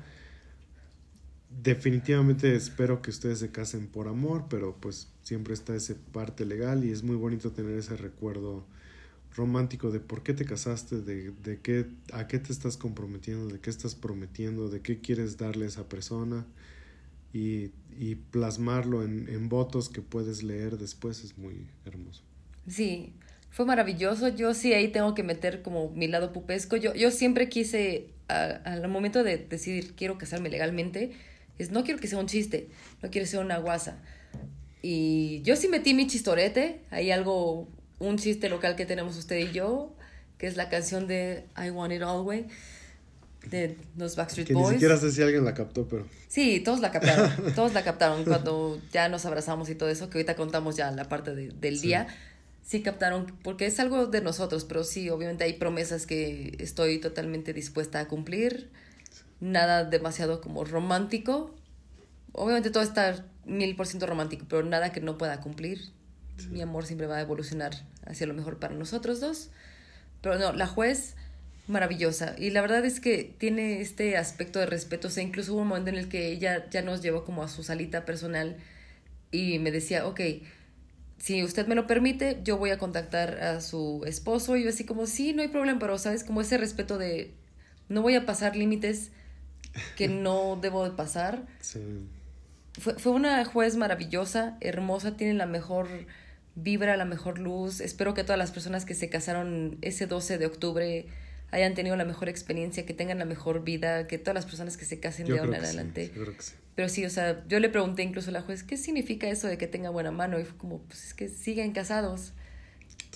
[1.63, 6.85] Definitivamente espero que ustedes se casen por amor, pero pues siempre está esa parte legal
[6.85, 8.67] y es muy bonito tener ese recuerdo
[9.35, 13.61] romántico de por qué te casaste, de, de qué, a qué te estás comprometiendo, de
[13.61, 16.47] qué estás prometiendo, de qué quieres darle a esa persona
[17.33, 22.23] y, y plasmarlo en, en votos que puedes leer después es muy hermoso.
[22.67, 23.13] Sí,
[23.57, 24.28] fue maravilloso.
[24.28, 26.77] Yo sí ahí tengo que meter como mi lado pupesco.
[26.77, 31.12] Yo, yo siempre quise, al momento de decidir quiero casarme legalmente,
[31.59, 32.69] es no quiero que sea un chiste,
[33.03, 33.97] no quiero que sea una guasa.
[34.83, 37.66] Y yo sí metí mi chistorete, hay algo,
[37.99, 39.95] un chiste local que tenemos usted y yo,
[40.37, 42.47] que es la canción de I Want It All Way,
[43.49, 44.73] de los Backstreet Que ni Boys.
[44.74, 48.78] siquiera sé si alguien la captó, pero Sí, todos la captaron, todos la captaron cuando
[48.93, 51.87] ya nos abrazamos y todo eso, que ahorita contamos ya la parte de- del Sí.
[51.89, 52.07] día.
[52.67, 57.53] Sí captaron, porque es algo de nosotros, pero sí, obviamente hay promesas que estoy totalmente
[57.53, 58.71] dispuesta a cumplir.
[59.39, 61.55] Nada demasiado como romántico.
[62.33, 65.93] Obviamente todo está mil por ciento romántico, pero nada que no pueda cumplir.
[66.51, 67.71] Mi amor siempre va a evolucionar
[68.05, 69.51] hacia lo mejor para nosotros dos.
[70.21, 71.15] Pero no, la juez,
[71.69, 72.35] maravillosa.
[72.37, 75.07] Y la verdad es que tiene este aspecto de respeto.
[75.07, 77.49] O sea, incluso hubo un momento en el que ella ya nos llevó como a
[77.49, 78.57] su salita personal
[79.31, 80.21] y me decía, ok,
[81.19, 84.57] si usted me lo permite, yo voy a contactar a su esposo.
[84.57, 87.33] Y yo así como, sí, no hay problema, pero sabes, como ese respeto de
[87.89, 89.11] no voy a pasar límites
[89.97, 91.47] que no debo de pasar.
[91.61, 91.81] sí,
[92.79, 95.89] Fue, fue una juez maravillosa, hermosa, tiene la mejor
[96.55, 97.81] vibra, la mejor luz.
[97.81, 101.07] Espero que todas las personas que se casaron ese 12 de octubre
[101.51, 104.85] hayan tenido la mejor experiencia, que tengan la mejor vida, que todas las personas que
[104.85, 106.13] se casen yo de ahora en que sí, adelante.
[106.15, 106.55] yo creo que sí.
[106.77, 109.59] Pero sí, o sea, yo le pregunté incluso a la juez, ¿qué significa eso de
[109.59, 110.39] que tenga buena mano?
[110.39, 112.32] Y fue como, pues es que siguen casados,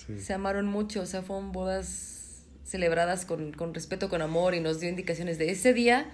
[0.05, 0.19] Sí.
[0.19, 4.79] se amaron mucho, o sea, fueron bodas celebradas con, con respeto, con amor y nos
[4.79, 6.09] dio indicaciones de ese día,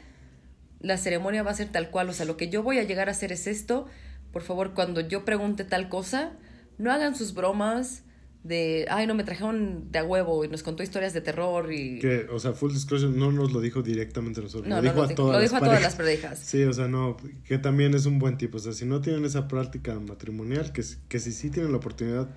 [0.81, 3.07] la ceremonia va a ser tal cual, o sea, lo que yo voy a llegar
[3.07, 3.87] a hacer es esto,
[4.33, 6.33] por favor, cuando yo pregunte tal cosa,
[6.77, 8.03] no hagan sus bromas,
[8.47, 11.99] de, ay, no, me trajeron de a huevo y nos contó historias de terror y...
[11.99, 14.89] Que, o sea, full disclosure no nos lo dijo directamente a nosotros, No, lo no,
[14.89, 15.91] dijo a dijo- todas lo las dijo a todas parejas.
[15.91, 16.39] las parejas.
[16.39, 18.57] Sí, o sea, no, que también es un buen tipo.
[18.57, 21.77] O sea, si no tienen esa práctica matrimonial, que, si- que si sí tienen la
[21.77, 22.29] oportunidad,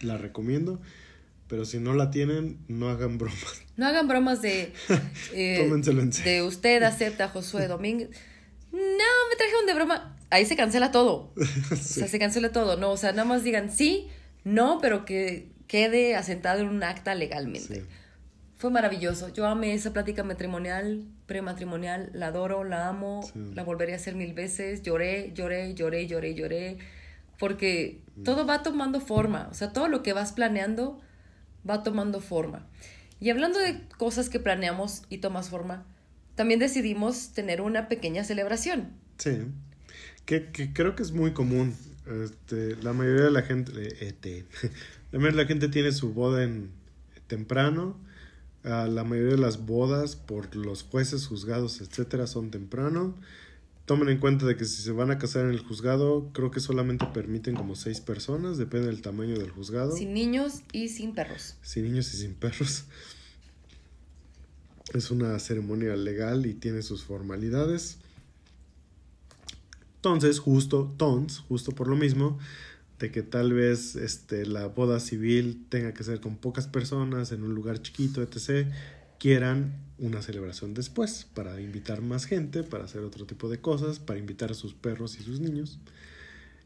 [0.00, 0.80] la recomiendo.
[1.48, 3.62] Pero si no la tienen, no hagan bromas.
[3.76, 4.72] No hagan bromas de...
[5.32, 6.32] eh, Tómenselo en serio.
[6.32, 8.10] de usted acepta a Josué Domínguez.
[8.72, 10.16] No, me trajeron de broma.
[10.30, 11.32] Ahí se cancela todo.
[11.70, 12.76] O sea, se cancela todo.
[12.76, 14.08] No, o sea, nada más digan sí,
[14.46, 17.80] no, pero que quede asentado en un acta legalmente.
[17.80, 17.86] Sí.
[18.54, 19.28] Fue maravilloso.
[19.32, 22.10] Yo amé esa plática matrimonial, prematrimonial.
[22.14, 23.24] La adoro, la amo.
[23.24, 23.40] Sí.
[23.54, 24.82] La volvería a hacer mil veces.
[24.82, 26.78] Lloré, lloré, lloré, lloré, lloré.
[27.40, 29.48] Porque todo va tomando forma.
[29.50, 31.00] O sea, todo lo que vas planeando
[31.68, 32.68] va tomando forma.
[33.18, 35.84] Y hablando de cosas que planeamos y tomas forma,
[36.36, 38.92] también decidimos tener una pequeña celebración.
[39.18, 39.48] Sí.
[40.24, 41.74] Que, que creo que es muy común.
[42.06, 44.46] Este, la mayoría de la gente, eh, este,
[45.12, 46.70] la mayoría de la gente tiene su boda en
[47.26, 47.96] temprano.
[48.64, 53.14] Ah, la mayoría de las bodas por los jueces, juzgados, etcétera, son temprano.
[53.84, 56.58] Tomen en cuenta de que si se van a casar en el juzgado, creo que
[56.58, 59.96] solamente permiten como seis personas, depende del tamaño del juzgado.
[59.96, 61.54] Sin niños y sin perros.
[61.62, 62.84] sin niños y sin perros.
[64.94, 67.98] Es una ceremonia legal y tiene sus formalidades.
[69.96, 72.38] Entonces, justo, tons, justo por lo mismo,
[72.98, 77.42] de que tal vez este, la boda civil tenga que ser con pocas personas, en
[77.42, 78.68] un lugar chiquito, etc.,
[79.18, 84.18] quieran una celebración después, para invitar más gente, para hacer otro tipo de cosas, para
[84.18, 85.78] invitar a sus perros y sus niños.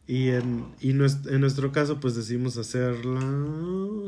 [0.07, 3.21] Y en, y en nuestro caso, pues decidimos hacerla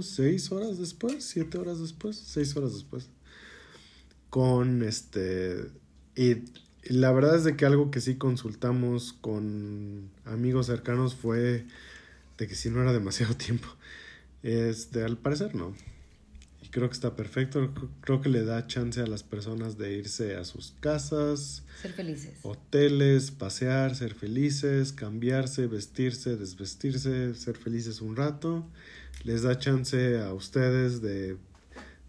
[0.02, 3.08] seis horas después, siete horas después, seis horas después.
[4.28, 5.70] Con este.
[6.84, 11.64] La verdad es de que algo que sí consultamos con amigos cercanos fue
[12.38, 13.68] de que si no era demasiado tiempo.
[14.42, 15.74] Este, al parecer no.
[16.62, 17.72] Y creo que está perfecto.
[18.00, 22.32] Creo que le da chance a las personas de irse a sus casas, Ser felices.
[22.42, 28.66] hoteles, pasear, ser felices, cambiarse, vestirse, desvestirse, ser felices un rato.
[29.24, 31.36] Les da chance a ustedes de,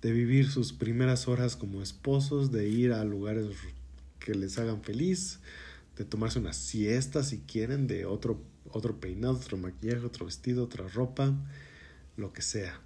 [0.01, 3.45] de vivir sus primeras horas como esposos, de ir a lugares
[4.23, 5.39] que les hagan feliz,
[5.97, 8.41] de tomarse una siesta si quieren, de otro,
[8.71, 11.33] otro peinado, otro maquillaje, otro vestido, otra ropa,
[12.15, 12.79] lo que sea.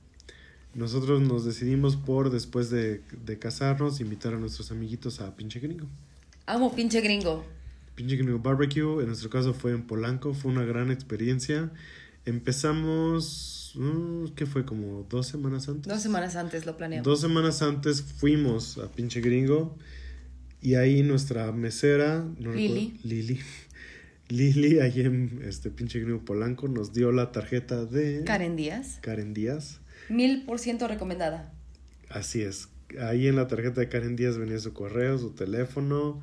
[0.74, 5.88] Nosotros nos decidimos por, después de, de casarnos, invitar a nuestros amiguitos a Pinche Gringo.
[6.46, 7.46] Amo pinche gringo.
[7.96, 11.72] Pinche Gringo Barbecue, en nuestro caso fue en Polanco, fue una gran experiencia.
[12.26, 14.66] Empezamos, mm, ¿qué fue?
[14.66, 15.92] Como dos semanas antes.
[15.92, 17.06] Dos semanas antes lo planeamos.
[17.06, 19.76] Dos semanas antes fuimos a Pinche Gringo
[20.62, 22.90] y ahí nuestra mesera, no Lili.
[23.00, 23.40] recuerdo- Lili,
[24.30, 29.00] Lili, ahí en este Pinche Gringo Polanco, nos dio la tarjeta de Karen Díaz.
[29.02, 29.80] Karen Díaz.
[30.10, 31.54] Mil por ciento recomendada.
[32.10, 32.70] Así es.
[33.02, 36.22] Ahí en la tarjeta de Karen Díaz venía su correo, su teléfono.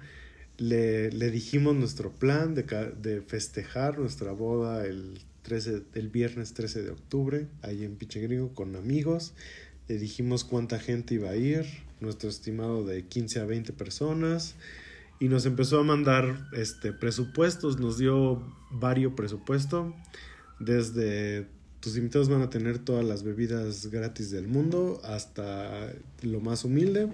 [0.56, 2.62] Le, le dijimos nuestro plan de,
[3.02, 8.54] de festejar nuestra boda el, 13, el viernes 13 de octubre, ahí en Pinche Gringo,
[8.54, 9.34] con amigos.
[9.88, 11.66] Le dijimos cuánta gente iba a ir,
[12.00, 14.54] nuestro estimado de 15 a 20 personas.
[15.20, 19.92] Y nos empezó a mandar este, presupuestos, nos dio varios presupuestos.
[20.58, 21.46] Desde
[21.80, 25.92] tus invitados van a tener todas las bebidas gratis del mundo hasta
[26.22, 27.08] lo más humilde.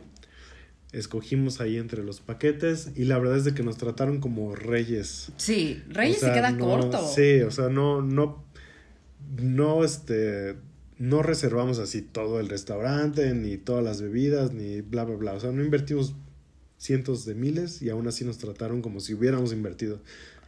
[0.92, 5.30] Escogimos ahí entre los paquetes y la verdad es de que nos trataron como reyes.
[5.36, 7.12] Sí, Reyes O sea, se queda no- corto.
[7.14, 8.44] Sí, o sea, no, no,
[9.40, 10.56] no, este,
[11.00, 15.32] no reservamos así todo el restaurante, ni todas las bebidas, ni bla, bla, bla.
[15.32, 16.14] O sea, no invertimos
[16.76, 20.00] cientos de miles y aún así nos trataron como si hubiéramos invertido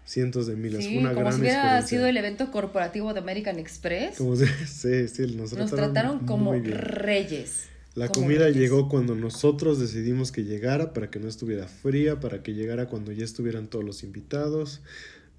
[0.04, 0.84] cientos de miles.
[0.84, 4.18] Sí, Fue una como gran si hubiera sido el evento corporativo de American Express.
[4.18, 7.68] Como si- sí, sí, nos trataron, Nos trataron como reyes.
[7.94, 8.56] La como comida reyes.
[8.56, 13.10] llegó cuando nosotros decidimos que llegara, para que no estuviera fría, para que llegara cuando
[13.12, 14.82] ya estuvieran todos los invitados.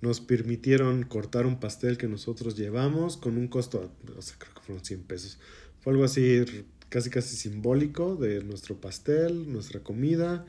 [0.03, 4.59] Nos permitieron cortar un pastel que nosotros llevamos con un costo, o sea, creo que
[4.61, 5.39] fueron 100 pesos.
[5.79, 6.43] Fue algo así
[6.89, 10.45] casi casi simbólico de nuestro pastel, nuestra comida,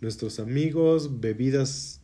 [0.00, 2.00] nuestros amigos, bebidas,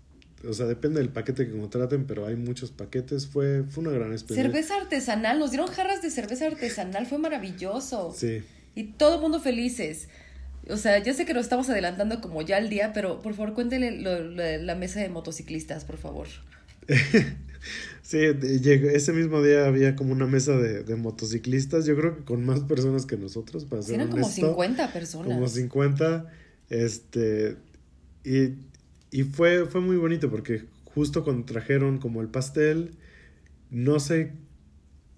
[0.48, 3.26] o sea, depende del paquete que contraten, pero hay muchos paquetes.
[3.26, 4.52] Fue, fue una gran experiencia.
[4.52, 8.14] Cerveza artesanal, nos dieron jarras de cerveza artesanal, fue maravilloso.
[8.16, 8.42] Sí.
[8.76, 10.08] Y todo el mundo felices.
[10.68, 13.54] O sea, ya sé que nos estamos adelantando como ya al día, pero por favor
[13.54, 16.28] cuéntenle lo- lo- la mesa de motociclistas, por favor.
[18.02, 22.44] Sí, ese mismo día había como una mesa de, de motociclistas, yo creo que con
[22.44, 24.48] más personas que nosotros, para ser eran como honesto.
[24.48, 25.28] 50 personas.
[25.28, 26.30] Como 50,
[26.68, 27.56] este,
[28.24, 28.54] y,
[29.10, 32.96] y fue, fue muy bonito porque justo cuando trajeron como el pastel,
[33.70, 34.32] no sé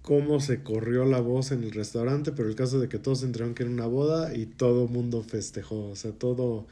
[0.02, 3.54] cómo se corrió la voz en el restaurante, pero el caso de que todos enteraron
[3.54, 6.66] que era una boda y todo mundo festejó, o sea, todo,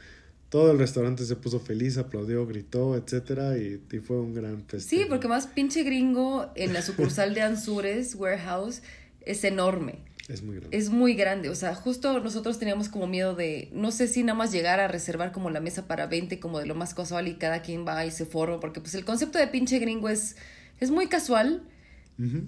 [0.53, 5.03] todo el restaurante se puso feliz, aplaudió, gritó, etcétera, y, y fue un gran festejo.
[5.03, 8.83] Sí, porque más pinche gringo en la sucursal de Ansures Warehouse
[9.23, 10.01] es enorme.
[10.29, 10.77] Es muy grande.
[10.77, 14.37] Es muy grande, o sea, justo nosotros teníamos como miedo de, no sé si nada
[14.37, 17.37] más llegar a reservar como la mesa para 20 como de lo más casual y
[17.37, 20.37] cada quien va y se forma, porque pues el concepto de pinche gringo es,
[20.81, 21.63] es muy casual,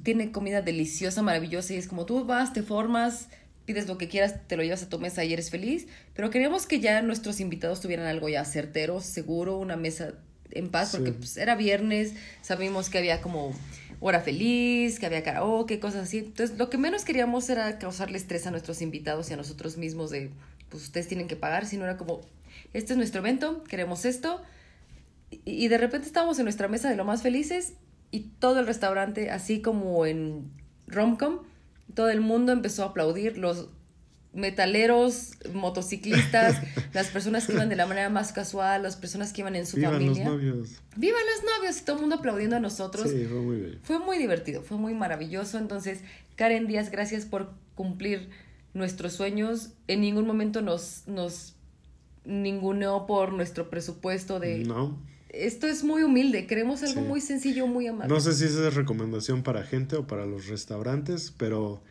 [0.02, 3.30] tiene comida deliciosa, maravillosa y es como tú vas, te formas,
[3.66, 6.66] pides lo que quieras, te lo llevas a tu mesa y eres feliz, pero queríamos
[6.66, 10.14] que ya nuestros invitados tuvieran algo ya certero, seguro, una mesa
[10.50, 11.16] en paz, porque Sí.
[11.18, 12.12] pues era viernes,
[12.42, 13.52] sabíamos que había como
[14.00, 16.18] hora feliz, que había karaoke, cosas así.
[16.18, 20.10] Entonces, lo que menos queríamos era causarle estrés a nuestros invitados y a nosotros mismos
[20.10, 20.30] de,
[20.68, 22.20] pues ustedes tienen que pagar, sino era como,
[22.74, 24.42] este es nuestro evento, queremos esto.
[25.30, 27.72] Y, y de repente estábamos en nuestra mesa de lo más felices
[28.10, 30.50] y todo el restaurante, así como en
[30.86, 31.40] Romcom,
[31.92, 33.68] todo el mundo empezó a aplaudir, los
[34.32, 36.60] metaleros, motociclistas,
[36.92, 39.76] las personas que iban de la manera más casual, las personas que iban en su
[39.76, 40.24] Vivan los familia.
[40.24, 40.82] novios.
[40.96, 41.80] ¡Vivan los novios!
[41.80, 43.10] Y todo el mundo aplaudiendo a nosotros.
[43.10, 43.78] Sí, fue muy bello.
[43.82, 45.58] Fue muy divertido, fue muy maravilloso.
[45.58, 46.00] Entonces,
[46.36, 48.28] Karen Díaz, gracias por cumplir
[48.74, 49.70] nuestros sueños.
[49.86, 51.54] En ningún momento nos, nos
[52.24, 54.58] ninguneó por nuestro presupuesto de...
[54.64, 54.98] No,
[55.36, 57.06] Esto es muy humilde, queremos algo Sí.
[57.06, 58.12] muy sencillo, muy amable.
[58.12, 61.82] no sé si esa es recomendación para gente o para los restaurantes, pero,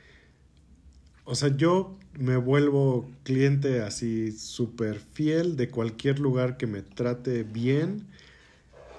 [1.25, 7.43] o sea, yo me vuelvo cliente así súper fiel de cualquier lugar que me trate
[7.43, 8.05] bien,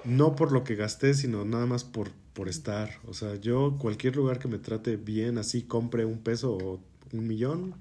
[0.03, 2.99] no por lo que gasté, sino nada más por, por estar.
[3.07, 6.79] O sea, yo cualquier lugar que me trate bien, así compre un peso o
[7.13, 7.73] un millón,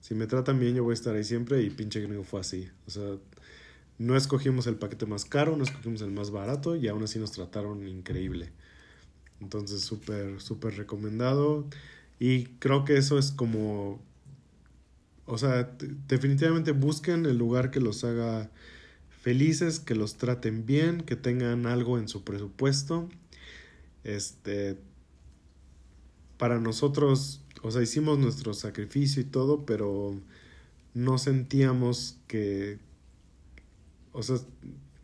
[0.00, 2.68] si me tratan bien yo voy a estar ahí siempre y pinche gringo fue así.
[2.86, 3.04] O sea,
[4.00, 7.32] no escogimos el paquete más caro, no escogimos el más barato y aún así nos
[7.32, 8.50] trataron increíble.
[9.42, 11.66] Entonces, súper, súper recomendado.
[12.18, 14.00] Y creo que eso es como...
[15.26, 15.76] O sea,
[16.08, 18.50] definitivamente busquen el lugar que los haga
[19.20, 23.06] felices, que los traten bien, que tengan algo en su presupuesto.
[24.02, 24.78] Este...
[26.38, 30.18] Para nosotros, o sea, hicimos nuestro sacrificio y todo, pero
[30.94, 32.78] no sentíamos que
[34.12, 34.36] o sea,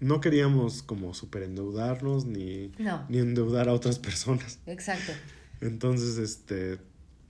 [0.01, 3.05] no queríamos como super endeudarnos ni, No.
[3.09, 4.59] ni endeudar a otras personas.
[4.67, 5.13] Exacto.
[5.61, 6.79] Entonces, este,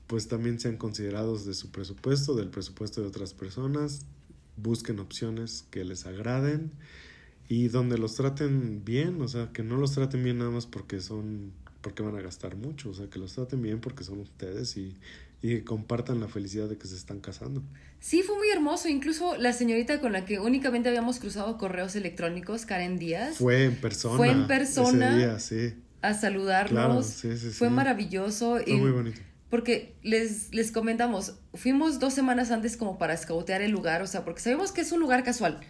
[0.07, 4.07] pues también sean considerados de su presupuesto, del presupuesto de otras personas.
[4.57, 6.73] Busquen opciones que les agraden
[7.48, 11.01] y donde los traten bien, o sea, que no los traten bien nada más porque
[11.01, 14.77] son, porque van a gastar mucho, o sea, que los traten bien porque son ustedes
[14.77, 14.97] y,
[15.42, 17.62] y que compartan la felicidad de que se están casando.
[18.00, 18.88] Sí, fue muy hermoso.
[18.88, 23.76] Incluso la señorita con la que únicamente habíamos cruzado correos electrónicos, Karen Díaz, Fue en
[23.76, 24.16] persona.
[24.16, 25.10] Fue en persona.
[25.10, 25.38] Ese día,
[25.72, 25.74] sí.
[26.02, 26.70] a saludarnos.
[26.70, 28.58] Claro, sí, sí, Fue maravilloso.
[28.62, 29.20] Fue y- muy bonito.
[29.50, 34.24] Porque les, les comentamos, fuimos dos semanas antes como para escautear el lugar, o sea,
[34.24, 35.60] porque sabemos que es un lugar casual.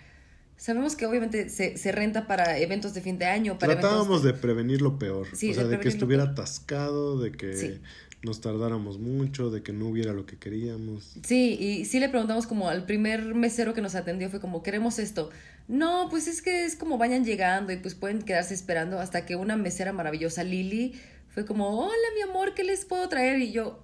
[0.57, 4.23] Sabemos que obviamente se, se renta para eventos de fin de año, para Tratábamos eventos...
[4.23, 5.27] de prevenir lo peor.
[5.35, 7.81] Sí, o sea, de de, que estuviera atascado, de que.
[8.27, 11.17] Nos tardáramos mucho, de que no hubiera lo que queríamos.
[11.25, 14.99] Sí, y sí le preguntamos como al primer mesero que nos atendió, fue como, queremos
[14.99, 15.31] esto.
[15.69, 19.37] No, pues es que es como vayan llegando y pues pueden quedarse esperando hasta que
[19.37, 20.93] una mesera maravillosa, Lili,
[21.29, 23.41] fue como, hola mi amor, ¿qué les puedo traer?
[23.41, 23.83] Y yo,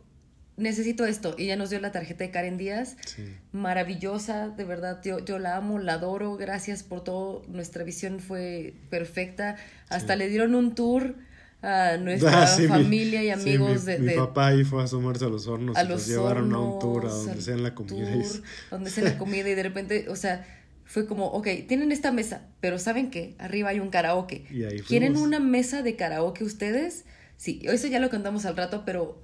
[0.56, 1.34] necesito esto.
[1.38, 2.96] Y ella nos dio la tarjeta de Karen Díaz.
[3.06, 3.24] Sí.
[3.52, 8.74] maravillosa, de verdad, yo, yo la amo, la adoro, gracias por todo, nuestra visión fue
[8.90, 9.56] perfecta,
[9.88, 10.18] hasta Sí.
[10.18, 11.14] le dieron un tour
[11.62, 14.64] a nuestra Ah, sí, mi- familia y sí, amigos mi, de, mi de- papá ahí
[14.64, 17.08] fue a asomarse a los hornos a y los los llevaron a un tour a
[17.10, 18.10] donde sea la comida.
[18.16, 20.44] y- tour, donde sea la comida y de repente, o sea,
[20.84, 23.34] fue como, ok, tienen esta mesa, pero ¿saben qué?
[23.38, 24.44] Arriba hay un karaoke.
[24.50, 27.04] Y ahí ¿Quieren una mesa de karaoke ustedes?
[27.38, 29.18] Sí, eso ya lo contamos al rato, pero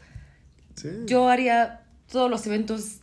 [0.77, 0.89] Sí.
[1.06, 3.01] yo haría todos los eventos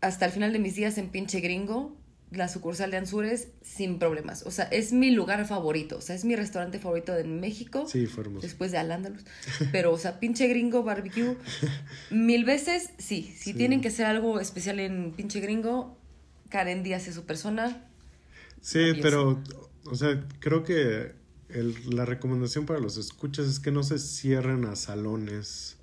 [0.00, 1.94] hasta el final de mis días en pinche gringo,
[2.30, 4.42] la sucursal de Anzures, sin problemas.
[4.44, 5.96] O sea, es mi lugar favorito.
[5.96, 7.86] O sea, es mi restaurante favorito de México.
[7.88, 8.46] Sí, fue hermoso.
[8.46, 9.24] Después de Al-Ándalus.
[9.72, 11.36] Pero, o sea, pinche gringo, barbecue.
[12.10, 13.32] Mil veces, sí.
[13.36, 13.54] Si Sí.
[13.54, 15.96] tienen que hacer algo especial en pinche gringo,
[16.50, 17.84] Karen Díaz es su persona.
[18.60, 19.42] Sí, pero,
[19.86, 21.12] o sea, creo que
[21.48, 25.77] el- la recomendación para los escuchas es que no se cierren a salones.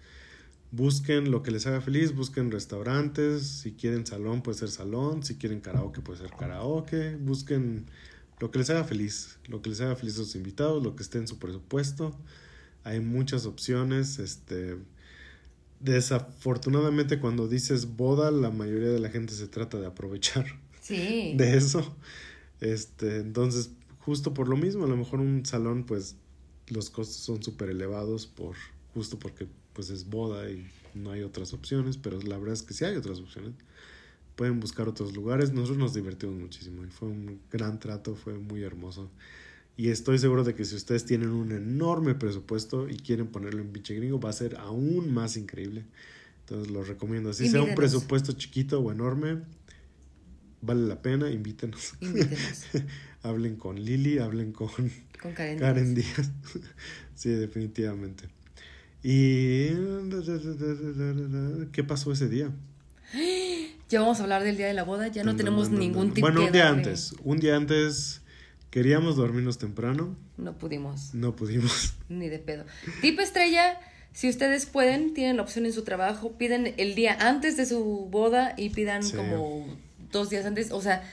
[0.76, 5.36] Busquen lo que les haga feliz, busquen restaurantes, si quieren salón puede ser salón, si
[5.36, 7.86] quieren karaoke puede ser karaoke, busquen
[8.40, 11.04] lo que les haga feliz, lo que les haga feliz a sus invitados, lo que
[11.04, 12.14] esté en su presupuesto.
[12.84, 14.78] Hay muchas opciones, este
[15.80, 20.46] desafortunadamente cuando dices boda, la mayoría de la gente se trata de aprovechar
[20.82, 21.34] Sí.
[21.38, 21.96] de eso.
[22.60, 26.16] Este, entonces, justo por lo mismo, a lo mejor un salón, pues,
[26.68, 28.56] los costos son súper elevados por,
[28.94, 30.66] justo porque, pues, es boda y
[30.96, 33.54] no hay otras opciones, pero la verdad es que sí hay otras opciones.
[34.36, 35.52] Pueden buscar otros lugares.
[35.52, 39.12] Nosotros nos divertimos muchísimo y fue un gran trato, fue muy hermoso.
[39.78, 43.72] Y estoy seguro de que si ustedes tienen un enorme presupuesto y quieren ponerlo en
[43.72, 45.86] pinche gringo, va a ser aún más increíble.
[46.42, 47.32] Entonces lo recomiendo.
[47.32, 49.42] Así sea un presupuesto chiquito o enorme,
[50.62, 51.94] vale la pena, invítenos.
[52.00, 52.66] Invítenos.
[53.24, 54.70] hablen con Lili, hablen con
[55.22, 55.60] Con Karen.
[55.60, 56.32] Karen Díaz.
[57.16, 58.30] sí, definitivamente.
[59.08, 59.70] ¿Y
[61.72, 62.50] qué pasó ese día?
[63.88, 65.10] Ya vamos a hablar del día de la boda.
[65.10, 67.14] Ya no tenemos ningún tipo Bueno, un día antes.
[67.24, 68.22] Un día antes
[68.72, 70.16] queríamos dormirnos temprano.
[70.38, 71.14] No pudimos.
[71.14, 71.94] No pudimos.
[72.10, 72.66] Ni de pedo.
[73.02, 73.80] Tip estrella,
[74.12, 78.08] si ustedes pueden, tienen la opción en su trabajo, piden el día antes de su
[78.10, 79.16] boda y pidan Sí.
[79.16, 79.68] como
[80.12, 80.72] dos días antes.
[80.72, 81.04] O sea,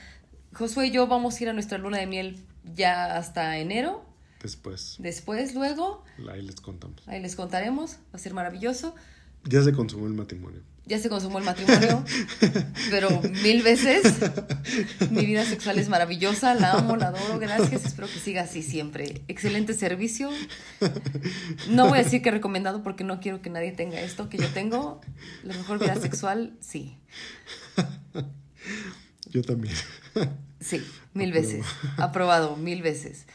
[0.53, 2.37] Josué y yo vamos a ir a nuestra luna de miel
[2.73, 4.03] ya hasta enero.
[4.43, 7.01] Después, Después, luego, ahí les contamos.
[7.07, 7.93] ahí les contaremos.
[7.93, 8.93] Va a ser maravilloso.
[9.45, 10.61] Ya se consumó el matrimonio.
[10.85, 12.03] Ya se consumó el matrimonio,
[12.91, 14.03] pero mil veces.
[15.11, 17.85] Mi vida sexual es maravillosa, la amo, la adoro, gracias.
[17.85, 19.21] Espero que siga así siempre.
[19.29, 20.29] Excelente servicio.
[21.69, 24.49] No voy a decir que recomendado porque no quiero que nadie tenga esto que yo
[24.49, 24.99] tengo.
[25.43, 26.97] La mejor vida sexual, sí.
[29.29, 29.73] Yo también.
[30.59, 31.65] Sí, mil veces.
[31.97, 33.25] Aprobado, mil veces.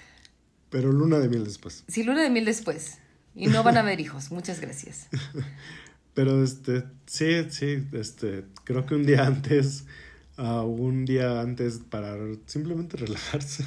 [0.70, 1.84] Pero luna de miel después.
[1.88, 2.98] Sí, luna de mil después.
[3.34, 4.30] Y no van a haber hijos.
[4.30, 5.08] Muchas gracias.
[6.14, 9.84] Pero este, sí, sí, este, creo que un día antes,
[10.36, 12.16] ah, un día antes para
[12.46, 13.64] simplemente relajarse.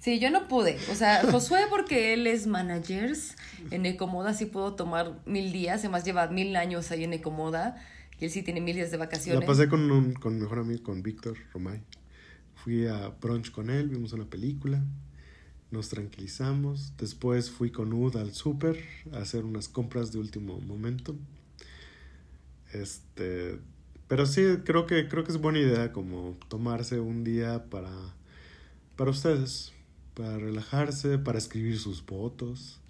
[0.00, 0.78] Sí, yo no pude.
[0.90, 3.36] O sea, Josué, porque él es managers
[3.70, 5.78] en Ecomoda, sí pudo tomar mil días.
[5.80, 7.76] Además, lleva mil años ahí en Ecomoda.
[8.18, 9.40] Y él sí tiene mil días de vacaciones.
[9.40, 11.82] La pasé con un con mejor amigo, con Víctor Romay.
[12.56, 14.82] Fui a brunch con él, vimos una película,
[15.72, 16.92] nos tranquilizamos.
[16.98, 18.78] Después fui con Ud al súper
[19.12, 21.16] a hacer unas compras de último momento.
[22.72, 23.58] Este,
[24.08, 27.90] pero sí, creo que creo que es buena idea como tomarse un día para
[28.96, 29.72] para ustedes,
[30.14, 32.80] para relajarse, para escribir sus votos,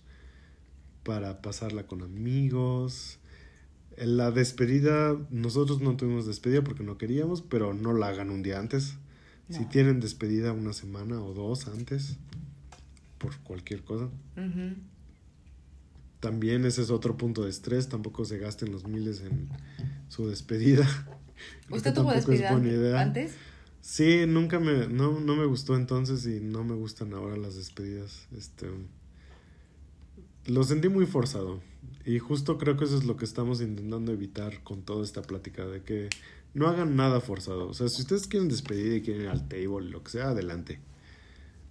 [1.04, 3.18] para pasarla con amigos.
[3.96, 8.42] En la despedida, nosotros no tuvimos despedida porque no queríamos, pero no la hagan un
[8.42, 8.96] día antes.
[9.50, 12.16] Si tienen despedida una semana o dos antes,
[13.22, 14.10] por cualquier cosa.
[16.18, 19.48] También ese es otro punto de estrés, tampoco se gasten los miles en
[20.08, 20.86] su despedida.
[21.70, 23.00] ¿Usted tuvo despedida idea.
[23.00, 23.34] antes?
[23.80, 28.26] Sí, nunca me, no, no me gustó entonces y no me gustan ahora las despedidas.
[28.36, 28.68] Este,
[30.46, 31.60] lo sentí muy forzado
[32.04, 35.66] y justo creo que eso es lo que estamos intentando evitar con toda esta plática
[35.66, 36.08] de que
[36.54, 37.68] no hagan nada forzado.
[37.68, 40.80] O sea, si ustedes quieren despedir y quieren ir al table, lo que sea, adelante.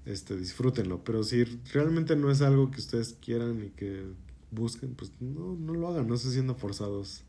[0.06, 4.04] Este, disfrútenlo, pero si realmente no es algo que ustedes quieran y que
[4.50, 7.24] busquen, pues no, no lo hagan, no se sientan forzados.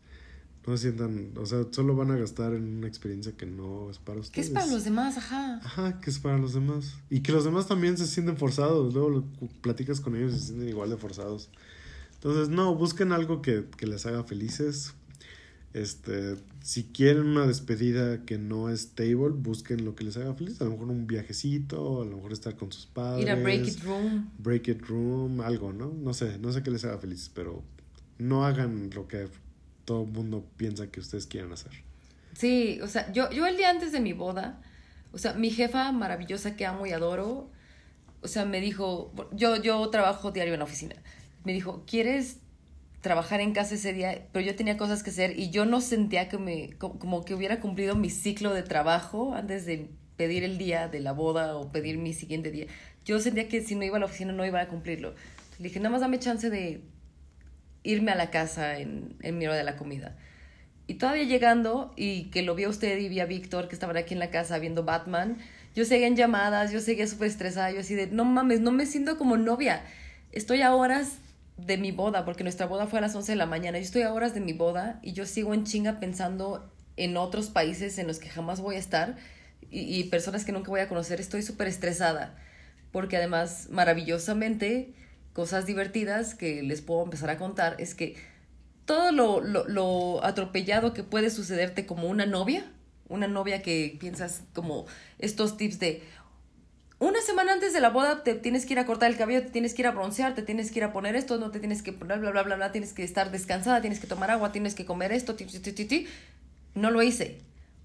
[0.66, 3.98] No se sientan, o sea, solo van a gastar en una experiencia que no es
[3.98, 4.46] para ¿Qué ustedes.
[4.46, 5.18] es para los demás?
[5.18, 5.56] Ajá.
[5.56, 6.94] Ajá, que es para los demás.
[7.10, 8.94] Y que los demás también se sienten forzados.
[8.94, 9.24] Luego lo-
[9.60, 11.50] platicas con ellos y se sienten igual de forzados.
[12.14, 14.94] Entonces, no, busquen algo que, que les haga felices.
[15.74, 20.60] Este, si quieren una despedida que no es table, busquen lo que les haga feliz.
[20.60, 23.24] A lo mejor un viajecito, a lo mejor estar con sus padres.
[23.24, 24.30] Ir a Break It Room.
[24.38, 25.92] Break it room, algo, ¿no?
[25.92, 27.62] No sé, no sé qué les haga feliz, pero
[28.18, 29.28] no hagan lo que
[29.84, 31.72] todo el mundo piensa que ustedes quieran hacer.
[32.34, 34.60] Sí, o sea, yo, yo el día antes de mi boda,
[35.12, 37.50] o sea, mi jefa maravillosa que amo y adoro,
[38.20, 40.96] o sea, me dijo, yo, yo trabajo diario en la oficina,
[41.44, 42.38] me dijo, ¿quieres
[43.02, 44.26] trabajar en casa ese día?
[44.32, 47.34] Pero yo tenía cosas que hacer y yo no sentía que me, co- como que
[47.34, 51.70] hubiera cumplido mi ciclo de trabajo antes de pedir el día de la boda o
[51.70, 52.66] pedir mi siguiente día.
[53.04, 55.14] Yo sentía que si no iba a la oficina no iba a cumplirlo.
[55.58, 56.80] Le dije, nada más dame chance de
[57.82, 60.16] irme a la casa en, en mi hora de la comida.
[60.86, 63.96] Y todavía llegando, y que lo vi a usted y vi a Víctor, que estaban
[63.96, 65.38] aquí en la casa viendo Batman,
[65.74, 68.86] yo seguía en llamadas, yo seguía súper estresada, yo así de, no mames, no me
[68.86, 69.82] siento como novia.
[70.32, 71.18] Estoy a horas
[71.56, 74.02] de mi boda, porque nuestra boda fue a las 11 de la mañana, yo estoy
[74.02, 78.06] a horas de mi boda y yo sigo en chinga pensando en otros países en
[78.06, 79.16] los que jamás voy a estar
[79.70, 81.20] y, y personas que nunca voy a conocer.
[81.20, 82.36] Estoy súper estresada,
[82.90, 84.94] porque además, maravillosamente,
[85.32, 88.16] cosas divertidas que les puedo empezar a contar es que
[88.84, 92.70] todo lo, lo, lo atropellado que puede sucederte como una novia,
[93.08, 94.86] una novia que piensas como
[95.18, 96.02] estos tips de
[97.02, 99.50] una semana antes de la boda te tienes que ir a cortar el cabello, te
[99.50, 101.82] tienes que ir a broncear, te tienes que ir a poner esto, no te tienes
[101.82, 104.76] que poner bla bla bla bla, tienes que estar descansada, tienes que tomar agua, tienes
[104.76, 106.06] que comer esto, ti, ti, ti,
[106.74, 107.40] no lo hice.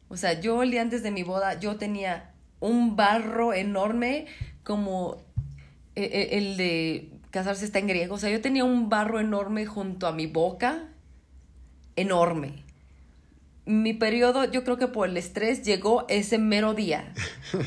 [0.08, 4.28] O sea, yo el día antes de mi boda yo tenía un barro enorme
[4.64, 5.18] como
[5.96, 8.16] e- e- el de casarse está en griego.
[8.16, 10.84] O sea, yo tenía un barro enorme junto a mi boca
[11.96, 12.67] enorme.
[13.68, 17.14] Mi periodo, yo creo que por el estrés, llegó ese mero día.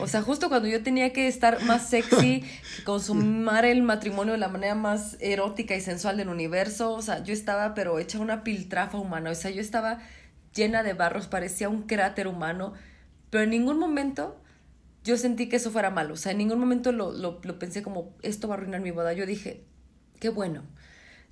[0.00, 2.42] O sea, justo cuando yo tenía que estar más sexy,
[2.84, 6.92] consumar el matrimonio de la manera más erótica y sensual del universo.
[6.92, 9.30] O sea, yo estaba, pero hecha una piltrafa humana.
[9.30, 10.00] O sea, yo estaba
[10.54, 12.72] llena de barros, parecía un cráter humano.
[13.28, 14.40] Pero en ningún momento
[15.04, 16.14] yo sentí que eso fuera malo.
[16.14, 18.90] O sea, en ningún momento lo, lo, lo pensé como, esto va a arruinar mi
[18.90, 19.12] boda.
[19.12, 19.64] Yo dije,
[20.18, 20.62] qué bueno.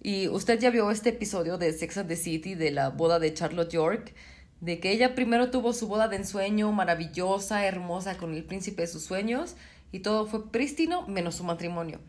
[0.00, 3.34] Y usted ya vio este episodio de Sex and the City de la boda de
[3.34, 4.14] Charlotte York,
[4.60, 8.88] de que ella primero tuvo su boda de ensueño maravillosa, hermosa, con el príncipe de
[8.88, 9.56] sus sueños,
[9.92, 12.00] y todo fue prístino menos su matrimonio.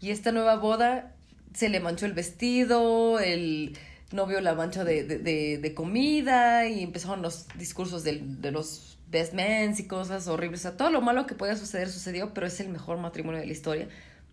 [0.00, 1.14] Y esta nueva boda
[1.54, 3.76] se le manchó el vestido, el
[4.12, 9.84] novio la mancha de, de, comida, y empezaron los discursos de, los best men y
[9.84, 10.60] cosas horribles.
[10.60, 13.46] O sea, todo lo malo que podía suceder sucedió, pero es el mejor matrimonio de
[13.46, 13.88] la historia.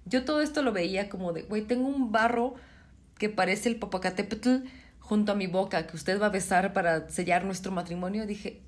[0.06, 2.56] Yo todo esto lo veía como de, güey, tengo un barro
[3.18, 4.68] que parece el Popocatépetl
[5.08, 8.26] junto a mi boca que usted va a besar para sellar nuestro matrimonio.
[8.26, 8.62] Dije,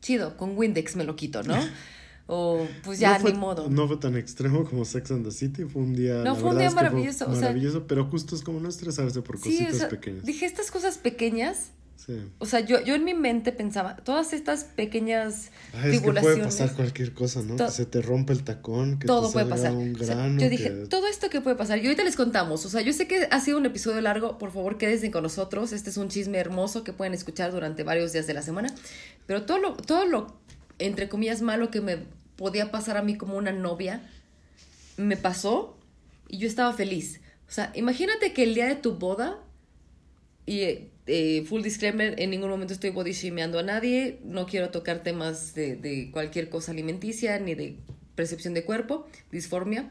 [0.00, 1.56] chido, con Windex me lo quito, ¿no?
[2.28, 3.70] O pues ya, no fue, ni modo.
[3.70, 6.14] No fue tan extremo como Sex and the City, fue un día.
[6.14, 8.68] No, la fue un día fue maravilloso, o sea- maravilloso, pero justo es como no
[8.68, 10.24] estresarse por Sí, cositas o sea, pequeñas.
[10.24, 11.70] dije estas cosas pequeñas.
[11.96, 12.20] Sí.
[12.38, 16.20] O sea, yo, yo en mi mente pensaba, todas estas pequeñas Ah, es que puede
[16.20, 16.44] tribulaciones.
[16.46, 17.56] pasar cualquier cosa, ¿no?
[17.56, 19.72] Que se te rompe el tacón, que todo te puede pasar.
[19.72, 20.40] un O sea, grano.
[20.40, 21.78] yo dije, que- todo esto que puede pasar.
[21.78, 22.64] Y ahorita les contamos.
[22.66, 24.38] O sea, yo sé que ha sido un episodio largo.
[24.38, 25.72] Por favor, quédense con nosotros.
[25.72, 28.72] Este es un chisme hermoso que pueden escuchar durante varios días de la semana.
[29.26, 30.36] Pero todo lo, todo lo
[30.78, 31.98] entre comillas, malo que me
[32.36, 34.02] podía pasar a mí como una novia,
[34.98, 35.76] me pasó
[36.28, 37.20] y yo estaba feliz.
[37.48, 39.38] O sea, imagínate que el día de tu boda,
[40.44, 45.02] y eh, full disclaimer, en ningún momento estoy body shameando a nadie, no quiero tocar
[45.02, 47.76] temas de, de cualquier cosa alimenticia ni de
[48.14, 49.90] percepción de cuerpo, disformia.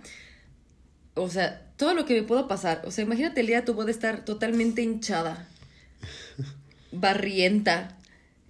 [1.13, 2.81] O sea, todo lo que me pueda pasar.
[2.85, 5.47] O sea, imagínate el día tu boda estar totalmente hinchada,
[6.91, 7.97] barrienta,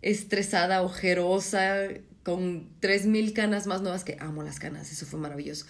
[0.02, 1.90] estresada, ojerosa,
[2.24, 5.68] con 3.000 canas más nuevas que amo las canas, eso fue maravilloso.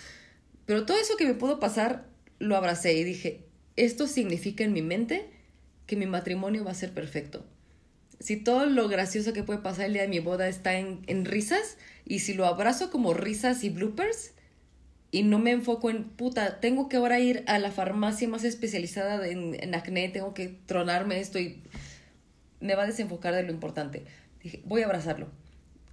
[0.66, 2.06] Pero todo eso que me pudo pasar,
[2.40, 3.42] lo abracé y dije,
[3.76, 5.30] esto significa en mi mente
[5.86, 7.46] que mi matrimonio va a ser perfecto.
[8.20, 11.26] Si todo lo gracioso que puede pasar el día de mi boda está en, en
[11.26, 14.32] risas, y si lo abrazo como risas y bloopers,
[15.12, 19.28] y no me enfoco en, puta, tengo que ahora ir a la farmacia más especializada
[19.28, 21.62] en, en acné, tengo que tronarme esto y
[22.60, 24.04] me va a desenfocar de lo importante.
[24.44, 25.28] Dije, voy a abrazarlo.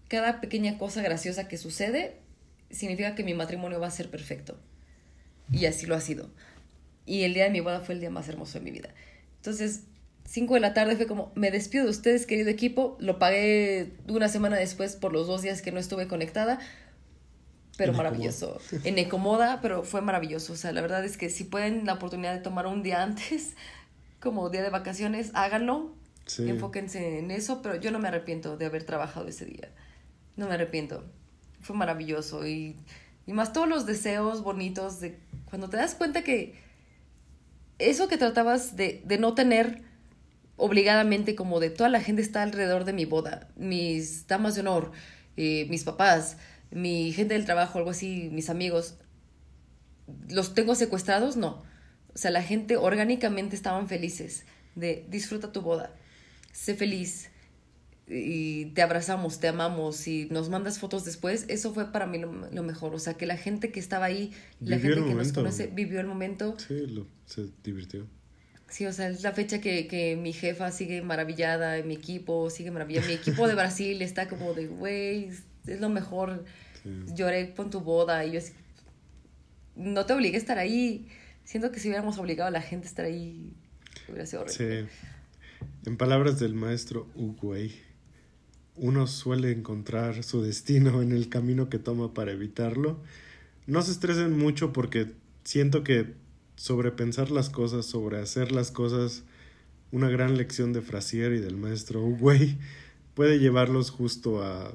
[0.08, 2.16] Cada pequeña cosa graciosa que sucede
[2.70, 4.58] significa que mi matrimonio va a ser perfecto.
[5.52, 6.30] Y así lo ha sido.
[7.06, 8.90] Y el día de mi boda fue el día más hermoso de mi vida.
[9.42, 9.82] Entonces,
[10.26, 12.96] 5 de la tarde fue como, me despido de ustedes, querido equipo.
[13.00, 16.60] Lo pagué una semana después por los dos días que no estuve conectada.
[17.76, 18.60] Pero En maravilloso.
[18.84, 20.52] En Ecomoda, pero fue maravilloso.
[20.52, 23.56] O sea, la verdad es que si pueden la oportunidad de tomar un día antes,
[24.20, 25.90] como día de vacaciones, háganlo.
[26.26, 26.48] Sí.
[26.48, 29.72] Enfóquense en eso, pero yo no me arrepiento de haber trabajado ese día.
[30.36, 31.04] No me arrepiento.
[31.62, 32.46] Fue maravilloso.
[32.46, 32.76] Y,
[33.26, 36.54] y más todos los deseos bonitos de cuando te das cuenta que
[37.90, 39.82] eso que tratabas de, de no tener
[40.56, 44.92] obligadamente como de toda la gente está alrededor de mi boda, mis damas de honor,
[45.36, 46.36] eh, mis papás,
[46.70, 48.94] mi gente del trabajo, algo así, mis amigos,
[50.28, 51.36] ¿los tengo secuestrados?
[51.36, 51.64] No.
[52.14, 54.44] O sea, la gente orgánicamente estaban felices
[54.76, 55.90] de disfruta tu boda,
[56.52, 57.31] sé feliz
[58.14, 62.30] y te abrazamos, te amamos y nos mandas fotos después, eso fue para mí lo,
[62.50, 62.94] lo mejor.
[62.94, 65.66] O sea, que la gente que estaba ahí, la Vivió el gente que nos conoce,
[65.68, 66.56] vivió el momento.
[66.58, 68.06] Sí, lo- se divirtió.
[68.68, 72.70] Sí, o sea, es la fecha que, que mi jefa sigue maravillada, mi equipo sigue
[72.70, 73.06] maravillado.
[73.06, 75.28] Mi equipo de Brasil está como de, güey,
[75.66, 76.44] es lo mejor.
[76.82, 76.90] Sí.
[77.14, 78.52] Lloré con tu boda y yo así,
[79.76, 81.06] no te obligué a estar ahí.
[81.44, 83.52] Siento que si hubiéramos obligado a la gente a estar ahí,
[84.08, 84.82] hubiera sido horrible.
[84.82, 84.88] Sí.
[85.86, 87.72] En palabras del maestro Uguay,
[88.76, 93.00] uno suele encontrar su destino en el camino que toma para evitarlo.
[93.66, 95.12] No se estresen mucho porque
[95.44, 96.14] siento que
[96.56, 99.24] sobrepensar las cosas, sobrehacer las cosas,
[99.90, 102.58] una gran lección de Frasier y del maestro Uguay
[103.14, 104.74] puede llevarlos justo a,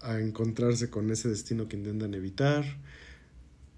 [0.00, 2.64] a encontrarse con ese destino que intentan evitar,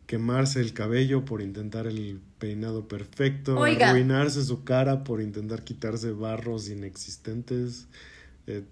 [0.06, 3.90] quemarse el cabello por intentar el peinado perfecto, Oiga.
[3.90, 7.88] arruinarse su cara por intentar quitarse barros inexistentes.
[8.46, 8.62] Eh,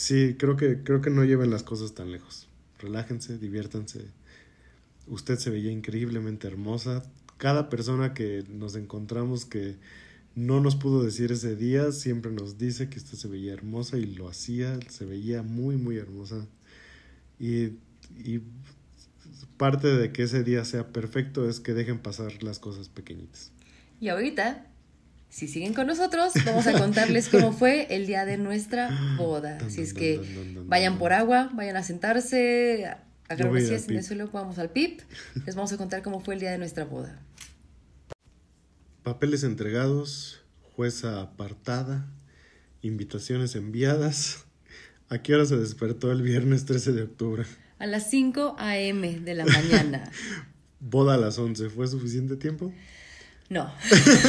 [0.00, 2.48] sí, creo que, creo que no lleven las cosas tan lejos.
[2.78, 4.06] Relájense, diviértanse.
[5.06, 7.02] Usted se veía increíblemente hermosa.
[7.36, 9.76] Cada persona que nos encontramos que
[10.34, 14.06] no nos pudo decir ese día, siempre nos dice que usted se veía hermosa y
[14.06, 16.46] lo hacía, se veía muy, muy hermosa.
[17.38, 17.72] Y,
[18.16, 18.40] y
[19.58, 23.52] parte de que ese día sea perfecto es que dejen pasar las cosas pequeñitas.
[24.00, 24.69] Y ahorita
[25.30, 29.58] Si siguen con nosotros, vamos a contarles cómo fue el día de nuestra boda.
[29.64, 30.20] Así es que
[30.66, 32.86] vayan por agua, vayan a sentarse,
[33.28, 35.00] a Yo voy a ir al sillas en el suelo, vamos al PIP.
[35.46, 37.22] Les vamos a contar cómo fue el día de nuestra boda.
[39.04, 40.42] Papeles entregados,
[40.74, 42.08] jueza apartada,
[42.82, 44.46] invitaciones enviadas.
[45.08, 47.44] ¿A qué hora se despertó el viernes 13 de octubre?
[47.78, 49.20] A las 5 a.m.
[49.20, 50.10] de la mañana.
[50.80, 51.70] Boda a las 11.
[51.70, 52.72] ¿Fue suficiente tiempo?
[53.50, 53.68] No.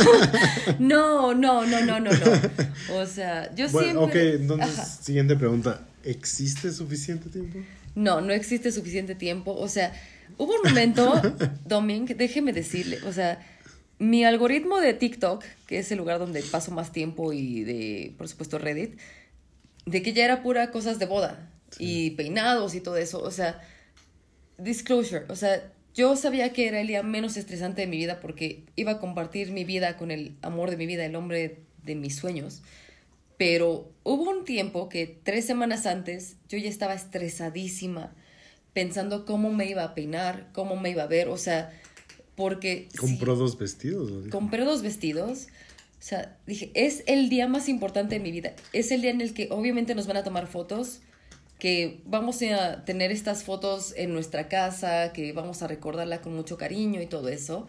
[0.80, 2.95] no, no, no, no, no, no.
[2.95, 4.35] O sea, yo Bueno, ok, siempre...
[4.41, 4.85] entonces, Ajá.
[4.85, 5.88] siguiente pregunta.
[6.03, 7.60] ¿Existe suficiente tiempo?
[7.93, 9.53] No, no existe suficiente tiempo.
[9.53, 9.93] O sea,
[10.39, 11.22] hubo un momento,
[11.65, 13.39] Doming, déjeme decirle, o sea,
[13.99, 18.27] mi algoritmo de TikTok, que es el lugar donde paso más tiempo y de, por
[18.27, 18.99] supuesto, Reddit,
[19.85, 23.22] de que ya era pura cosas de boda y peinados y todo eso.
[23.22, 23.61] O sea,
[24.57, 28.63] disclosure, o sea, yo sabía que era el día menos estresante de mi vida porque
[28.76, 32.15] iba a compartir mi vida con el amor de mi vida, el hombre de mis
[32.15, 32.61] sueños.
[33.38, 38.13] Pero hubo un tiempo que tres semanas antes yo ya estaba estresadísima
[38.73, 41.73] pensando cómo me iba a peinar, cómo me iba a ver, o sea,
[42.35, 42.88] porque...
[42.97, 44.30] Compró dos vestidos.
[44.30, 45.47] compré dos vestidos.
[45.99, 48.53] O sea, dije, es el día más importante de mi vida.
[48.73, 51.01] Es el día en el que obviamente nos van a tomar fotos,
[51.61, 56.57] que vamos a tener estas fotos en nuestra casa, que vamos a recordarla con mucho
[56.57, 57.67] cariño y todo eso.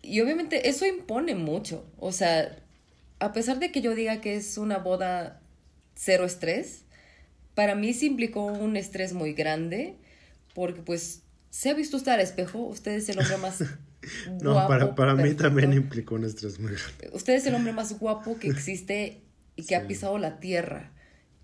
[0.00, 1.84] Y obviamente eso impone mucho.
[1.98, 2.56] O sea,
[3.18, 5.40] a pesar de que yo diga que es una boda
[5.96, 6.84] cero estrés,
[7.56, 9.96] para mí sí implicó un estrés muy grande,
[10.54, 12.60] porque pues, ¿se ha visto usted al espejo?
[12.60, 13.58] Usted es el hombre más...
[14.40, 17.10] No, guapo, para, para mí también implicó un estrés muy grande.
[17.12, 19.20] Usted es el hombre más guapo que existe
[19.56, 20.92] y que ha pisado la tierra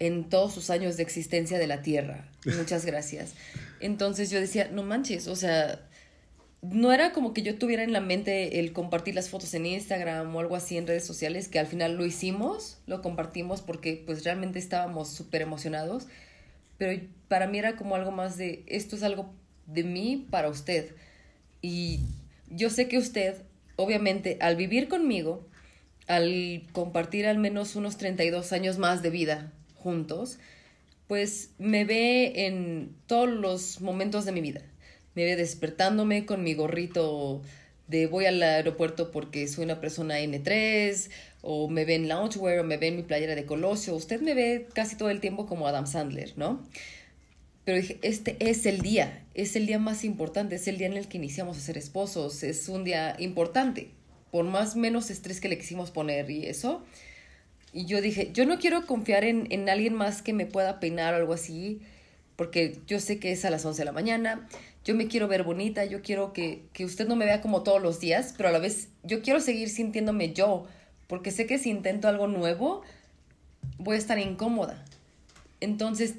[0.03, 2.29] en todos sus años de existencia de la tierra.
[2.45, 3.35] Muchas gracias.
[3.79, 5.89] Entonces yo decía, no manches, o sea,
[6.61, 10.35] no era como que yo tuviera en la mente el compartir las fotos en Instagram
[10.35, 14.24] o algo así en redes sociales, que al final lo hicimos, lo compartimos porque pues
[14.24, 16.09] realmente estábamos súper emocionados,
[16.79, 19.33] pero para mí era como algo más de, esto es algo
[19.66, 20.97] de mí para usted.
[21.61, 22.01] Y
[22.51, 23.37] yo sé que usted,
[23.77, 25.47] obviamente, al vivir conmigo,
[26.09, 30.38] al compartir al menos unos 32 años más de vida juntos,
[31.09, 34.62] pues me ve en todos los momentos de mi vida.
[35.14, 37.42] Me ve despertándome con mi gorrito
[37.88, 41.10] de voy al aeropuerto porque soy una persona N3,
[41.42, 43.94] o me ve en loungewear, o me ve en mi playera de Colosio.
[43.94, 46.66] Usted me ve casi todo el tiempo como Adam Sandler, ¿no?
[47.64, 50.94] Pero dije, este es el día, es el día más importante, es el día en
[50.94, 53.90] el que iniciamos a ser esposos, es un día importante,
[54.32, 56.82] por más menos estrés que le quisimos poner y eso.
[57.73, 61.15] Y yo dije, yo no quiero confiar en, en alguien más que me pueda peinar
[61.15, 61.81] o algo así,
[62.36, 64.49] porque yo sé que es a las 11 de la mañana,
[64.85, 67.81] yo me quiero ver bonita, yo quiero que, que usted no me vea como todos
[67.82, 70.66] los días, pero a la vez yo quiero seguir sintiéndome yo,
[71.07, 72.82] porque sé que si intento algo nuevo,
[73.78, 74.85] voy a estar incómoda.
[75.61, 76.16] Entonces,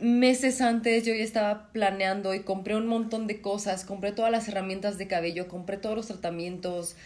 [0.00, 4.48] meses antes yo ya estaba planeando y compré un montón de cosas, compré todas las
[4.48, 6.96] herramientas de cabello, compré todos los tratamientos,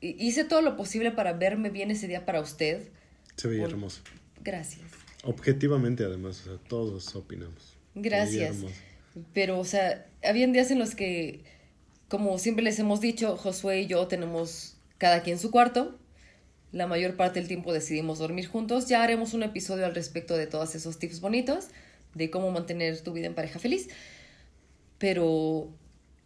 [0.00, 2.88] hi- hice todo lo posible para verme bien ese día para usted.
[3.36, 4.02] Se veía Por- hermoso.
[4.42, 4.84] Gracias.
[5.24, 7.76] Objetivamente, además, o sea, todos opinamos.
[7.94, 8.56] Gracias.
[9.32, 11.44] Pero, o sea, habían días en los que,
[12.08, 15.98] como siempre les hemos dicho, Josué y yo tenemos cada quien su cuarto.
[16.72, 18.88] La mayor parte del tiempo decidimos dormir juntos.
[18.88, 21.68] Ya haremos un episodio al respecto de todos esos tips bonitos,
[22.14, 23.88] de cómo mantener tu vida en pareja feliz.
[24.98, 25.68] Pero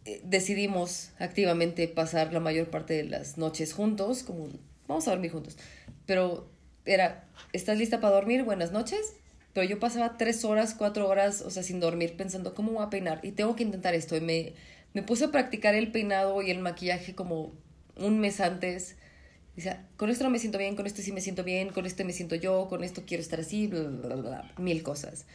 [0.05, 4.49] eh, decidimos activamente pasar la mayor parte de las noches juntos, como
[4.87, 5.57] vamos a dormir juntos.
[6.05, 6.49] Pero
[6.89, 8.43] era, ¿estás lista para dormir?
[8.43, 9.13] Buenas noches.
[9.53, 12.89] Pero yo pasaba tres horas, cuatro horas, o sea, sin dormir, pensando cómo voy a
[12.89, 13.19] peinar.
[13.23, 14.15] Y tengo que intentar esto.
[14.15, 14.53] Y me,
[14.93, 17.53] me puse a practicar el peinado y el maquillaje como
[17.95, 18.95] un mes antes.
[19.55, 22.03] Dice, con esto no me siento bien, con esto sí me siento bien, con esto
[22.05, 25.25] me siento yo, con esto quiero estar así, bla, bla, bla, mil cosas.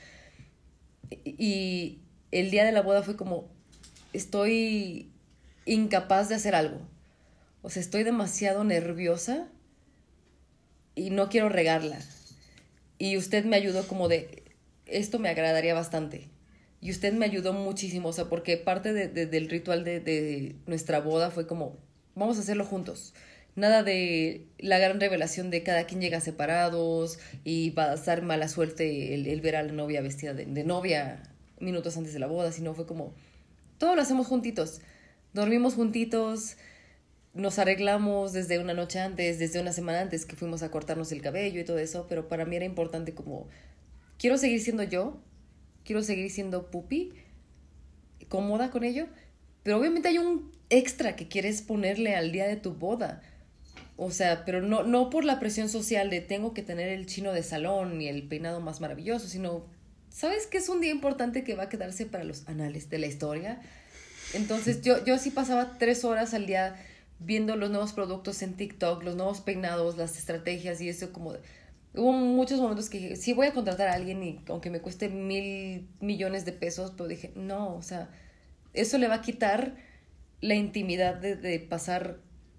[1.25, 2.01] Y
[2.31, 3.49] el día de la boda fue como,
[4.13, 5.13] estoy
[5.67, 6.81] incapaz de hacer algo.
[7.63, 9.49] O sea, estoy demasiado nerviosa
[10.95, 11.99] y no quiero regarla.
[12.99, 14.43] Y usted me ayudó como de,
[14.87, 16.29] esto me agradaría bastante.
[16.81, 20.55] Y usted me ayudó muchísimo, o sea, porque parte de- de- del ritual de, de
[20.67, 21.77] nuestra boda fue como,
[22.15, 23.15] vamos a hacerlo juntos.
[23.57, 28.49] Nada de la gran revelación de cada quien llega separados y va a dar mala
[28.49, 31.23] suerte el, el ver a la novia vestida de, de novia
[31.61, 33.15] minutos antes de la boda, sino fue como,
[33.79, 34.81] todo lo hacemos juntitos.
[35.33, 36.57] Dormimos juntitos,
[37.35, 41.21] nos arreglamos desde una noche antes, desde una semana antes que fuimos a cortarnos el
[41.21, 43.49] cabello y todo eso, pero para mí era importante como,
[44.19, 45.21] quiero seguir siendo yo,
[45.85, 47.13] quiero seguir siendo pupi,
[48.29, 49.09] cómoda con ello,
[49.65, 53.23] pero obviamente hay un extra que quieres ponerle al día de tu boda.
[53.97, 57.33] O sea, pero no, no por la presión social de tengo que tener el chino
[57.33, 59.67] de salón y el peinado más maravilloso, sino,
[60.09, 63.07] ¿sabes que es un día importante que va a quedarse para los anales de la
[63.07, 63.61] historia?
[64.35, 66.77] Entonces yo, yo sí pasaba tres horas al día
[67.19, 71.35] viendo los nuevos productos en TikTok, los nuevos peinados, las estrategias y eso como...
[71.97, 75.09] Hubo muchos momentos que dije, sí voy a contratar a alguien y aunque me cueste
[75.09, 78.11] mil millones de pesos, pero dije, no, o sea,
[78.73, 79.77] eso le va a quitar
[80.41, 82.19] la intimidad de, pasar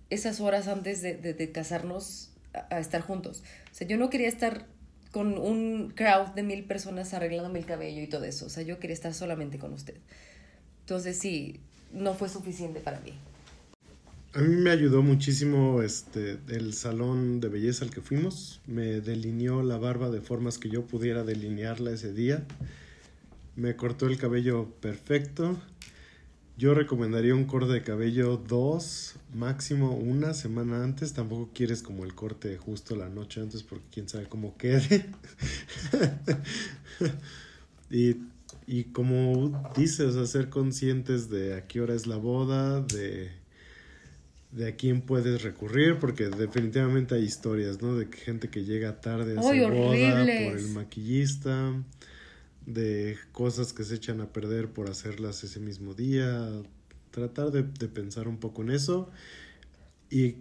[0.10, 3.44] esas horas antes de, de, casarnos a, a, estar juntos.
[3.72, 4.68] O sea, yo no quería estar
[5.12, 8.46] con un crowd de mil personas arreglándome el cabello y todo eso.
[8.46, 9.96] O sea, yo quería estar solamente con usted.
[10.82, 11.62] Entonces sí,
[11.92, 13.14] no fue suficiente para mí.
[14.36, 18.60] A mí me ayudó muchísimo este el salón de belleza al que fuimos.
[18.68, 22.44] Me delineó la barba de formas que yo pudiera delinearla ese día.
[23.56, 25.58] Me cortó el cabello perfecto.
[26.58, 31.14] Yo recomendaría un corte de cabello dos, máximo una semana antes.
[31.14, 35.06] Tampoco quieres como el corte justo la noche antes porque quién sabe cómo quede.
[37.90, 38.18] y,
[38.68, 43.45] y como dices, a ser conscientes de a qué hora es la boda, de
[44.56, 47.98] de a quién puedes recurrir, porque definitivamente hay historias, ¿no?
[47.98, 51.74] De gente que llega tarde a su boda por el maquillista,
[52.66, 56.50] de cosas que se echan a perder por hacerlas ese mismo día.
[57.12, 59.10] Tratar de, de pensar un poco en eso.
[60.10, 60.38] Y,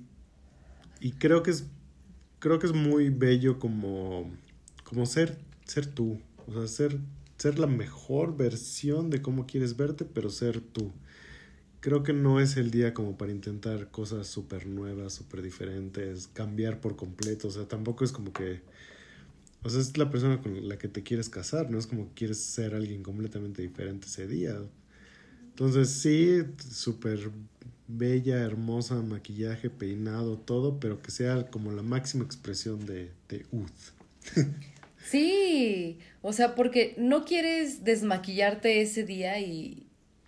[1.00, 1.64] y, creo que es
[2.38, 4.30] creo que es muy bello como,
[4.84, 6.20] como ser, ser tú.
[6.46, 7.00] O sea, ser,
[7.36, 10.92] ser la mejor versión de cómo quieres verte, pero ser tú
[11.84, 16.80] creo que no es el día como para intentar cosas súper nuevas, súper diferentes, cambiar
[16.80, 18.62] por completo, o sea, tampoco es como que,
[19.62, 22.14] o sea, es la persona con la que te quieres casar, no es como que
[22.14, 24.56] quieres ser alguien completamente diferente ese día.
[25.50, 26.38] Entonces sí,
[26.70, 27.30] súper
[27.86, 33.92] bella, hermosa, maquillaje, peinado, todo, pero que sea como la máxima expresión de, de Uth.
[35.04, 39.83] Sí, o sea, porque no quieres desmaquillarte ese día y,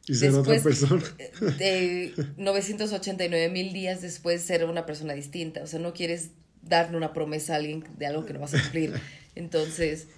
[0.07, 1.57] y ser después, otra persona.
[1.59, 5.63] De 989 mil días después ser una persona distinta.
[5.63, 6.31] O sea, no quieres
[6.63, 8.95] darle una promesa a alguien de algo que no vas a cumplir.
[9.35, 10.09] Entonces,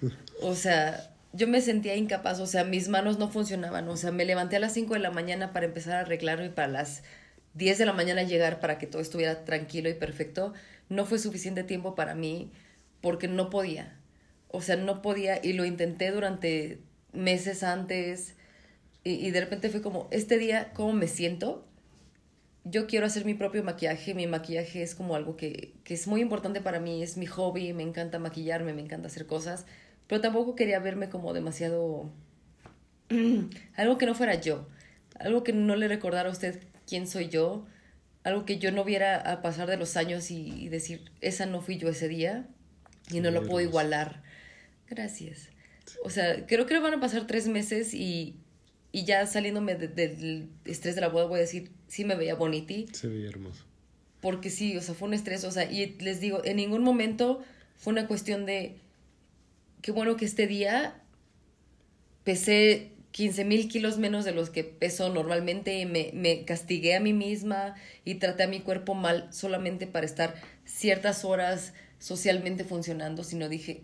[0.41, 2.39] o sea, yo me sentía incapaz.
[2.39, 3.87] O sea, mis manos no funcionaban.
[3.89, 6.67] O sea, me levanté a las 5 de la mañana para empezar a arreglarme para
[6.67, 7.03] las
[7.55, 10.53] 10 de la mañana llegar para que todo estuviera tranquilo y perfecto.
[10.87, 12.51] No fue suficiente tiempo para mí
[13.01, 13.97] porque no podía.
[14.49, 16.79] O sea, no podía y lo intenté durante
[17.11, 18.35] meses antes
[19.03, 21.65] y, y, de repente fue como, este día, ¿cómo me siento?
[22.65, 26.21] Yo quiero hacer mi propio maquillaje, mi maquillaje es como algo que, que es muy
[26.21, 29.65] importante para mí, es mi hobby, me encanta maquillarme, me encanta hacer cosas,
[30.07, 32.11] pero tampoco quería verme como demasiado...
[33.75, 34.67] algo que no fuera yo,
[35.19, 37.65] algo que no le recordara a usted quién soy yo,
[38.23, 41.61] algo que yo no viera a pasar de los años y, y decir, esa no
[41.61, 42.47] fui yo ese día
[43.11, 44.21] y no lo puedo igualar.
[44.87, 45.49] Gracias.
[46.03, 48.38] O sea, creo que van a pasar tres meses y,
[48.91, 52.35] y ya saliéndome de, del estrés de la boda, voy a decir, sí me veía
[52.35, 52.87] boniti.
[52.91, 53.63] Se veía hermoso.
[54.21, 57.43] Porque sí, o sea, fue un estrés, o sea, y les digo, en ningún momento
[57.77, 58.77] fue una cuestión de,
[59.81, 61.01] qué bueno que este día
[62.23, 67.13] pesé 15 mil kilos menos de los que peso normalmente, me, me castigué a mí
[67.13, 67.75] misma
[68.05, 70.35] y traté a mi cuerpo mal solamente para estar
[70.65, 73.83] ciertas horas socialmente funcionando, sino dije,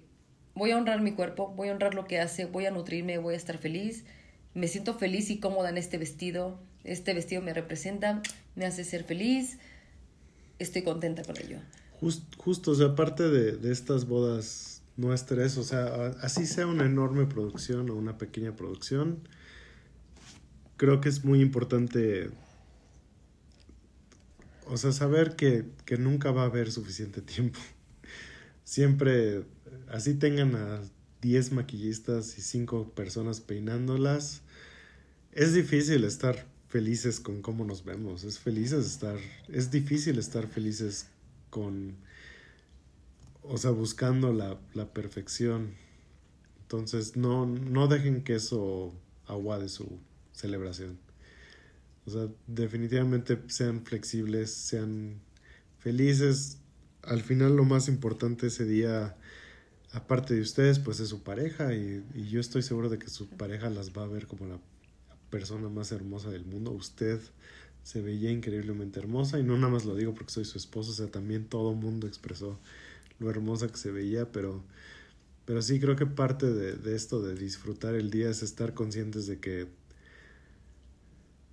[0.55, 3.35] voy a honrar mi cuerpo, voy a honrar lo que hace, voy a nutrirme, voy
[3.35, 4.03] a estar feliz
[4.55, 8.23] me siento feliz y cómoda en este vestido, este vestido me representa,
[8.55, 9.59] me hace ser feliz,
[10.57, 11.59] estoy contenta con ello.
[11.99, 16.85] Just, justo, o sea, aparte de, de estas bodas nuestras, o sea, así sea una
[16.85, 19.27] enorme producción o una pequeña producción,
[20.77, 22.29] creo que es muy importante,
[24.67, 27.59] o sea, saber que, que nunca va a haber suficiente tiempo.
[28.63, 29.43] Siempre,
[29.89, 30.81] así tengan a
[31.21, 34.43] 10 maquillistas y 5 personas peinándolas,
[35.35, 38.23] es difícil estar felices con cómo nos vemos.
[38.23, 39.17] Es felices estar.
[39.49, 41.07] Es difícil estar felices
[41.49, 41.95] con.
[43.43, 45.75] O sea, buscando la, la perfección.
[46.61, 48.93] Entonces, no, no dejen que eso
[49.27, 49.99] aguade su
[50.31, 50.97] celebración.
[52.07, 55.19] O sea, definitivamente sean flexibles, sean
[55.79, 56.57] felices.
[57.03, 59.15] Al final lo más importante ese día,
[59.91, 63.27] aparte de ustedes, pues es su pareja y, y yo estoy seguro de que su
[63.29, 64.59] pareja las va a ver como la
[65.29, 66.71] persona más hermosa del mundo.
[66.71, 67.19] Usted
[67.83, 70.93] se veía increíblemente hermosa y no nada más lo digo porque soy su esposo, o
[70.93, 72.59] sea, también todo el mundo expresó
[73.19, 74.63] lo hermosa que se veía, pero,
[75.45, 79.27] pero sí creo que parte de, de esto de disfrutar el día es estar conscientes
[79.27, 79.67] de que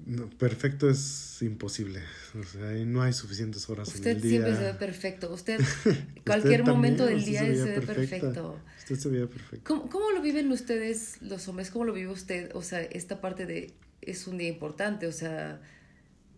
[0.06, 2.00] No, perfecto es imposible.
[2.38, 4.30] O sea, no hay suficientes horas en Usted el día.
[4.30, 5.32] siempre se ve perfecto.
[5.32, 5.60] Usted,
[6.26, 8.60] cualquier momento también, del usted día se se ve perfecto.
[8.78, 9.64] Usted se veía perfecto.
[9.64, 11.70] ¿Cómo, ¿Cómo lo viven ustedes, los hombres?
[11.70, 12.50] ¿Cómo lo vive usted?
[12.54, 15.60] O sea, esta parte de es un día importante, o sea,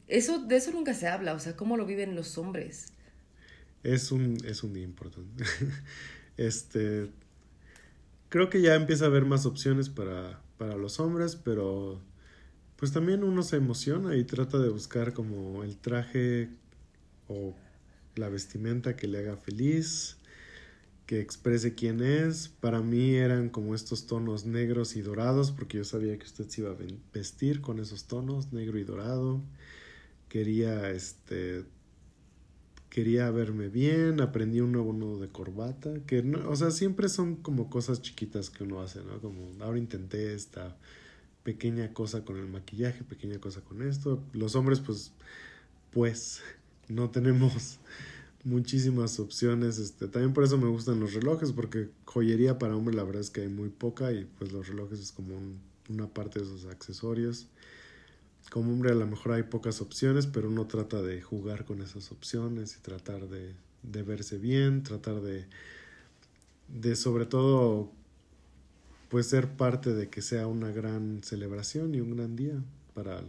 [0.07, 2.93] eso de eso nunca se habla, o sea, ¿cómo lo viven los hombres?
[3.83, 5.45] Es un, es un día importante.
[6.37, 7.11] este.
[8.29, 12.01] Creo que ya empieza a haber más opciones para, para los hombres, pero
[12.85, 16.51] pues también uno se emociona y trata de buscar como el traje
[17.29, 17.55] o
[18.15, 20.19] la vestimenta que le haga feliz,
[21.07, 22.49] que exprese quién es.
[22.49, 26.61] Para mí eran como estos tonos negros y dorados, porque yo sabía que usted se
[26.61, 26.77] iba a
[27.15, 29.41] vestir con esos tonos, negro y dorado.
[30.29, 31.65] Quería este
[32.91, 37.37] quería verme bien, aprendí un nuevo nudo de corbata, que no, o sea, siempre son
[37.37, 39.23] como cosas chiquitas que uno hace, ¿no?
[39.23, 40.77] Como ahora intenté esta
[41.45, 44.23] pequeña cosa con el maquillaje, pequeña cosa con esto.
[44.35, 45.13] Los hombres pues
[45.93, 46.43] pues
[46.89, 47.79] no tenemos
[48.45, 53.05] muchísimas opciones, este, también por eso me gustan los relojes porque joyería para hombre la
[53.05, 55.61] verdad es que hay muy poca y pues los relojes es como un-
[55.91, 57.49] una parte de esos accesorios
[58.51, 62.13] como hombre a lo mejor hay pocas opciones, pero uno trata de jugar con esas
[62.13, 65.47] opciones y tratar de, de verse bien, tratar de,
[66.69, 67.93] de sobre todo
[69.15, 72.55] pues ser parte de que sea una gran celebración y un gran día
[72.95, 73.21] para,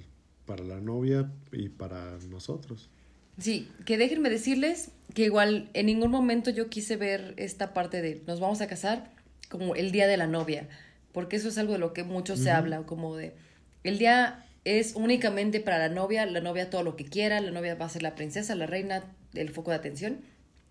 [0.47, 2.89] para la novia y para nosotros.
[3.37, 8.19] Sí, que déjenme decirles que igual en ningún momento yo quise ver esta parte de
[8.25, 9.11] nos vamos a casar
[9.47, 10.67] como el día de la novia,
[11.11, 13.35] porque eso es algo de lo que mucho se habla, como de
[13.83, 17.75] el día es únicamente para la novia, la novia todo lo que quiera, la novia
[17.75, 19.03] va a ser la princesa, la reina,
[19.35, 20.21] el foco de atención.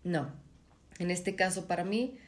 [0.02, 0.32] No,
[0.98, 2.18] en este caso para mí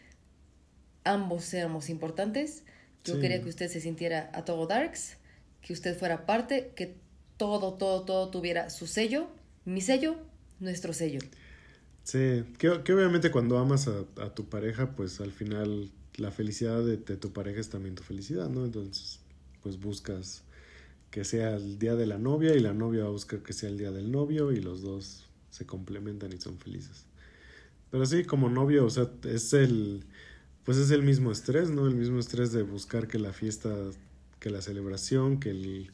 [1.03, 2.63] ambos éramos importantes.
[3.07, 3.21] Yo Sí.
[3.21, 5.17] quería que usted se sintiera a todo darks,
[5.63, 6.97] que usted fuera parte, que
[7.39, 9.29] todo, todo, todo tuviera su sello,
[9.65, 10.17] mi sello,
[10.61, 11.21] nuestro sello.
[12.05, 16.85] Sí, que, que obviamente cuando amas a, a tu pareja, pues al final la felicidad
[16.85, 18.65] de, de tu pareja es también tu felicidad, ¿no?
[18.65, 19.21] Entonces,
[19.63, 20.45] pues buscas
[21.11, 23.71] que sea el día de la novia y la novia va a buscar que sea
[23.71, 27.07] el día del novio y los dos se complementan y son felices.
[27.91, 30.05] Pero sí, como novio, o sea, es el,
[30.67, 31.87] pues es el mismo estrés, ¿no?
[31.87, 33.73] El mismo estrés de buscar que la fiesta,
[34.41, 35.93] que la celebración, que, el,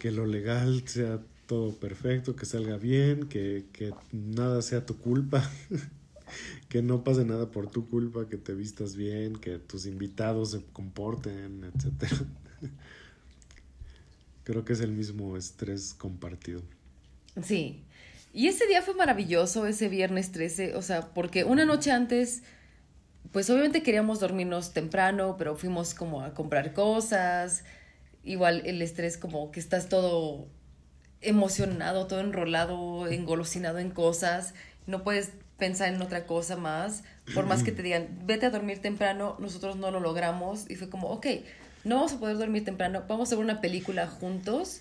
[0.00, 5.48] que lo legal sea todo perfecto, que salga bien, que, que nada sea tu culpa,
[6.68, 10.64] que no pase nada por tu culpa, que te vistas bien, que tus invitados se
[10.72, 12.26] comporten, etcétera.
[14.44, 16.62] Creo que es el mismo estrés compartido.
[17.44, 17.84] Sí.
[18.32, 22.42] Y ese día fue maravilloso, ese viernes 13, o sea, porque una noche antes,
[23.32, 27.64] pues obviamente queríamos dormirnos temprano, pero fuimos como a comprar cosas.
[28.24, 30.48] Igual el estrés como que estás todo
[31.20, 34.54] emocionado, todo enrolado, engolosinado en cosas,
[34.86, 37.02] no puedes pensar en otra cosa más,
[37.34, 40.88] por más que te digan, vete a dormir temprano, nosotros no lo logramos y fue
[40.88, 41.26] como, ok,
[41.84, 44.80] no vamos a poder dormir temprano, vamos a ver una película juntos,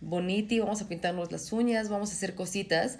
[0.00, 2.98] boniti, vamos a pintarnos las uñas, vamos a hacer cositas.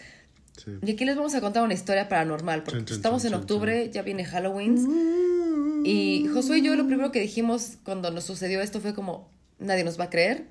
[0.62, 0.72] Sí.
[0.85, 3.39] Y aquí les vamos a contar una historia paranormal, porque Chan, chan, estamos chan, en
[3.39, 5.82] octubre, ya viene Halloween.
[5.85, 9.85] Y Josué y yo lo primero que dijimos cuando nos sucedió esto fue como, nadie
[9.85, 10.44] nos va a creer,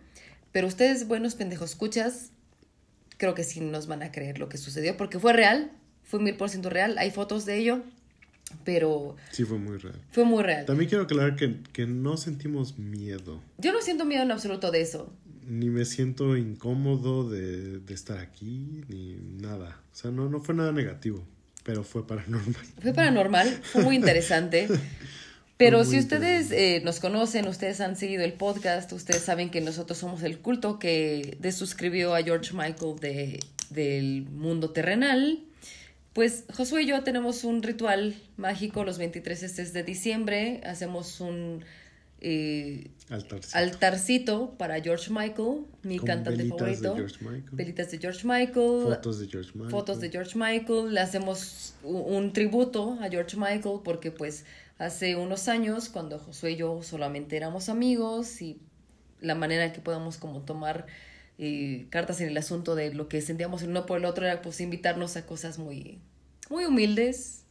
[0.52, 2.32] pero ustedes buenos pendejos escuchas,
[3.18, 5.72] creo que sí nos van a creer lo que sucedió, porque fue real,
[6.04, 7.84] fue mil por ciento real, hay fotos de ello,
[8.64, 10.00] pero Sí, fue muy real.
[10.12, 10.66] fue muy real.
[10.66, 14.82] También quiero aclarar que, que no sentimos miedo, Yo no siento miedo en absoluto de
[14.82, 15.12] eso.
[15.48, 19.82] Ni me siento incómodo de, de estar aquí, ni nada.
[19.94, 21.24] O sea, no, no fue nada negativo,
[21.64, 22.66] pero fue paranormal.
[22.82, 24.68] Fue paranormal, fue muy interesante.
[25.58, 29.60] Pero muy si ustedes eh, nos conocen, ustedes han seguido el podcast, ustedes saben que
[29.60, 33.40] nosotros somos el culto que desuscribió a George Michael de,
[33.72, 35.40] del mundo terrenal.
[36.14, 40.62] Pues Josué y yo tenemos un ritual mágico los 23 de diciembre.
[40.64, 41.66] Hacemos un
[42.20, 43.58] eh, Altarcito.
[43.58, 47.52] altarcito para George Michael, mi Con cantante velitas de favorito.
[47.52, 48.84] Velitas de George Michael.
[48.84, 49.72] Fotos de George Michael.
[49.72, 54.46] fotos de George Michael, le hacemos un tributo a George Michael porque pues
[54.78, 58.60] hace unos años cuando Josué y yo solamente éramos amigos y
[59.22, 60.86] la manera en que podamos como tomar
[61.40, 64.42] eh, cartas en el asunto de lo que sentíamos el uno por el otro era
[64.42, 66.00] pues invitarnos a cosas muy,
[66.50, 67.44] muy humildes.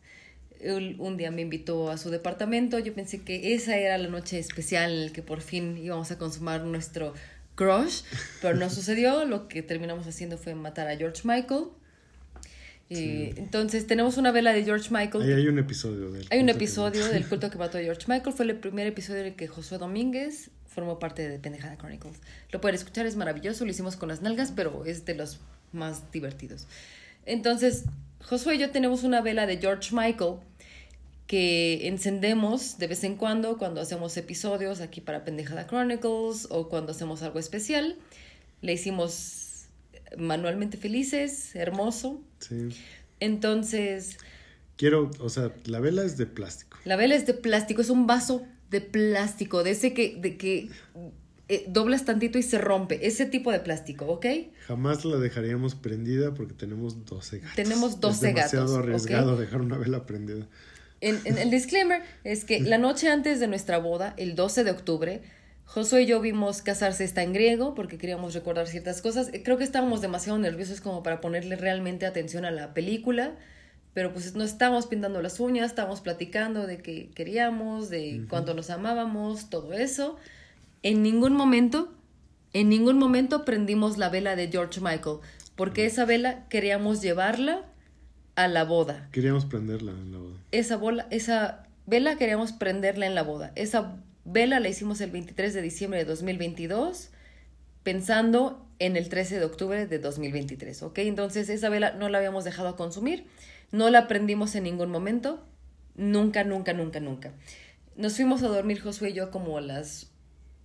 [0.60, 4.38] Él un día me invitó a su departamento, yo pensé que esa era la noche
[4.38, 7.14] especial en la que por fin íbamos a consumar nuestro
[7.54, 8.02] crush,
[8.42, 11.64] pero no sucedió, lo que terminamos haciendo fue matar a George Michael.
[12.88, 15.24] Y entonces tenemos una vela de George Michael.
[15.24, 18.04] Ahí hay un episodio del Hay un que- episodio del culto que mató a George
[18.06, 18.32] Michael.
[18.34, 22.18] Fue el primer episodio en el que Josué Domínguez formó parte de Pendejada Chronicles.
[22.52, 23.64] Lo pueden escuchar, es maravilloso.
[23.64, 25.40] Lo hicimos con las nalgas, pero es de los
[25.72, 26.68] más divertidos.
[27.24, 27.84] Entonces,
[28.28, 30.40] Josué y yo tenemos una vela de George Michael
[31.28, 36.92] que encendemos de vez en cuando cuando hacemos episodios aquí para Pendejada Chronicles o cuando
[36.92, 37.96] hacemos algo especial.
[38.62, 39.66] Le hicimos
[40.18, 42.20] manualmente felices, hermoso.
[42.40, 42.68] Sí.
[43.20, 44.18] Entonces,
[44.76, 46.78] Quiero, o sea, la vela es de plástico.
[46.84, 50.68] la vela es de plástico, es un vaso de plástico, de ese que, de que
[51.48, 54.26] eh, doblas tantito y se rompe, ese tipo de plástico, ¿ok?
[54.66, 57.56] Jamás la dejaríamos prendida porque tenemos 12 gatos.
[57.56, 60.46] Tenemos 12 es demasiado arriesgado dejar una vela prendida.
[61.00, 64.70] En, en el disclaimer es que la noche antes de nuestra boda, el 12 de
[64.70, 65.22] octubre,
[65.66, 69.30] Josué y yo vimos Casarse está en griego porque queríamos recordar ciertas cosas.
[69.32, 73.34] Eh, Creo que estábamos demasiado nerviosos como para ponerle realmente atención a la película,
[73.92, 78.70] pero pues no estábamos pintando las uñas, estábamos platicando de qué queríamos, de cuánto nos
[78.70, 80.16] amábamos, todo eso.
[80.82, 81.92] En ningún momento,
[82.52, 85.18] en ningún momento prendimos la vela de George Michael,
[85.56, 87.64] porque esa vela queríamos llevarla
[88.34, 90.36] a la boda Queríamos prenderla en la boda.
[90.52, 93.52] esa bola, esa vela queríamos prenderla en la boda.
[93.54, 97.10] Esa vela la hicimos el 23 de diciembre de 2022,
[97.82, 100.98] pensando en el 13 de octubre de 2023, ¿ok?
[100.98, 103.24] Entonces esa vela no la habíamos dejado a consumir,
[103.72, 105.42] no la prendimos en ningún momento,
[105.94, 107.32] nunca, nunca, nunca, nunca.
[107.96, 110.10] Nos fuimos a dormir Josué y yo como a las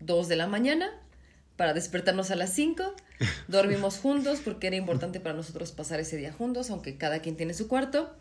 [0.06, 0.92] 2 de la mañana
[1.56, 2.96] para despertarnos a las 5.
[3.48, 7.54] Dormimos juntos porque era importante para nosotros pasar ese día juntos, aunque cada quien tiene
[7.54, 8.16] su cuarto.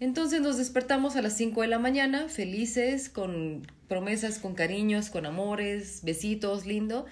[0.00, 5.26] Entonces nos despertamos a las 5 de la mañana, felices, con promesas, con cariños, con
[5.26, 7.06] amores, besitos, lindo.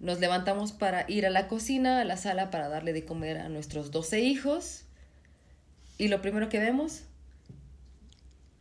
[0.00, 3.48] Nos levantamos para ir a la cocina, a la sala, para darle de comer a
[3.48, 4.84] nuestros 12 hijos.
[5.98, 7.04] Y lo primero que vemos,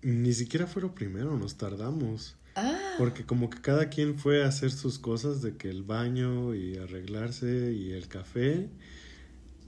[0.02, 2.38] Ni siquiera fue lo primero, nos tardamos.
[2.56, 6.56] Ah, Porque como que cada quien fue a hacer sus cosas de que el baño
[6.56, 8.69] y arreglarse y el café.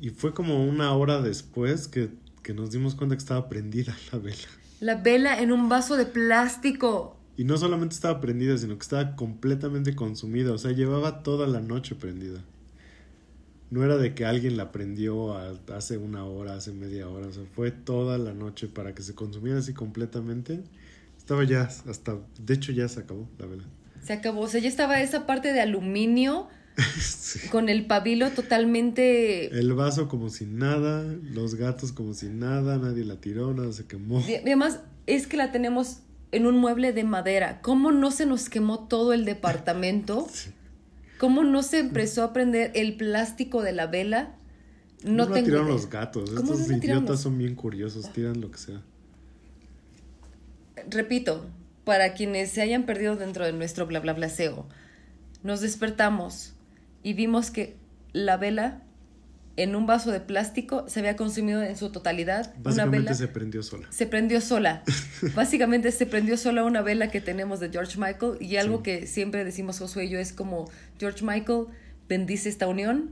[0.02, 2.10] Y fue como una hora después que,
[2.44, 4.48] que nos dimos cuenta que estaba prendida la vela.
[4.80, 7.18] la vela en un vaso de plástico.
[7.38, 10.54] Y no solamente estaba prendida, sino que estaba completamente consumida.
[10.54, 12.44] O sea, llevaba toda la noche prendida.
[13.70, 15.38] No era de que alguien la prendió
[15.72, 17.28] hace una hora, hace media hora.
[17.28, 20.64] O sea, fue toda la noche para que se consumiera así completamente.
[21.28, 22.16] Estaba ya hasta...
[22.40, 23.64] De hecho, ya se acabó la vela.
[24.02, 26.48] Se acabó, o sea, ya estaba esa parte de aluminio
[27.02, 27.50] Sí.
[27.50, 29.48] con el pabilo totalmente...
[29.48, 31.04] El vaso como si nada,
[31.34, 34.22] los gatos como si nada, nadie la tiró, nada se quemó.
[34.26, 35.98] Y además, es que la tenemos
[36.32, 37.60] en un mueble de madera.
[37.62, 40.30] ¿Cómo no se nos quemó todo el departamento?
[41.20, 44.34] ¿Cómo no se empezó a prender el plástico de la vela?
[45.04, 45.76] No, la tengo tiraron idea.
[45.76, 46.30] los gatos.
[46.30, 48.82] ¿Cómo Estos no idiotas son bien curiosos, tiran lo que sea.
[50.90, 51.46] Repito,
[51.84, 54.66] para quienes se hayan perdido dentro de nuestro bla bla blaseo,
[55.44, 56.54] nos despertamos
[57.04, 57.76] y vimos que
[58.14, 58.82] la vela
[59.56, 62.54] en un vaso de plástico se había consumido en su totalidad.
[62.56, 63.88] Una Básicamente vela se prendió sola.
[63.90, 64.84] se prendió sola.
[65.36, 68.84] Básicamente se prendió sola una vela que tenemos de George Michael y algo Sí.
[68.84, 71.66] que siempre decimos Josué y yo es como George Michael
[72.08, 73.12] bendice esta unión.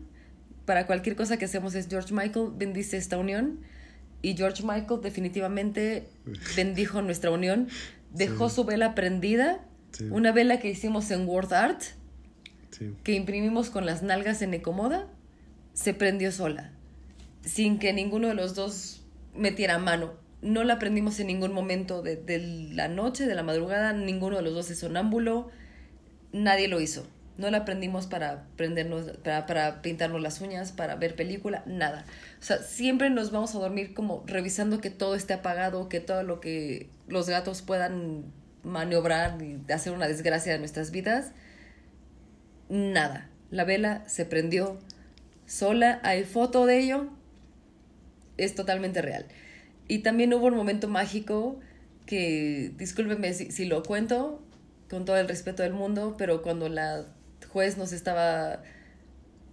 [0.65, 3.59] Para cualquier cosa que hacemos es George Michael bendice esta unión
[4.29, 6.07] y George Michael definitivamente
[6.55, 7.67] bendijo nuestra unión.
[8.11, 9.59] Dejó su vela prendida,
[9.91, 10.05] Sí.
[10.09, 11.81] una vela que hicimos en Word Art,
[12.71, 12.93] Sí.
[13.03, 15.07] que imprimimos con las nalgas en Ecomoda,
[15.73, 16.71] se prendió sola,
[17.43, 19.03] sin que ninguno de los dos
[19.35, 20.13] metiera mano.
[20.41, 22.39] No la prendimos en ningún momento de, de
[22.73, 25.49] la noche, de la madrugada, ninguno de los dos es sonámbulo,
[26.33, 27.07] nadie lo hizo.
[27.37, 32.05] No la prendimos para prendernos, para, para pintarnos las uñas, para ver película, nada.
[32.39, 36.23] O sea, siempre nos vamos a dormir como revisando que todo esté apagado, que todo
[36.23, 38.23] lo que los gatos puedan
[38.63, 41.33] maniobrar y hacer una desgracia de nuestras vidas
[42.69, 43.29] nada.
[43.51, 44.79] La vela se prendió
[45.45, 47.07] sola, hay foto de ello,
[48.37, 49.25] es totalmente real.
[49.87, 51.59] Y también hubo un momento mágico
[52.05, 54.41] que, discúlpenme si, si lo cuento,
[54.89, 57.05] con todo el respeto del mundo, pero cuando la
[57.45, 58.61] juez nos estaba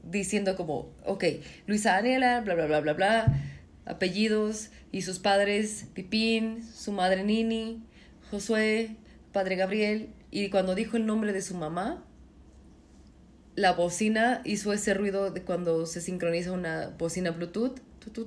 [0.03, 1.25] diciendo como, ok,
[1.67, 3.43] Luisa Daniela, bla, bla, bla, bla, bla,
[3.85, 7.83] apellidos y sus padres, Pipín, su madre Nini,
[8.31, 8.97] Josué,
[9.33, 12.03] padre Gabriel, y cuando dijo el nombre de su mamá,
[13.55, 17.81] la bocina hizo ese ruido de cuando se sincroniza una bocina Bluetooth.
[18.13, 18.25] Tu.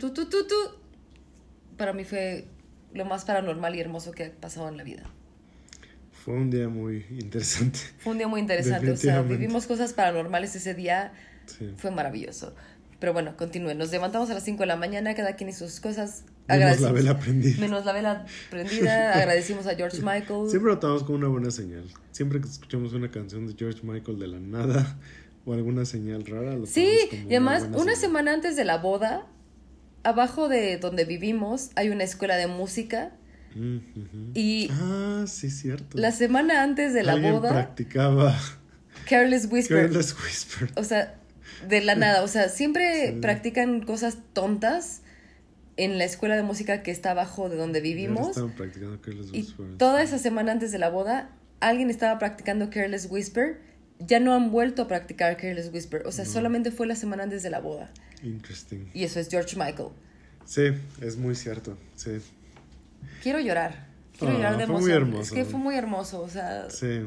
[1.77, 2.47] Para mí fue
[2.93, 5.03] lo más paranormal y hermoso que ha pasado en la vida.
[6.25, 7.77] Fue un día muy interesante.
[7.99, 8.89] Fue un día muy interesante.
[8.89, 11.13] O sea, vivimos cosas paranormales ese día.
[11.45, 11.71] Sí.
[11.77, 12.55] Fue maravilloso.
[12.99, 13.77] Pero bueno, continúen.
[13.77, 16.23] Nos levantamos a las 5 de la mañana, cada quien hizo sus cosas.
[16.47, 17.61] Menos la vela prendida.
[17.61, 19.13] Menos la vela prendida.
[19.19, 20.49] agradecimos a George Michael.
[20.49, 21.83] Siempre lo tomamos como una buena señal.
[22.11, 24.97] Siempre que escuchamos una canción de George Michael de la nada
[25.45, 29.27] o alguna señal rara, lo Sí, y además, una semana antes de la boda,
[30.01, 33.11] abajo de donde vivimos hay una escuela de música.
[33.55, 34.31] Mm.
[34.35, 35.97] Y Ah, sí, cierto.
[35.97, 38.37] la semana antes de la Alguien boda, practicaba
[39.09, 39.77] Careless Whisper.
[39.87, 40.69] Careless Whisper.
[40.75, 41.15] O sea,
[41.67, 42.21] de la nada.
[42.23, 43.19] O sea, siempre Sí.
[43.21, 45.01] practican cosas tontas
[45.77, 48.29] en la escuela de música que está abajo de donde vivimos.
[48.29, 49.77] Estaban practicando Careless Y Whisper.
[49.77, 53.59] toda esa semana antes de la boda, alguien estaba practicando Careless Whisper.
[53.99, 56.03] Ya no han vuelto a practicar Careless Whisper.
[56.05, 57.89] O sea, solamente fue la semana antes de la boda.
[58.23, 58.89] Interesting.
[58.93, 59.89] Y eso es George Michael.
[60.45, 60.63] Sí,
[61.01, 61.77] es muy cierto.
[61.95, 62.11] Sí,
[63.23, 63.87] Quiero llorar.
[64.17, 65.01] Quiero Ah, llorar de fue muy emoción.
[65.09, 65.21] hermoso.
[65.23, 66.21] Es que fue muy hermoso.
[66.21, 67.01] O sea, sí.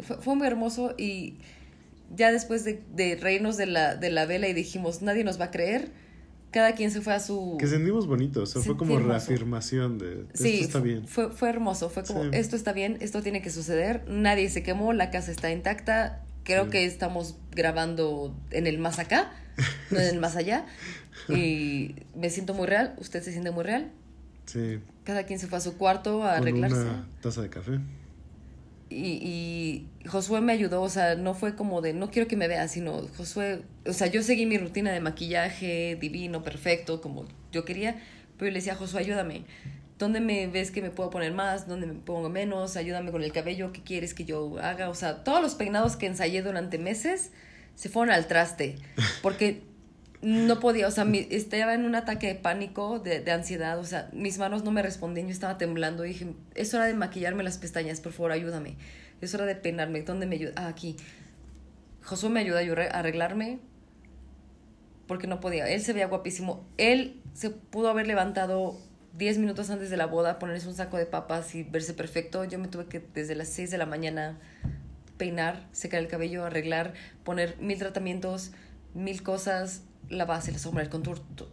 [0.00, 1.38] fue, fue muy hermoso y
[2.16, 5.46] ya después de, de reírnos de la, de la vela y dijimos, nadie nos va
[5.46, 5.90] a creer,
[6.50, 7.58] cada quien se fue a su...
[7.60, 8.42] Que sentimos bonito.
[8.44, 9.10] O sea, fue como hermoso.
[9.28, 11.06] reafirmación de Sí, esto está bien.
[11.06, 12.30] Fue, fue hermoso, fue como, Sí.
[12.32, 16.64] esto está bien, esto tiene que suceder, nadie se quemó, la casa está intacta, creo
[16.64, 16.70] Sí.
[16.70, 19.30] que estamos grabando en el más acá,
[19.90, 20.64] no en el más allá,
[21.28, 23.92] y me siento muy real, usted se siente muy real,
[24.46, 24.78] Sí.
[25.08, 26.76] Cada quien se fue a su cuarto a Con arreglarse.
[26.82, 27.78] una taza de café.
[28.90, 32.46] Y, y Josué me ayudó, o sea, no fue como de, no quiero que me
[32.46, 37.64] vean, sino Josué, o sea, yo seguí mi rutina de maquillaje divino, perfecto, como yo
[37.64, 37.96] quería,
[38.36, 39.44] pero yo le decía, Josué, ayúdame.
[39.98, 41.66] ¿Dónde me ves que me puedo poner más?
[41.66, 42.76] ¿Dónde me pongo menos?
[42.76, 44.90] Ayúdame con el cabello, ¿qué quieres que yo haga?
[44.90, 47.30] O sea, todos los peinados que ensayé durante meses
[47.76, 48.76] se fueron al traste,
[49.22, 49.62] porque
[50.20, 54.08] no podía, o sea, mi- estaba en un ataque de pánico, de, ansiedad, o sea,
[54.12, 58.00] mis manos no me respondían, yo estaba temblando dije, es hora de maquillarme las pestañas,
[58.00, 58.76] por favor, ayúdame.
[59.20, 60.52] Es hora de peinarme, ¿dónde me ayuda?
[60.56, 60.96] Ah, aquí.
[62.02, 63.58] Josué me ayuda a arreglarme
[65.06, 65.68] porque no podía.
[65.68, 66.64] Él se veía guapísimo.
[66.76, 68.78] Él se pudo haber levantado
[69.16, 72.44] 10 minutos antes de la boda, ponerse un saco de papas y verse perfecto.
[72.44, 74.38] Yo me tuve que desde las 6 de la mañana
[75.16, 78.52] peinar, secar el cabello, arreglar, poner mil tratamientos,
[78.94, 81.50] mil cosas, la base, la sombra, el contour, to-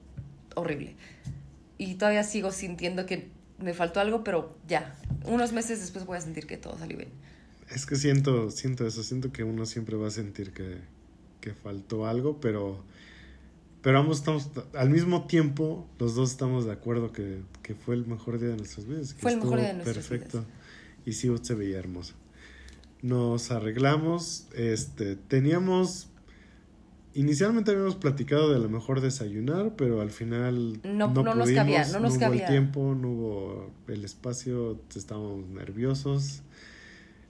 [0.55, 0.95] horrible.
[1.77, 6.21] Y todavía sigo sintiendo que me faltó algo, pero ya, unos meses después voy a
[6.21, 7.09] sentir que todo salió bien.
[7.69, 10.77] Es que siento, siento eso, siento que uno siempre va a sentir que,
[11.41, 12.83] que faltó algo, pero,
[13.81, 18.05] pero ambos estamos, al mismo tiempo, los dos estamos de acuerdo que, que fue el
[18.05, 19.13] mejor día de nuestras vidas.
[19.13, 20.45] que Fue el mejor día de nuestras Perfecto.
[21.05, 22.13] Y sí, se veía hermosa.
[23.01, 26.07] Nos arreglamos, este, teníamos,
[27.15, 31.51] inicialmente habíamos platicado de a lo mejor desayunar, pero al final No- no nos pudimos,
[31.53, 32.45] cabía, no nos hubo cabía.
[32.45, 36.41] el tiempo, no hubo el espacio, estábamos nerviosos.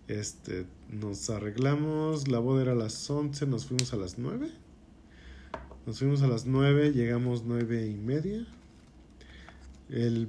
[0.08, 4.50] Este, nos arreglamos, la boda era a las 11, nos fuimos a las 9.
[5.88, 8.46] Nos fuimos a las 9, llegamos 9 y media.
[9.90, 10.28] El,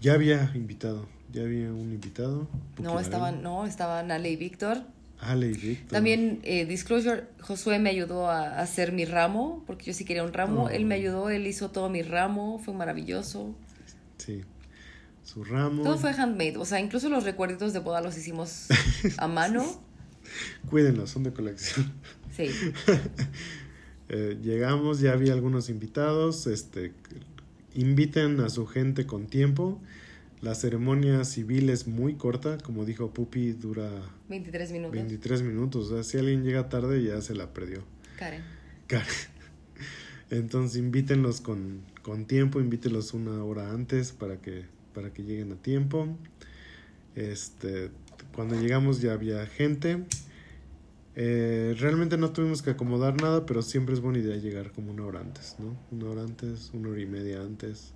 [0.00, 2.48] ya había invitado, ya había un invitado.
[2.80, 4.78] No, estaban, no, estaban Ale y Víctor.
[5.20, 5.92] Ale Víctor.
[5.92, 10.32] También, eh, Disclosure, Josué me ayudó a hacer mi ramo, porque yo sí quería un
[10.32, 10.64] ramo.
[10.64, 10.68] Oh.
[10.68, 13.54] Él me ayudó, él hizo todo mi ramo, fue maravilloso.
[14.18, 14.42] Sí.
[15.24, 15.82] Su ramo.
[15.82, 18.66] Todo fue handmade, o sea, incluso los recuerditos de boda los hicimos
[19.18, 19.64] a mano.
[20.68, 21.92] Cuídenlos, son de colección.
[22.34, 22.50] Sí.
[24.08, 26.46] Eh, llegamos, ya había algunos invitados.
[26.46, 26.92] Este,
[27.74, 29.80] inviten a su gente con tiempo.
[30.42, 33.90] La ceremonia civil es muy corta, como dijo Pupi, dura
[34.28, 34.92] 23 minutos.
[34.92, 35.90] 23 minutos.
[35.90, 37.84] O sea, si alguien llega tarde ya se la perdió.
[38.18, 38.42] Karen.
[38.86, 39.06] Karen.
[40.30, 45.56] Entonces invítenlos con, con tiempo, invítenlos una hora antes para que, para que lleguen a
[45.56, 46.08] tiempo.
[47.14, 47.90] Este,
[48.34, 50.04] cuando llegamos ya había gente.
[51.18, 55.06] Eh, realmente no tuvimos que acomodar nada, pero siempre es buena idea llegar como una
[55.06, 55.74] hora antes, ¿no?
[55.90, 57.94] Una hora antes, una hora y media antes.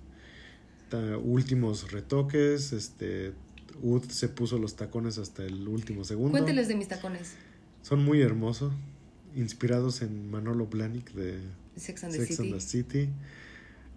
[0.97, 3.33] Últimos retoques, este,
[3.81, 6.31] Ud se puso los tacones hasta el último segundo.
[6.31, 7.33] Cuénteles de mis tacones.
[7.81, 8.73] Son muy hermosos,
[9.35, 11.39] inspirados en Manolo Blahnik de
[11.75, 12.43] Sex and the City.
[12.43, 13.09] and the City.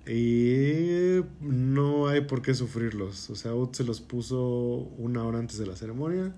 [0.07, 3.31] Y no hay por qué sufrirlos.
[3.31, 6.35] O sea, Ud se los puso una hora antes de la ceremonia.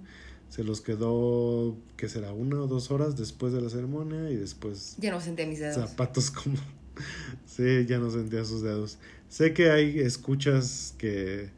[0.48, 2.32] Se los quedó, que será?
[2.32, 4.30] Una o dos horas después de la ceremonia.
[4.30, 5.76] Y después Ya no senté mis dedos.
[5.90, 6.56] zapatos como...
[7.46, 8.98] sí, ya no sentía sus dedos.
[9.28, 11.50] Sé que hay escuchas que,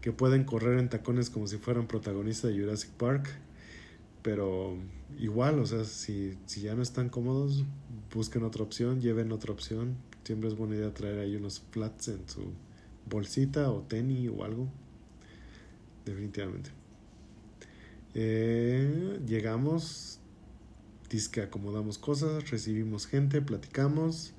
[0.00, 3.28] que pueden correr en tacones como si fueran protagonistas de Jurassic Park.
[4.22, 4.76] Pero
[5.18, 7.64] igual, o sea, si, si ya no están cómodos,
[8.12, 9.96] busquen otra opción, lleven otra opción.
[10.24, 12.52] Siempre es buena idea traer ahí unos flats en su
[13.08, 14.68] bolsita o tenis o algo.
[16.04, 16.70] Definitivamente.
[18.14, 20.18] Eh, llegamos,
[21.30, 24.32] que acomodamos cosas, recibimos gente, platicamos.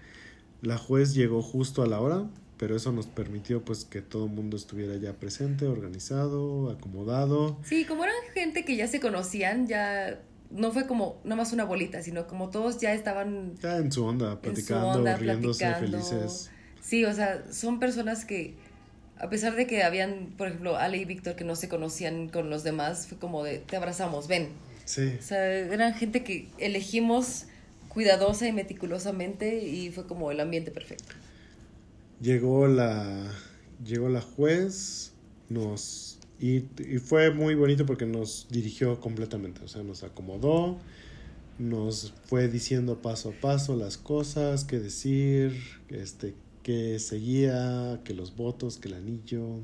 [0.62, 2.28] La juez llegó justo a la hora.
[2.58, 7.58] Pero eso nos permitió pues que todo el mundo estuviera ya presente, organizado, acomodado.
[7.64, 10.20] Sí, como eran gente que ya se conocían, ya
[10.50, 14.06] no fue como nada más una bolita, sino como todos ya estaban Ya en su
[14.06, 15.98] onda, su platicando, onda, riéndose, platicando.
[16.04, 16.50] felices.
[16.82, 18.56] Sí, o sea, son personas que,
[19.18, 22.50] a pesar de que habían, por ejemplo, Ale y Víctor que no se conocían con
[22.50, 24.50] los demás, fue como de, te abrazamos, ven.
[24.86, 27.46] Sí, O sea, eran gente que elegimos
[27.90, 31.14] cuidadosa y meticulosamente y fue como el ambiente perfecto.
[32.22, 33.32] Llegó la
[33.86, 35.14] llegó la juez,
[35.50, 40.78] nos y, y fue muy bonito porque nos dirigió completamente, o sea, nos acomodó,
[41.60, 45.54] nos fue diciendo paso a paso las cosas, qué decir,
[45.90, 49.60] este, qué seguía, que los votos, que el anillo,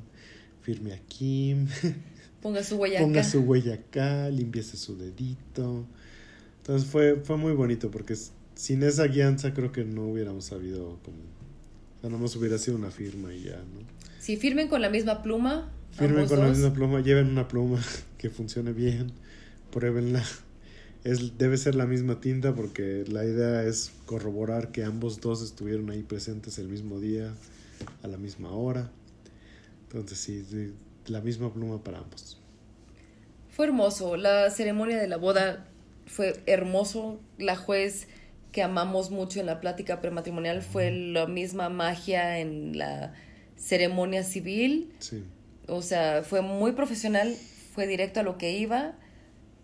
[0.61, 1.55] firme aquí,
[2.43, 3.29] Ponga su huella ponga acá.
[3.29, 5.85] su huella acá, limpiese su dedito.
[6.57, 8.15] Entonces fue, fue muy bonito porque
[8.55, 11.17] sin esa guianza creo que no hubiéramos sabido como...
[12.03, 13.79] Sea, nomás hubiera sido una firma y ya, ¿no?
[14.19, 17.79] Si firmen con la misma pluma, Firmen con la misma pluma, lleven una pluma
[18.17, 19.11] que funcione bien,
[19.71, 20.21] pruébenla.
[21.03, 25.89] Es, debe ser la misma tinta porque la idea es corroborar que ambos dos estuvieron
[25.91, 27.33] ahí presentes el mismo día,
[28.01, 28.89] a la misma hora.
[29.83, 30.73] Entonces sí, sí,
[31.05, 32.37] la misma pluma para ambos.
[33.49, 34.17] Fue hermoso.
[34.17, 35.67] La ceremonia de la boda
[36.07, 37.19] fue hermoso.
[37.37, 38.09] La juez
[38.53, 43.13] que amamos mucho en la plática prematrimonial fue la misma magia en la
[43.57, 44.93] ceremonia civil.
[44.99, 45.23] Sí.
[45.67, 47.35] O sea, fue muy profesional,
[47.73, 48.93] fue directo a lo que iba,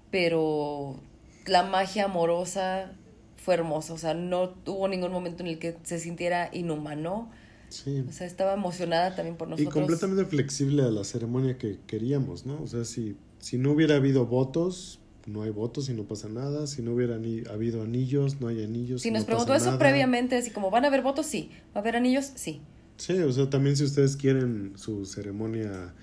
[0.09, 0.99] pero
[1.45, 2.91] la magia amorosa
[3.37, 3.93] fue hermosa.
[3.93, 7.29] O sea, no hubo ningún momento en el que se sintiera inhumano.
[7.69, 8.03] Sí.
[8.09, 9.73] O sea, estaba emocionada también por Y nosotros.
[9.73, 12.59] completamente flexible a la ceremonia que queríamos, ¿no?
[12.63, 14.98] O sea, si, si no hubiera habido votos,
[15.31, 16.67] no hay votos y no pasa nada.
[16.67, 19.01] Si no hubiera ni, habido anillos, no hay anillos.
[19.01, 19.79] Si nos no preguntó eso nada.
[19.79, 21.25] previamente, así como, ¿van a haber votos?
[21.25, 21.49] Sí.
[21.75, 22.31] ¿Va a haber anillos?
[22.35, 22.61] Sí.
[22.97, 25.93] Sí, o sea, también si ustedes quieren su ceremonia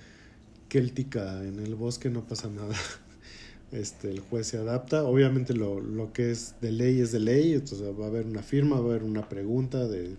[0.70, 2.74] céltica en el bosque, no pasa nada.
[3.72, 5.02] Este, el juez se adapta.
[5.02, 7.52] Obviamente lo, lo que es de ley es de ley.
[7.52, 10.16] Entonces va a haber una firma, va a haber una pregunta de...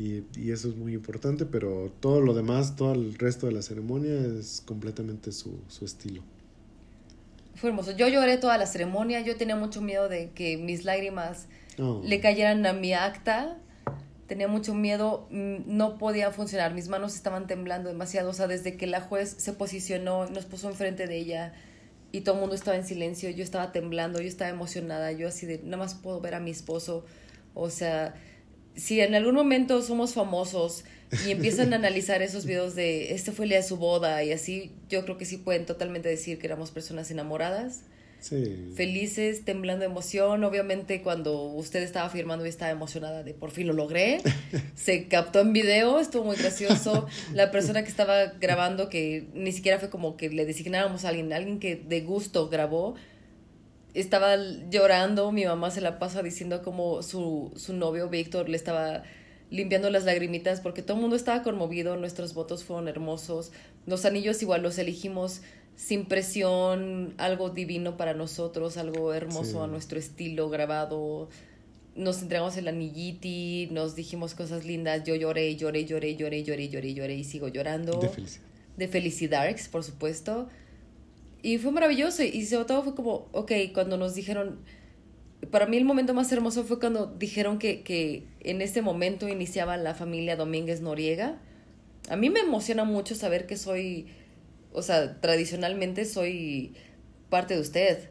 [0.00, 3.62] Y, y eso es muy importante, pero todo lo demás, todo el resto de la
[3.62, 6.22] ceremonia es completamente su, su estilo.
[7.60, 7.92] Fue hermoso.
[7.92, 9.20] Yo lloré toda la ceremonia.
[9.20, 11.46] Yo tenía mucho miedo de que mis lágrimas
[11.78, 13.56] Oh, le cayeran a mi acta.
[14.26, 15.26] Tenía mucho miedo.
[15.30, 16.72] mm, No podía funcionar.
[16.74, 18.30] Mis manos estaban temblando demasiado.
[18.30, 21.52] O sea, desde que la juez se posicionó y nos puso enfrente de ella
[22.12, 25.12] y todo el mundo estaba en silencio, yo estaba temblando, yo estaba emocionada.
[25.12, 27.04] Yo así de, nada más puedo ver a mi esposo.
[27.54, 28.14] O sea,
[28.76, 30.84] si en algún momento somos famosos
[31.26, 34.32] y empiezan a analizar esos videos de este fue el día de su boda y
[34.32, 37.82] así, yo creo que sí pueden totalmente decir que éramos personas enamoradas,
[38.20, 38.70] sí.
[38.76, 40.44] felices, temblando de emoción.
[40.44, 44.20] Obviamente cuando usted estaba firmando yo estaba emocionada de por fin lo logré.
[44.76, 47.06] Se captó en video, estuvo muy gracioso.
[47.34, 51.32] La persona que estaba grabando, que ni siquiera fue como que le designáramos a alguien,
[51.32, 52.94] alguien que de gusto grabó,
[53.94, 54.36] estaba
[54.70, 59.02] llorando, mi mamá se la pasa diciendo como su, su novio Víctor le estaba
[59.50, 63.50] limpiando las lagrimitas porque todo el mundo estaba conmovido, nuestros votos fueron hermosos,
[63.86, 65.42] los anillos igual los elegimos
[65.76, 69.64] sin presión, algo divino para nosotros, algo hermoso Sí.
[69.64, 71.28] a nuestro estilo grabado.
[71.96, 76.94] Nos entregamos el anilliti, nos dijimos cosas lindas, yo lloré, lloré, lloré, lloré, lloré, lloré,
[76.94, 78.44] lloré y sigo llorando De felicidad.
[78.76, 80.48] de Felicidarks, por supuesto.
[81.42, 82.22] Y fue maravilloso.
[82.22, 84.60] Y sobre todo fue como, ok, cuando nos dijeron.
[85.50, 89.78] Para mí el momento más hermoso fue cuando dijeron que, que en este momento iniciaba
[89.78, 91.38] la familia Domínguez Noriega.
[92.10, 94.06] A mí me emociona mucho saber que soy.
[94.72, 96.74] O sea, tradicionalmente soy
[97.30, 98.10] parte de usted.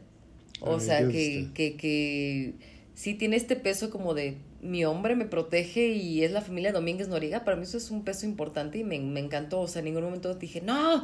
[0.60, 2.54] O Ay, sea, que, que, que
[2.94, 7.08] sí tiene este peso como de mi hombre me protege y es la familia Domínguez
[7.08, 7.44] Noriega.
[7.44, 9.60] Para mí eso es un peso importante y me, me encantó.
[9.60, 11.02] O sea, en ningún momento dije, no,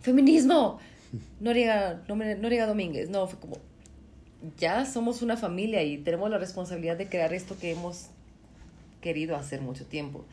[0.00, 0.78] feminismo.
[1.40, 3.10] Noriega, Noriega Domínguez.
[3.10, 3.58] No, fue como,
[4.58, 8.08] ya somos una familia y tenemos la responsabilidad de crear esto que hemos
[9.00, 10.24] querido hacer mucho tiempo.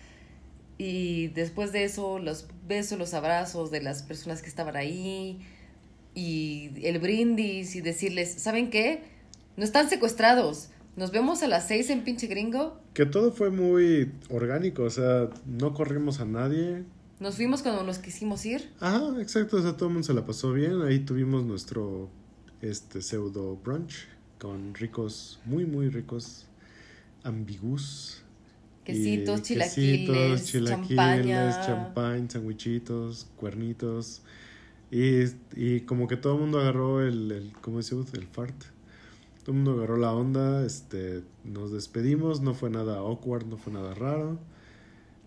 [0.77, 5.39] Y después de eso, los besos, los abrazos de las personas que estaban ahí
[6.13, 9.03] y el brindis y decirles, ¿saben qué?
[9.55, 10.69] No están secuestrados.
[10.97, 12.79] Nos vemos a las seis en pinche gringo.
[12.93, 16.83] Que todo fue muy orgánico, o sea, no corrimos a nadie.
[17.19, 18.69] Nos fuimos cuando nos quisimos ir.
[18.79, 20.81] Ajá, exacto, o sea, todo el mundo se la pasó bien.
[20.81, 22.09] Ahí tuvimos nuestro
[22.61, 24.07] este pseudo brunch
[24.39, 26.45] con ricos, muy, muy ricos
[27.23, 28.21] ambigus.
[28.83, 31.65] Quesitos, chilaquiles, champaña.
[31.65, 34.21] champán, sandwichitos, cuernitos.
[34.91, 35.23] Y,
[35.55, 38.13] y como que todo el mundo agarró el, el ¿cómo decimos?
[38.13, 38.55] El fart.
[39.43, 43.73] Todo el mundo agarró la onda, este, nos despedimos, no fue nada awkward, no fue
[43.73, 44.39] nada raro.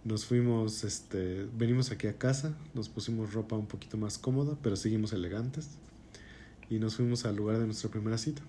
[0.04, 4.76] Nos fuimos, este, venimos aquí a casa, nos pusimos ropa un poquito más cómoda, pero
[4.76, 5.70] seguimos elegantes.
[6.70, 8.42] Y nos fuimos al lugar de nuestra primera cita.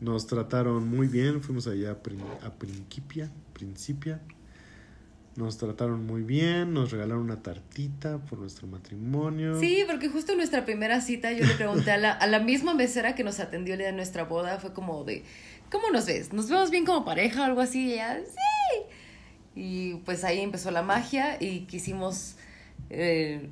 [0.00, 4.20] Nos trataron muy bien, fuimos allá a, Prin- a Principia, Principia.
[5.36, 9.58] Nos trataron muy bien, nos regalaron una tartita por nuestro matrimonio.
[9.58, 12.74] Sí, porque justo en nuestra primera cita yo le pregunté a la, a la misma
[12.74, 15.24] mesera que nos atendió el día de nuestra boda, fue como de,
[15.72, 16.32] ¿cómo nos ves?
[16.32, 17.86] ¿Nos vemos bien como pareja o algo así?
[17.88, 18.80] Y ella, sí.
[19.54, 22.36] Y pues ahí empezó la magia y quisimos
[22.90, 23.48] eh,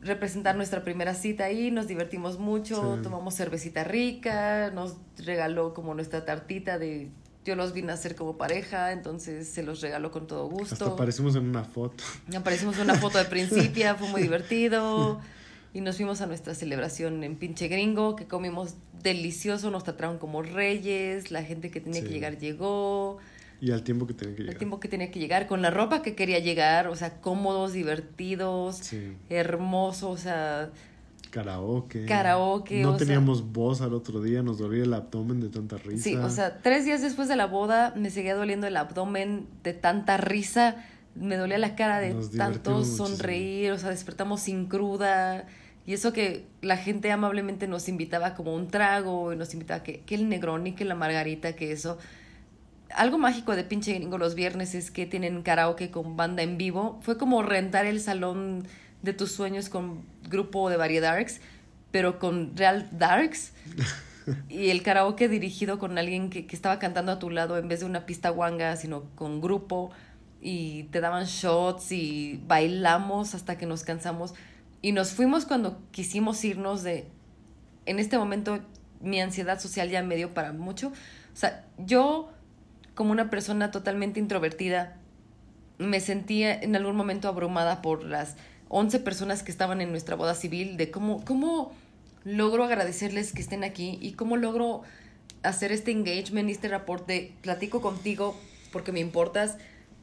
[0.00, 3.02] representar nuestra primera cita ahí, nos divertimos mucho, Sí.
[3.02, 7.08] tomamos cervecita rica, nos regaló como nuestra tartita de...
[7.44, 10.74] Yo los vine a hacer como pareja, entonces se los regaló con todo gusto.
[10.74, 12.02] Hasta aparecimos en una foto.
[12.36, 15.20] Aparecimos en una foto de Principia, fue muy divertido.
[15.72, 20.42] Y nos fuimos a nuestra celebración en pinche gringo, que comimos delicioso, nos trataron como
[20.42, 22.08] reyes, la gente que tenía Sí.
[22.08, 23.18] que llegar llegó,
[23.60, 24.52] Y al tiempo que tenía que llegar.
[24.54, 27.72] el tiempo que tenía que llegar, con la ropa que quería llegar, o sea, cómodos,
[27.72, 29.16] divertidos, Sí.
[29.30, 30.70] hermosos, o sea,
[31.30, 32.06] Karaoke.
[32.06, 35.76] Karaoke, No o sea- teníamos voz al otro día, nos dolía el abdomen de tanta
[35.76, 36.02] risa.
[36.04, 39.72] sí, o sea, tres días después de la boda me seguía doliendo el abdomen de
[39.74, 40.76] tanta risa,
[41.14, 43.06] me dolía la cara de tanto muchísimo.
[43.08, 45.46] sonreír, o sea, despertamos sin cruda.
[45.86, 50.00] Y eso que la gente amablemente nos invitaba como un trago, y nos invitaba que,
[50.00, 51.96] que el negroni, que la margarita, que eso.
[52.94, 56.98] Algo mágico de pinche gringo los viernes es que tienen karaoke con banda en vivo.
[57.02, 58.66] Fue como rentar el salón
[59.02, 61.40] de tus sueños con grupo de variedades,
[61.90, 63.52] pero con real darks.
[64.48, 67.78] Y el karaoke dirigido con alguien que, que estaba cantando a tu lado en vez
[67.78, 69.92] de una pista guanga, sino con grupo.
[70.40, 74.34] Y te daban shots y bailamos hasta que nos cansamos.
[74.82, 77.08] Y nos fuimos cuando quisimos irnos de...
[77.86, 78.58] En este momento
[79.00, 80.88] mi ansiedad social ya me dio para mucho.
[80.88, 82.32] O sea, yo
[82.96, 84.96] como una persona totalmente introvertida,
[85.78, 88.36] me sentía en algún momento abrumada por las
[88.70, 91.72] 11 personas que estaban en nuestra boda civil, de cómo, cómo
[92.24, 94.82] logro agradecerles que estén aquí y cómo logro
[95.42, 98.34] hacer este engagement y este rapport de platico contigo
[98.72, 99.58] porque me importas.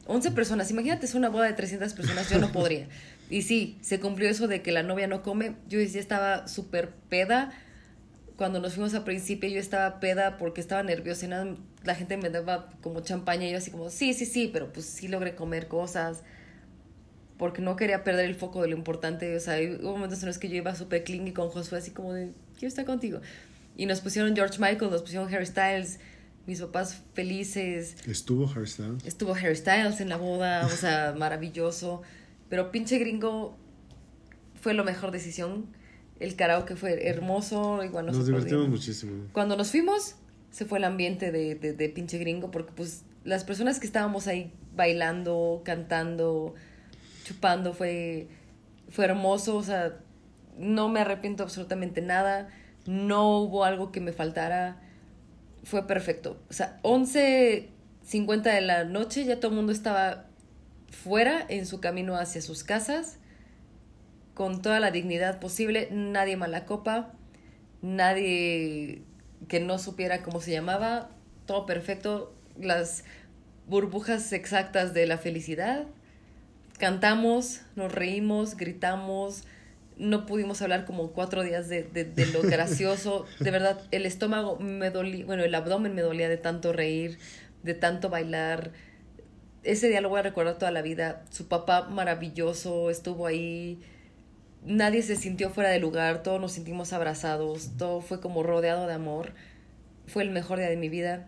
[0.05, 2.88] 11 personas, imagínate, es una boda de 300 personas, yo no podría.
[3.30, 5.55] Y sí, se cumplió eso de que la novia no come.
[5.67, 7.51] Yo ya estaba súper peda.
[8.37, 11.25] Cuando nos fuimos a principio, yo estaba peda porque estaba nerviosa.
[11.25, 14.49] y nada, la gente me daba como champaña y yo así como, sí, sí, sí,
[14.51, 16.23] pero pues sí logré comer cosas.
[17.37, 19.35] Porque no quería perder el foco de lo importante.
[19.35, 22.13] O sea, hubo momentos en los que yo iba súper clingy con Josué, así como
[22.13, 23.21] de, quiero estar contigo.
[23.75, 25.99] Y nos pusieron George Michael, nos pusieron Harry Styles,
[26.45, 27.95] mis papás felices.
[28.07, 28.97] Estuvo Hairstyle.
[29.05, 32.01] Estuvo Harry Styles en la boda, o sea, maravilloso.
[32.49, 33.57] Pero pinche gringo
[34.61, 35.65] fue la mejor decisión.
[36.19, 39.27] El karaoke fue hermoso, igual Nos nosotros divertimos muchísimo.
[39.33, 40.16] Cuando nos fuimos,
[40.51, 44.27] se fue el ambiente de, de, de pinche gringo, porque pues las personas que estábamos
[44.27, 46.56] ahí bailando, cantando,
[47.24, 48.27] chupando, fue,
[48.90, 49.98] fue hermoso, o sea,
[50.58, 52.50] no me arrepiento absolutamente nada,
[52.85, 54.82] no hubo algo que me faltara,
[55.64, 56.42] fue perfecto.
[56.50, 60.25] O sea, 11.50 de la noche ya todo el mundo estaba
[60.90, 63.17] fuera en su camino hacia sus casas,
[64.33, 67.11] con toda la dignidad posible, nadie mala copa,
[67.81, 69.01] nadie
[69.47, 71.09] que no supiera cómo se llamaba,
[71.45, 73.03] todo perfecto, las
[73.67, 75.85] burbujas exactas de la felicidad.
[76.79, 79.43] Cantamos, nos reímos, gritamos,
[79.97, 83.25] no pudimos hablar como cuatro días de, de, de lo gracioso.
[83.39, 87.19] De verdad, el estómago me dolía, bueno, el abdomen me dolía de tanto reír,
[87.63, 88.71] de tanto bailar.
[89.63, 91.23] Ese día lo voy a recordar toda la vida.
[91.29, 93.81] Su papá maravilloso estuvo ahí.
[94.66, 98.93] Nadie se sintió fuera de lugar, todos nos sentimos abrazados, todo fue como rodeado de
[98.93, 99.33] amor.
[100.08, 101.27] Fue el mejor día de mi vida.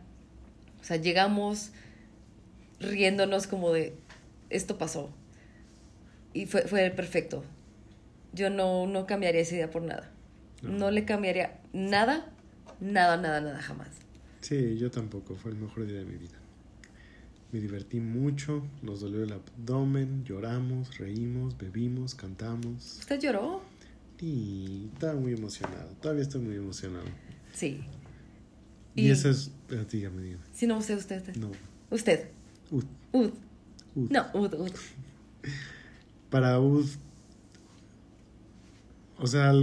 [0.79, 1.71] O sea, llegamos
[2.79, 3.93] riéndonos como de
[4.49, 5.09] esto pasó.
[6.33, 7.43] Y fue, fue perfecto.
[8.33, 10.11] Yo no, no cambiaría ese día por nada.
[10.61, 12.31] No le cambiaría nada,
[12.79, 13.89] nada, nada, nada, jamás.
[14.41, 15.35] Sí, yo tampoco.
[15.35, 16.37] Fue el mejor día de mi vida.
[17.55, 22.97] Me divertí mucho, nos dolió el abdomen, lloramos, reímos, bebimos, cantamos.
[22.99, 23.61] ¿Usted lloró?
[24.19, 25.89] Y estaba muy emocionado.
[26.01, 27.05] Todavía estoy muy emocionado.
[27.53, 27.79] Sí.
[28.93, 29.51] Y, Y- esa es.
[29.69, 30.43] eh, Dígame, dígame.
[30.51, 31.19] Si no, usted, usted.
[31.19, 31.37] usted.
[31.37, 31.49] No.
[31.91, 32.25] Usted.
[32.71, 33.31] Ud, Ud.
[33.95, 34.11] ud.
[34.11, 34.71] No, Ud, Ud.
[36.29, 36.87] Para Ud.
[39.17, 39.53] O sea,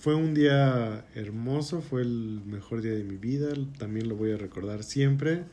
[0.00, 3.48] fue un día hermoso, fue el mejor día de mi vida.
[3.76, 5.44] También lo voy a recordar siempre.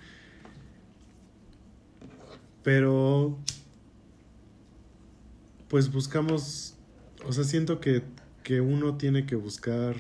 [2.64, 3.38] Pero.
[5.68, 6.76] Pues buscamos.
[7.26, 8.04] O sea, siento que,
[8.44, 9.96] que uno tiene que buscar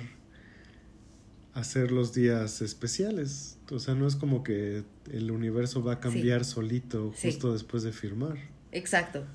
[1.53, 3.57] hacer los días especiales.
[3.71, 7.27] O sea, no es como que el universo va a cambiar solito Sí.
[7.31, 8.38] justo después de firmar.
[8.71, 9.25] Exacto.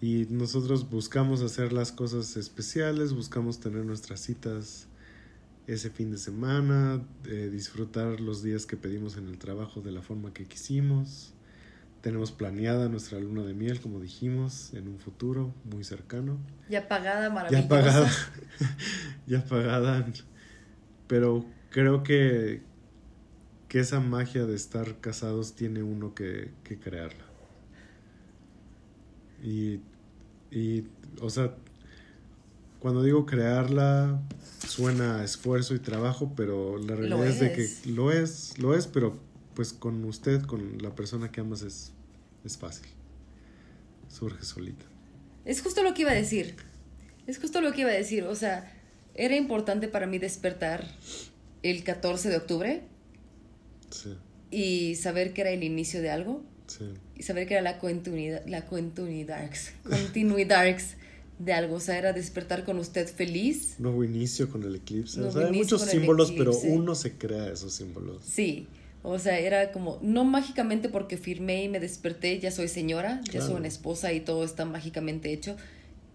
[0.00, 4.86] Y nosotros buscamos hacer las cosas especiales, buscamos tener nuestras citas
[5.66, 10.00] ese fin de semana, eh, disfrutar los días que pedimos en el trabajo de la
[10.00, 11.34] forma que quisimos.
[12.08, 16.38] Tenemos planeada nuestra luna de miel, como dijimos, en un futuro muy cercano.
[16.70, 17.62] Ya pagada, maravillosa.
[17.62, 18.10] Ya pagada.
[19.26, 20.06] ya pagada.
[21.06, 22.62] Pero creo que,
[23.68, 27.26] que esa magia de estar casados tiene uno que, que crearla.
[29.42, 29.80] Y,
[30.50, 30.86] y,
[31.20, 31.56] o sea,
[32.80, 34.22] cuando digo crearla,
[34.66, 37.40] suena a esfuerzo y trabajo, pero la realidad es.
[37.40, 39.14] de que lo es, lo es, pero
[39.52, 41.92] pues con usted, con la persona que amas es,
[42.48, 42.86] es fácil.
[44.08, 44.84] Surge solita.
[45.44, 46.56] Es justo lo que iba a decir.
[47.26, 48.24] Es justo lo que iba a decir.
[48.24, 48.74] O sea,
[49.14, 50.84] era importante para mí despertar
[51.62, 52.82] el 14 de octubre
[53.90, 54.10] Sí,
[54.50, 56.84] y saber que era el inicio de algo sí.
[57.16, 59.50] y saber que era la continuidad, la continuidad,
[59.82, 60.76] continuidad
[61.38, 61.76] de algo.
[61.76, 63.76] O sea, era despertar con usted feliz.
[63.78, 65.20] Nuevo inicio con el eclipse.
[65.22, 68.24] O sea, hay muchos símbolos, pero uno se crea esos símbolos.
[68.24, 68.68] Sí.
[69.02, 73.40] O sea, era como, no mágicamente porque firmé y me desperté, ya soy señora, ya
[73.40, 75.56] soy una esposa y todo está mágicamente hecho.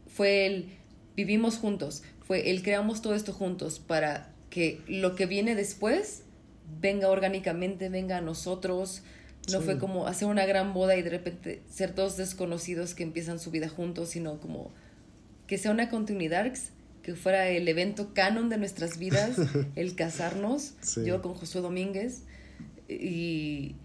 [0.07, 0.69] Fue el,
[1.15, 6.23] vivimos juntos, fue el, creamos todo esto juntos para que lo que viene después
[6.81, 9.01] venga orgánicamente, venga a nosotros.
[9.51, 9.65] No Sí.
[9.65, 13.51] fue como hacer una gran boda y de repente ser dos desconocidos que empiezan su
[13.51, 14.71] vida juntos, sino como
[15.47, 16.51] que sea una continuidad,
[17.01, 19.35] que fuera el evento canon de nuestras vidas,
[19.75, 21.03] el casarnos, Sí.
[21.05, 22.23] yo con Josué Domínguez.
[23.01, 23.75] Y,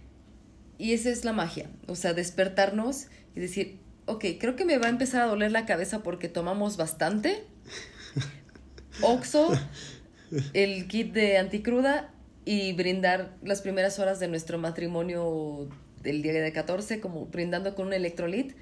[0.79, 4.87] y esa es la magia, o sea, despertarnos y decir, ok, creo que me va
[4.87, 7.45] a empezar a doler la cabeza porque tomamos bastante.
[9.03, 9.51] Oxo,
[10.55, 12.13] el kit de anticruda
[12.45, 15.69] y brindar las primeras horas de nuestro matrimonio
[16.03, 18.55] del día de 14, como brindando con un electrolit,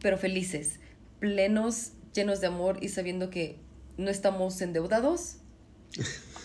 [0.00, 0.80] pero felices,
[1.20, 3.58] plenos, llenos de amor y sabiendo que
[3.96, 5.36] no estamos endeudados,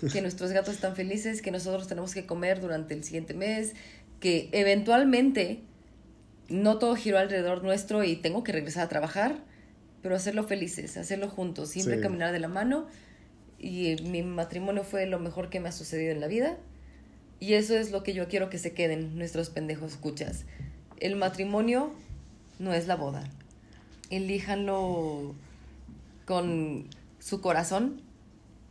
[0.14, 3.74] que nuestros gatos están felices, que nosotros tenemos que comer durante el siguiente mes,
[4.20, 5.62] que eventualmente
[6.50, 9.38] no todo giró alrededor nuestro y tengo que regresar a trabajar,
[10.02, 12.02] pero hacerlo felices, hacerlo juntos, siempre Sí.
[12.02, 12.88] caminar de la mano.
[13.60, 16.58] Y eh, mi matrimonio fue lo mejor que me ha sucedido en la vida.
[17.42, 20.46] Y eso es lo que yo quiero que se queden nuestros pendejos escuchas.
[21.00, 21.94] El matrimonio
[22.58, 23.24] no es la boda.
[24.10, 25.36] Elíjanlo
[26.26, 26.88] con
[27.20, 28.02] su corazón,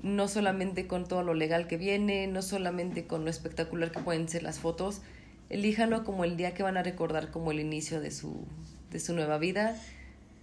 [0.03, 4.29] no solamente con todo lo legal que viene, no solamente con lo espectacular que pueden
[4.29, 5.03] ser las fotos.
[5.51, 8.47] Elíjanlo como el día que van a recordar como el inicio de su,
[8.91, 9.77] de su nueva vida.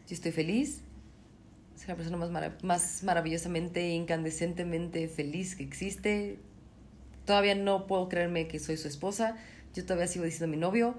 [0.07, 0.81] Yo estoy feliz.
[1.75, 6.39] Soy la persona más, más maravillosamente, incandescentemente feliz que existe.
[7.25, 9.37] Todavía no puedo creerme que soy su esposa.
[9.73, 10.97] Yo todavía sigo diciendo mi novio.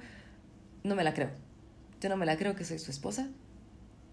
[0.83, 1.31] No me la creo.
[2.01, 3.29] Yo no me la creo que soy su esposa.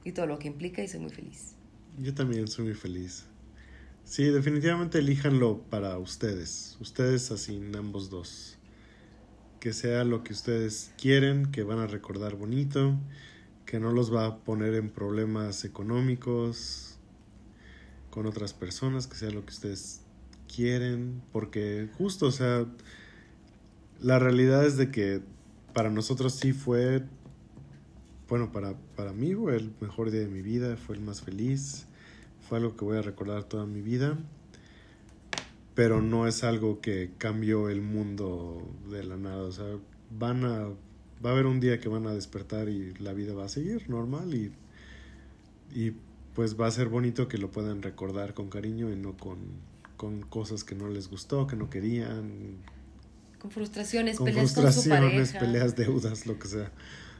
[0.03, 1.55] Y todo lo que implica y soy muy feliz.
[1.97, 3.25] Yo también soy muy feliz.
[4.05, 6.77] Sí, definitivamente elíjanlo para ustedes.
[6.79, 8.57] Ustedes así, ambos dos.
[9.59, 12.99] Que sea lo que ustedes quieren, que van a recordar bonito,
[13.65, 16.97] que no los va a poner en problemas económicos
[18.09, 20.01] con otras personas, que sea lo que ustedes
[20.53, 22.65] quieren, porque justo, o sea,
[23.99, 25.21] la realidad es de que
[25.73, 27.03] para nosotros sí fue,
[28.29, 31.87] bueno, para, para mí fue el mejor día de mi vida, fue el más feliz,
[32.47, 34.17] fue algo que voy a recordar toda mi vida,
[35.75, 39.65] pero no es algo que cambió el mundo de la nada, o sea,
[40.17, 40.67] van a,
[41.25, 43.89] va a haber un día que van a despertar y la vida va a seguir
[43.89, 44.51] normal y,
[45.73, 45.93] y
[46.35, 49.37] pues va a ser bonito que lo puedan recordar con cariño y no con,
[49.97, 52.57] con cosas que no les gustó, que no querían,
[53.39, 55.39] Con frustraciones, con peleas con su frustraciones, pareja.
[55.39, 56.71] peleas, deudas, lo que sea.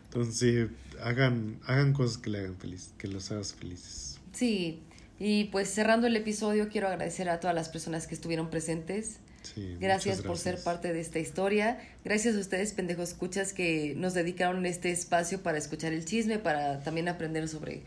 [0.06, 0.68] Entonces, sí,
[1.02, 4.20] hagan, hagan cosas que le hagan feliz, que los hagas felices.
[4.32, 4.82] Sí,
[5.26, 9.20] y pues cerrando el episodio quiero agradecer a todas las personas que estuvieron presentes.
[9.42, 10.66] Sí, Gracias, muchas por ser gracias.
[10.66, 11.80] parte de esta historia.
[12.04, 16.82] Gracias a ustedes, pendejos escuchas, que nos dedicaron este espacio para escuchar el chisme, para
[16.82, 17.84] también aprender sobre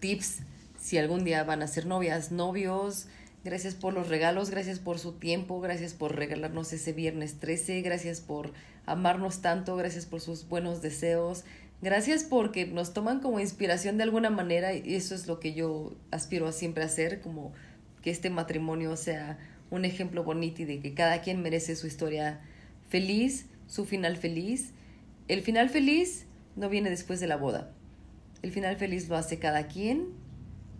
[0.00, 0.40] tips
[0.78, 3.06] si algún día van a ser novias, novios.
[3.42, 8.20] Gracias por los regalos, gracias por su tiempo, gracias por regalarnos ese viernes 13, gracias
[8.20, 8.52] por
[8.84, 11.44] amarnos tanto, gracias por sus buenos deseos,
[11.82, 15.94] gracias porque nos toman como inspiración de alguna manera y eso es lo que yo
[16.10, 17.52] aspiro a siempre hacer, como
[18.00, 19.38] que este matrimonio sea
[19.70, 22.40] un ejemplo bonito y de que cada quien merece su historia
[22.88, 24.72] feliz, su final feliz.
[25.28, 27.72] El final feliz no viene después de la boda.
[28.42, 30.08] El final feliz lo hace cada quien.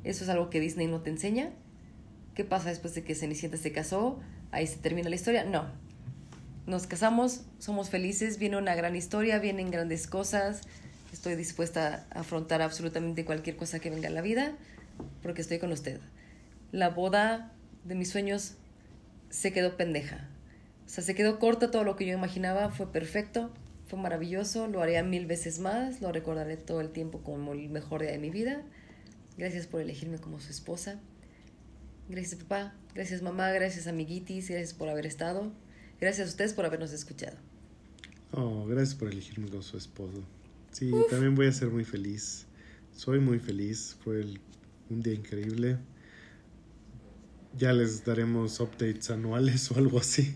[0.04, 1.50] Eso es algo que Disney no te enseña.
[2.34, 4.20] ¿Qué pasa después de que Cenicienta se casó?
[4.50, 5.44] Ahí se termina la historia.
[5.44, 5.66] No.
[6.66, 10.62] Nos casamos, somos felices, viene una gran historia, vienen grandes cosas.
[11.12, 14.56] Estoy dispuesta a afrontar absolutamente cualquier cosa que venga en la vida
[15.22, 16.00] porque estoy con usted.
[16.70, 17.52] La boda
[17.84, 18.54] de mis sueños
[19.30, 20.28] se quedó pendeja.
[20.86, 23.50] O sea, se quedó corta todo lo que yo imaginaba, fue perfecto,
[23.86, 28.02] fue maravilloso, lo haría mil veces más, lo recordaré todo el tiempo como el mejor
[28.02, 28.62] día de mi vida.
[29.36, 31.00] Gracias por elegirme como su esposa.
[32.08, 35.52] Gracias papá, gracias mamá, gracias amiguitis, gracias por haber estado.
[36.00, 37.36] Gracias a ustedes por habernos escuchado.
[38.32, 40.22] Oh, gracias por elegirme como su esposo.
[40.72, 42.46] Sí, también voy a ser muy feliz.
[42.92, 43.96] Soy muy feliz.
[44.02, 44.40] Fue el-
[44.90, 45.78] un día increíble.
[47.56, 50.34] Ya les daremos updates anuales o algo así.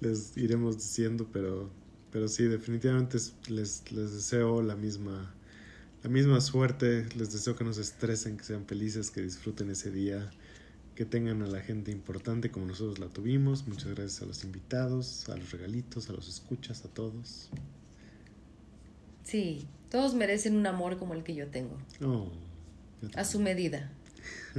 [0.00, 1.70] Les iremos diciendo, pero,
[2.10, 5.34] pero sí, definitivamente es- les, les deseo la misma,
[6.02, 7.06] la misma suerte.
[7.16, 10.30] Les deseo que no se estresen, que sean felices, que disfruten ese día,
[10.94, 13.66] que tengan a la gente importante como nosotros la tuvimos.
[13.68, 17.50] Muchas gracias a los invitados, a los regalitos, a los escuchas, a todos.
[19.24, 21.76] Sí, todos merecen un amor como el que yo tengo.
[22.02, 22.30] Oh,
[23.02, 23.90] yo A su medida.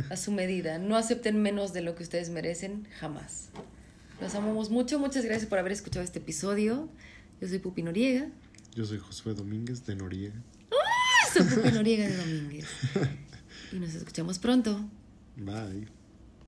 [0.09, 0.77] A su medida.
[0.77, 3.49] No acepten menos de lo que ustedes merecen jamás.
[4.21, 4.99] Los amamos mucho.
[4.99, 6.89] Muchas gracias por haber escuchado este episodio.
[7.39, 8.29] Yo soy Pupi Noriega.
[8.75, 10.35] Yo soy Josué Domínguez de Noriega.
[11.33, 12.65] Soy Pupi Noriega de Domínguez.
[13.71, 14.87] Y nos escuchamos pronto.
[15.37, 16.00] Bye.